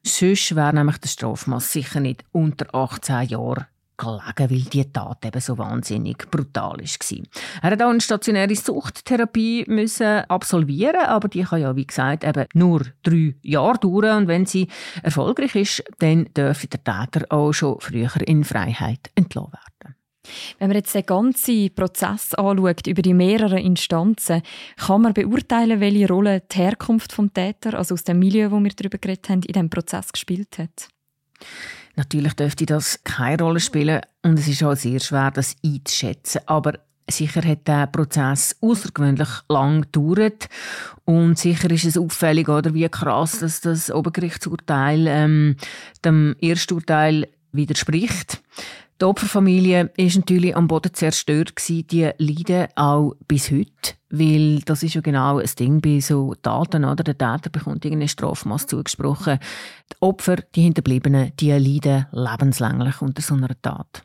Sonst 0.03 0.53
wäre 0.53 0.73
nämlich 0.73 0.97
der 0.97 1.07
Strafmaß 1.07 1.71
sicher 1.71 2.01
nicht 2.01 2.25
unter 2.33 2.75
18 2.75 3.29
Jahren 3.29 3.67
gelegen, 3.95 4.49
weil 4.51 4.61
die 4.63 4.91
Tat 4.91 5.23
eben 5.23 5.39
so 5.39 5.57
wahnsinnig 5.57 6.29
brutal 6.29 6.79
war. 6.79 7.23
Er 7.61 7.71
hat 7.71 7.81
auch 7.83 7.89
eine 7.89 8.01
stationäre 8.01 8.53
Suchttherapie 8.53 9.63
müssen 9.69 10.25
absolvieren, 10.27 11.05
aber 11.05 11.29
die 11.29 11.43
kann 11.43 11.61
ja, 11.61 11.73
wie 11.77 11.87
gesagt, 11.87 12.25
eben 12.25 12.45
nur 12.53 12.81
drei 13.01 13.33
Jahre 13.43 13.79
dauern 13.79 14.23
und 14.23 14.27
wenn 14.27 14.45
sie 14.45 14.67
erfolgreich 15.03 15.55
ist, 15.55 15.85
dann 15.99 16.25
dürfte 16.33 16.67
der 16.67 16.83
Täter 16.83 17.25
auch 17.29 17.53
schon 17.53 17.79
früher 17.79 18.11
in 18.27 18.43
Freiheit 18.43 19.09
entlassen 19.15 19.53
werden. 19.53 19.95
Wenn 20.59 20.69
man 20.69 20.77
jetzt 20.77 20.93
den 20.95 21.05
ganzen 21.05 21.73
Prozess 21.73 22.33
anschaut, 22.33 22.87
über 22.87 23.01
die 23.01 23.13
mehreren 23.13 23.57
Instanzen, 23.57 24.41
kann 24.77 25.01
man 25.01 25.13
beurteilen, 25.13 25.79
welche 25.79 26.07
Rolle 26.07 26.41
die 26.51 26.57
Herkunft 26.57 27.17
des 27.17 27.33
Täter, 27.33 27.77
also 27.77 27.93
aus 27.93 28.03
dem 28.03 28.19
Milieu, 28.19 28.51
wo 28.51 28.59
wir 28.59 28.71
darüber 28.71 28.97
geredet 28.97 29.29
haben, 29.29 29.41
in 29.43 29.53
diesem 29.53 29.69
Prozess 29.69 30.11
gespielt 30.11 30.57
hat? 30.57 30.89
Natürlich 31.95 32.33
dürfte 32.33 32.65
das 32.65 33.03
keine 33.03 33.41
Rolle 33.41 33.59
spielen 33.59 34.01
und 34.21 34.37
es 34.37 34.47
ist 34.47 34.63
auch 34.63 34.75
sehr 34.75 34.99
schwer, 34.99 35.31
das 35.31 35.55
einzuschätzen. 35.63 36.41
Aber 36.45 36.73
sicher 37.09 37.41
hat 37.43 37.67
der 37.67 37.87
Prozess 37.87 38.55
außergewöhnlich 38.61 39.29
lang 39.47 39.81
gedauert 39.81 40.49
und 41.05 41.37
sicher 41.37 41.69
ist 41.71 41.85
es 41.85 41.97
auffällig, 41.97 42.49
oder 42.49 42.73
wie 42.73 42.89
krass 42.89 43.39
dass 43.39 43.61
das 43.61 43.91
Obergerichtsurteil 43.91 45.05
ähm, 45.07 45.55
dem 46.03 46.35
Ersturteil 46.41 47.27
widerspricht. 47.51 48.41
Die 49.01 49.05
Opferfamilie 49.05 49.91
ist 49.97 50.15
natürlich 50.15 50.55
am 50.55 50.69
Boden 50.69 50.93
zerstört 50.93 51.57
gewesen. 51.57 51.85
Die 51.87 52.11
leiden 52.17 52.67
auch 52.75 53.13
bis 53.27 53.51
heute, 53.51 53.95
weil 54.09 54.61
das 54.61 54.83
ist 54.83 54.93
ja 54.93 55.01
genau 55.01 55.39
ein 55.39 55.49
Ding 55.59 55.81
bei 55.81 55.99
so 55.99 56.33
Taten, 56.35 56.85
oder? 56.85 57.03
Der 57.03 57.17
Täter 57.17 57.49
bekommt 57.49 57.83
irgendeine 57.83 58.07
Strafmaß 58.07 58.67
zugesprochen. 58.67 59.39
Die 59.91 59.95
Opfer, 59.99 60.37
die 60.55 60.61
Hinterbliebenen, 60.61 61.33
die 61.37 61.51
leiden 61.51 62.05
lebenslänglich 62.11 63.01
unter 63.01 63.21
so 63.21 63.33
einer 63.33 63.61
Tat. 63.61 64.03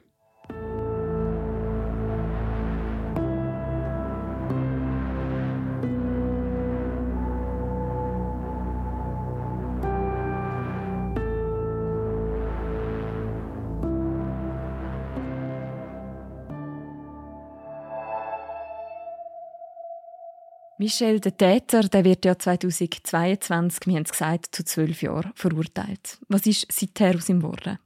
Michel, 20.80 21.20
der 21.20 21.36
Täter, 21.36 21.82
der 21.82 22.06
wird 22.06 22.24
ja 22.24 22.38
2022, 22.38 23.86
wir 23.86 23.96
haben 23.96 24.04
es 24.04 24.12
gesagt, 24.12 24.56
zu 24.56 24.64
zwölf 24.64 25.02
Jahren 25.02 25.30
verurteilt. 25.34 26.16
Was 26.30 26.46
ist 26.46 26.72
seither 26.72 27.16
aus 27.16 27.28
ihm 27.28 27.40
geworden? 27.40 27.78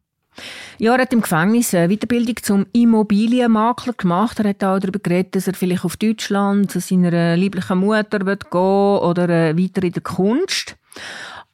Ja, 0.79 0.95
er 0.95 1.03
hat 1.03 1.13
im 1.13 1.21
Gefängnis 1.21 1.75
eine 1.75 1.89
Weiterbildung 1.93 2.37
zum 2.41 2.67
Immobilienmakler 2.73 3.95
gemacht. 3.95 4.39
Er 4.39 4.51
hat 4.51 4.63
auch 4.63 4.79
darüber 4.79 5.01
geredet, 5.01 5.35
dass 5.35 5.49
er 5.49 5.55
vielleicht 5.55 5.85
auf 5.85 5.97
Deutschland 5.97 6.71
zu 6.71 6.79
seiner 6.79 7.37
lieblichen 7.37 7.79
Mutter 7.79 8.21
gehen 8.21 8.39
will 8.53 8.99
oder 9.03 9.29
äh, 9.29 9.59
weiter 9.59 9.83
in 9.83 9.93
der 9.93 10.03
Kunst. 10.03 10.77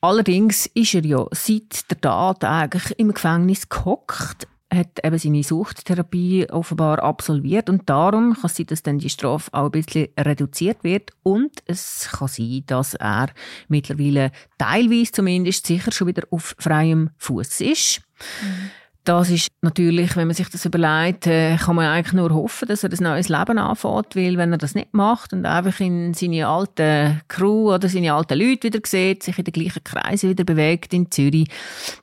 Allerdings 0.02 0.66
ist 0.66 0.94
er 0.94 1.06
ja 1.06 1.26
seit 1.30 1.90
der 1.90 2.02
Tat 2.02 2.44
eigentlich 2.44 2.98
im 2.98 3.14
Gefängnis 3.14 3.66
gehockt 3.66 4.46
hat 4.72 5.04
eben 5.04 5.18
seine 5.18 5.42
Suchttherapie 5.42 6.48
offenbar 6.50 7.02
absolviert 7.02 7.68
und 7.68 7.88
darum 7.90 8.34
kann 8.34 8.50
sein, 8.50 8.66
dass 8.66 8.82
dann 8.82 8.98
die 8.98 9.10
Strafe 9.10 9.52
auch 9.52 9.66
ein 9.66 9.70
bisschen 9.72 10.08
reduziert 10.18 10.84
wird 10.84 11.10
und 11.22 11.52
es 11.66 12.08
kann 12.12 12.28
sein, 12.28 12.62
dass 12.66 12.94
er 12.94 13.30
mittlerweile 13.68 14.30
teilweise 14.58 15.12
zumindest 15.12 15.66
sicher 15.66 15.90
schon 15.90 16.08
wieder 16.08 16.22
auf 16.30 16.54
freiem 16.58 17.10
Fuß 17.18 17.60
ist. 17.62 18.02
Mhm. 18.42 18.70
Das 19.04 19.30
ist 19.30 19.48
natürlich, 19.62 20.14
wenn 20.14 20.26
man 20.26 20.36
sich 20.36 20.48
das 20.50 20.66
überlegt, 20.66 21.26
äh, 21.26 21.56
kann 21.56 21.76
man 21.76 21.86
eigentlich 21.86 22.12
nur 22.12 22.30
hoffen, 22.34 22.68
dass 22.68 22.84
er 22.84 22.90
ein 22.90 23.02
neues 23.02 23.30
Leben 23.30 23.58
anfängt, 23.58 24.14
weil 24.14 24.36
wenn 24.36 24.52
er 24.52 24.58
das 24.58 24.74
nicht 24.74 24.92
macht 24.92 25.32
und 25.32 25.46
einfach 25.46 25.80
in 25.80 26.12
seine 26.12 26.46
alte 26.46 27.22
Crew 27.28 27.74
oder 27.74 27.88
seine 27.88 28.12
alten 28.12 28.38
Leute 28.38 28.64
wieder 28.64 28.80
sieht, 28.84 29.22
sich 29.22 29.38
in 29.38 29.44
den 29.44 29.52
gleichen 29.52 29.82
Kreisen 29.84 30.28
wieder 30.28 30.44
bewegt 30.44 30.92
in 30.92 31.10
Zürich, 31.10 31.48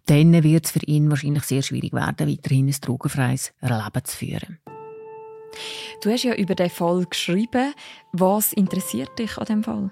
dann 0.07 0.43
wird 0.43 0.65
es 0.65 0.71
für 0.71 0.83
ihn 0.85 1.09
wahrscheinlich 1.11 1.43
sehr 1.43 1.61
schwierig 1.61 1.93
werden, 1.93 2.27
weiterhin 2.27 2.67
ein 2.67 2.75
drogenfreies 2.81 3.53
Leben 3.61 4.03
zu 4.03 4.17
führen. 4.17 4.57
Du 6.01 6.11
hast 6.11 6.23
ja 6.23 6.33
über 6.33 6.55
den 6.55 6.69
Fall 6.69 7.05
geschrieben. 7.09 7.73
Was 8.11 8.53
interessiert 8.53 9.17
dich 9.19 9.37
an 9.37 9.45
dem 9.45 9.63
Fall? 9.63 9.91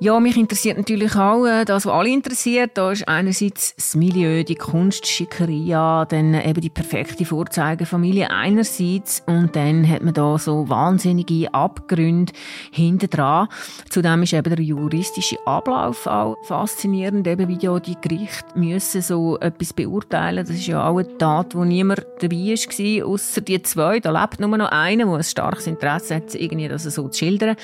Ja, 0.00 0.18
mich 0.18 0.36
interessiert 0.36 0.76
natürlich 0.76 1.14
auch 1.14 1.46
äh, 1.46 1.64
das, 1.64 1.86
was 1.86 1.92
alle 1.92 2.08
interessiert. 2.08 2.72
Da 2.74 2.90
ist 2.90 3.06
einerseits 3.06 3.76
das 3.76 3.94
Milieu, 3.94 4.42
die 4.42 4.56
Kunst, 4.56 5.06
Schickeria, 5.06 6.04
dann 6.04 6.34
eben 6.34 6.60
die 6.60 6.70
perfekte 6.70 7.24
Vorzeigefamilie 7.24 8.28
einerseits 8.28 9.22
und 9.26 9.54
dann 9.54 9.88
hat 9.88 10.02
man 10.02 10.12
da 10.12 10.36
so 10.36 10.68
wahnsinnige 10.68 11.52
Abgründe 11.54 12.32
hinten 12.72 13.08
dran. 13.08 13.48
Zudem 13.88 14.24
ist 14.24 14.32
eben 14.32 14.54
der 14.54 14.64
juristische 14.64 15.36
Ablauf 15.46 16.06
auch 16.08 16.36
faszinierend, 16.42 17.26
eben 17.28 17.48
wie 17.48 17.58
ja 17.60 17.78
die 17.78 17.96
Gerichte 18.00 18.58
müssen 18.58 19.00
so 19.00 19.38
etwas 19.38 19.72
beurteilen. 19.72 20.44
Das 20.44 20.56
ist 20.56 20.66
ja 20.66 20.88
auch 20.88 20.98
eine 20.98 21.18
Tat, 21.18 21.54
wo 21.54 21.64
niemand 21.64 22.04
dabei 22.20 22.36
war, 22.36 23.06
außer 23.06 23.40
die 23.42 23.62
zwei. 23.62 24.00
Da 24.00 24.10
lebt 24.10 24.40
nur 24.40 24.56
noch 24.56 24.70
einer, 24.70 25.04
der 25.04 25.14
ein 25.14 25.22
starkes 25.22 25.68
Interesse 25.68 26.16
hat, 26.16 26.34
irgendwie 26.34 26.66
das 26.66 26.82
so 26.82 27.08
zu 27.08 27.18
schildern. 27.18 27.56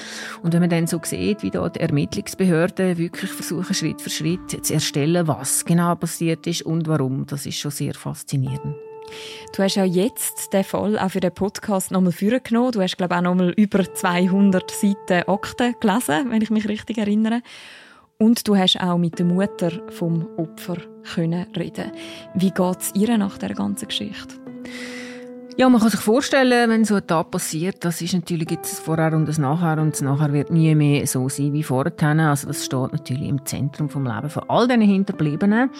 Und 0.43 0.53
wenn 0.53 0.61
man 0.61 0.71
dann 0.71 0.87
so 0.87 1.01
sieht, 1.03 1.43
wie 1.43 1.51
da 1.51 1.69
die 1.69 1.81
Ermittlungen 1.81 2.20
Ermittlungsbehörden 2.21 2.99
wirklich 2.99 3.31
versuchen, 3.31 3.75
Schritt 3.75 4.03
für 4.03 4.11
Schritt 4.11 4.67
zu 4.67 4.75
erstellen, 4.75 5.27
was 5.27 5.65
genau 5.65 5.95
passiert 5.95 6.47
ist 6.47 6.63
und 6.63 6.87
warum. 6.87 7.25
Das 7.27 7.47
ist 7.47 7.59
schon 7.59 7.71
sehr 7.71 7.95
faszinierend. 7.95 8.77
Du 9.57 9.63
hast 9.63 9.77
ja 9.77 9.85
jetzt 9.85 10.53
den 10.53 10.63
Fall 10.63 10.99
auch 10.99 11.11
für 11.11 11.21
den 11.21 11.33
Podcast 11.33 11.91
nochmal 11.91 12.13
vorgenommen. 12.13 12.73
Du 12.73 12.83
hast, 12.83 12.99
glaube 12.99 13.15
ich, 13.15 13.19
auch 13.19 13.23
nochmal 13.23 13.51
über 13.57 13.93
200 13.93 14.71
Seiten 14.71 15.29
Akten 15.29 15.75
gelesen, 15.81 16.31
wenn 16.31 16.43
ich 16.43 16.51
mich 16.51 16.69
richtig 16.69 16.99
erinnere. 16.99 17.41
Und 18.19 18.47
du 18.47 18.55
hast 18.55 18.79
auch 18.81 18.99
mit 18.99 19.19
der 19.19 19.25
Mutter 19.27 19.73
vom 19.89 20.27
Opfer 20.37 20.77
reden. 21.17 21.93
Wie 22.35 22.51
geht 22.51 22.81
es 22.81 22.93
ihr 22.95 23.17
nach 23.17 23.39
der 23.39 23.55
ganzen 23.55 23.89
Geschichte? 23.89 24.35
Ja, 25.57 25.69
man 25.69 25.81
kann 25.81 25.91
sich 25.91 26.01
vorstellen, 26.01 26.71
wenn 26.71 26.85
so 26.85 26.95
ein 26.95 27.07
Tag 27.07 27.31
passiert, 27.31 27.85
das 27.85 28.01
ist 28.01 28.15
natürlich 28.15 28.47
gibt 28.47 28.65
es 28.65 28.79
vorher 28.79 29.13
und 29.13 29.27
das 29.27 29.37
nachher 29.37 29.83
und 29.83 29.93
das 29.93 30.01
nachher 30.01 30.33
wird 30.33 30.51
nie 30.51 30.75
mehr 30.75 31.07
so 31.07 31.29
sein 31.29 31.53
wie 31.53 31.63
vorher. 31.63 31.93
Also 32.29 32.47
das 32.47 32.65
steht 32.65 32.93
natürlich 32.93 33.29
im 33.29 33.45
Zentrum 33.45 33.91
vom 33.91 34.07
Leben 34.07 34.31
von 34.31 34.45
all 34.49 34.69
diesen 34.69 34.83
Hinterbliebenen. 34.83 35.71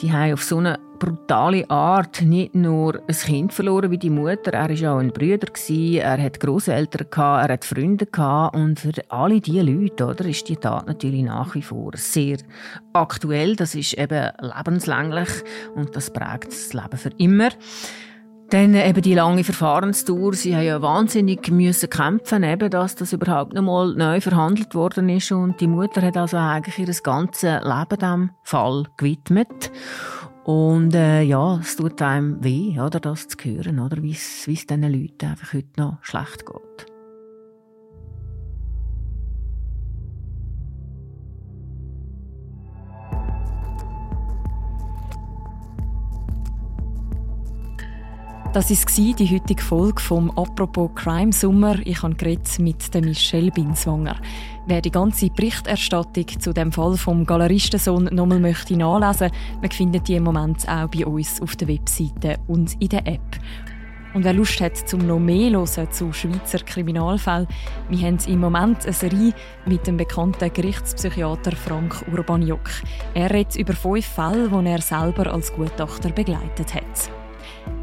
Die 0.00 0.10
haben 0.10 0.32
auf 0.32 0.42
so 0.42 0.56
eine 0.56 0.80
brutale 0.98 1.68
Art 1.70 2.22
nicht 2.22 2.54
nur 2.54 2.96
ein 2.96 3.14
Kind 3.14 3.52
verloren 3.52 3.90
wie 3.90 3.98
die 3.98 4.10
Mutter, 4.10 4.52
er 4.52 4.70
ja 4.72 4.94
auch 4.94 4.98
ein 4.98 5.12
Bruder, 5.12 5.48
er 5.68 6.22
hat 6.22 6.40
Großeltern, 6.40 7.06
er 7.10 7.52
hat 7.52 7.64
Freunde 7.64 8.06
und 8.52 8.80
für 8.80 8.92
alle 9.08 9.40
diese 9.40 9.62
Leute 9.62 10.06
oder, 10.06 10.24
ist 10.24 10.48
die 10.48 10.56
Tat 10.56 10.86
natürlich 10.86 11.22
nach 11.22 11.54
wie 11.54 11.62
vor 11.62 11.92
sehr 11.94 12.38
aktuell. 12.92 13.54
Das 13.54 13.74
ist 13.74 13.94
eben 13.94 14.30
lebenslänglich 14.40 15.30
und 15.74 15.94
das 15.94 16.10
prägt 16.10 16.48
das 16.48 16.72
Leben 16.72 16.96
für 16.96 17.10
immer. 17.16 17.50
Dann 18.50 18.74
eben 18.74 19.00
die 19.00 19.14
lange 19.14 19.44
Verfahrenstour. 19.44 20.34
Sie 20.34 20.56
haben 20.56 20.64
ja 20.64 20.82
wahnsinnig 20.82 21.48
müssen 21.52 21.88
kämpfen, 21.88 22.42
eben, 22.42 22.68
dass 22.68 22.96
das 22.96 23.12
überhaupt 23.12 23.54
noch 23.54 23.62
mal 23.62 23.94
neu 23.94 24.20
verhandelt 24.20 24.74
worden 24.74 25.08
ist. 25.08 25.30
Und 25.30 25.60
die 25.60 25.68
Mutter 25.68 26.02
hat 26.02 26.16
also 26.16 26.36
eigentlich 26.36 26.76
ihr 26.76 26.92
ganzes 27.02 27.62
Leben 27.62 27.98
dem 28.00 28.30
Fall 28.42 28.86
gewidmet. 28.96 29.70
Und 30.42 30.96
äh, 30.96 31.22
ja, 31.22 31.58
es 31.60 31.76
tut 31.76 32.02
einem 32.02 32.42
weh, 32.42 32.80
oder, 32.80 32.98
das 32.98 33.28
zu 33.28 33.36
hören, 33.40 33.78
oder, 33.78 34.02
wie 34.02 34.12
es 34.12 34.46
diesen 34.46 34.82
Leuten 34.82 35.26
einfach 35.26 35.52
heute 35.52 35.68
noch 35.76 35.98
schlecht 36.02 36.44
geht. 36.44 36.89
Das 48.52 48.68
war 48.68 49.14
die 49.14 49.30
heutige 49.32 49.62
Folge 49.62 50.02
vom 50.02 50.28
«Apropos 50.32 50.90
Crime 50.96 51.32
Summer». 51.32 51.78
Ich 51.84 52.02
habe 52.02 52.16
mit 52.58 52.94
Michelle 52.96 53.52
Binswanger. 53.52 54.16
Wer 54.66 54.80
die 54.80 54.90
ganze 54.90 55.30
Berichterstattung 55.30 56.26
zu 56.26 56.52
dem 56.52 56.72
Fall 56.72 56.96
vom 56.96 57.24
Galeristensohn 57.24 58.08
nochmal 58.12 58.40
möchte 58.40 58.76
nachlesen, 58.76 59.30
man 59.60 59.70
findet 59.70 60.08
die 60.08 60.16
im 60.16 60.24
Moment 60.24 60.68
auch 60.68 60.88
bei 60.88 61.06
uns 61.06 61.40
auf 61.40 61.54
der 61.54 61.68
Webseite 61.68 62.40
und 62.48 62.74
in 62.82 62.88
der 62.88 63.06
App. 63.06 63.38
Und 64.14 64.24
wer 64.24 64.32
Lust 64.32 64.60
hat, 64.60 64.76
zum 64.76 65.06
noch 65.06 65.20
mehr 65.20 65.52
hören 65.52 65.92
zu 65.92 66.12
Schweizer 66.12 66.58
Kriminalfällen, 66.58 67.46
wir 67.88 68.04
haben 68.04 68.18
im 68.26 68.40
Moment 68.40 68.82
eine 68.82 68.92
Serie 68.92 69.32
mit 69.64 69.86
dem 69.86 69.96
bekannten 69.96 70.52
Gerichtspsychiater 70.52 71.52
Frank 71.52 72.04
Urbaniok. 72.10 72.68
Er 73.14 73.30
redet 73.30 73.54
über 73.54 73.74
fünf 73.74 74.06
Fälle, 74.06 74.48
die 74.48 74.66
er 74.66 74.80
selber 74.80 75.32
als 75.32 75.52
Gutachter 75.52 76.10
begleitet 76.10 76.74
hat. 76.74 77.19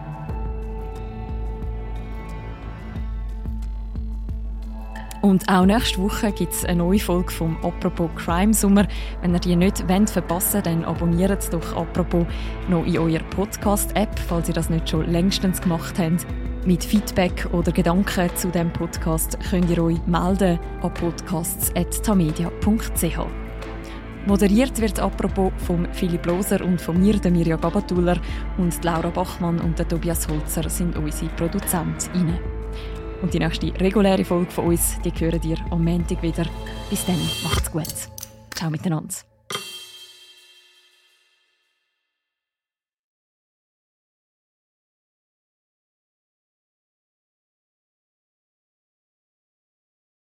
Und 5.22 5.48
auch 5.50 5.66
nächste 5.66 6.02
Woche 6.02 6.32
gibt 6.32 6.54
es 6.54 6.64
eine 6.66 6.78
neue 6.78 7.00
Folge 7.00 7.32
vom 7.32 7.58
Apropos 7.64 8.10
Crime 8.16 8.54
Summer. 8.54 8.88
Wenn 9.22 9.34
ihr 9.34 9.40
die 9.40 9.56
nicht 9.56 9.84
verpassen 10.10 10.56
wollt, 10.56 10.68
dann 10.68 10.84
abonniert 10.86 11.52
doch 11.52 11.76
Apropos 11.76 12.28
noch 12.70 12.86
in 12.86 13.00
eurer 13.00 13.24
Podcast-App, 13.32 14.20
falls 14.20 14.48
ihr 14.48 14.54
das 14.54 14.70
nicht 14.70 14.88
schon 14.90 15.10
längstens 15.10 15.60
gemacht 15.62 15.98
habt. 15.98 16.28
Mit 16.66 16.84
Feedback 16.84 17.48
oder 17.54 17.72
Gedanken 17.72 18.30
zu 18.36 18.50
dem 18.50 18.72
Podcast 18.74 19.40
könnt 19.50 19.70
ihr 19.70 19.82
euch 19.82 20.06
melden 20.06 20.60
an 20.82 20.94
podcasts.tamedia.ch. 20.94 23.20
Moderiert 24.28 24.82
wird 24.82 25.00
apropos 25.00 25.54
von 25.66 25.88
Philipp 25.94 26.26
Loser 26.26 26.62
und 26.62 26.82
von 26.82 27.00
mir, 27.00 27.18
der 27.18 27.32
Mirja 27.32 27.56
Gabatuller. 27.56 28.18
Und 28.58 28.84
Laura 28.84 29.10
Bachmann 29.10 29.62
und 29.62 29.80
der 29.80 29.88
Tobias 29.88 30.28
Holzer 30.28 30.70
sind 30.70 30.98
unsere 30.98 31.32
Produzentinnen. 31.32 32.57
Und 33.22 33.34
die 33.34 33.40
nächste 33.40 33.74
reguläre 33.80 34.24
Folge 34.24 34.52
von 34.52 34.66
uns, 34.66 34.98
die 35.04 35.12
hören 35.12 35.42
ihr 35.44 35.58
am 35.72 35.84
Montag 35.84 36.22
wieder. 36.22 36.46
Bis 36.90 37.06
dann, 37.06 37.20
macht's 37.44 37.72
gut. 37.72 37.94
Ciao 38.54 38.70
miteinander. 38.70 39.27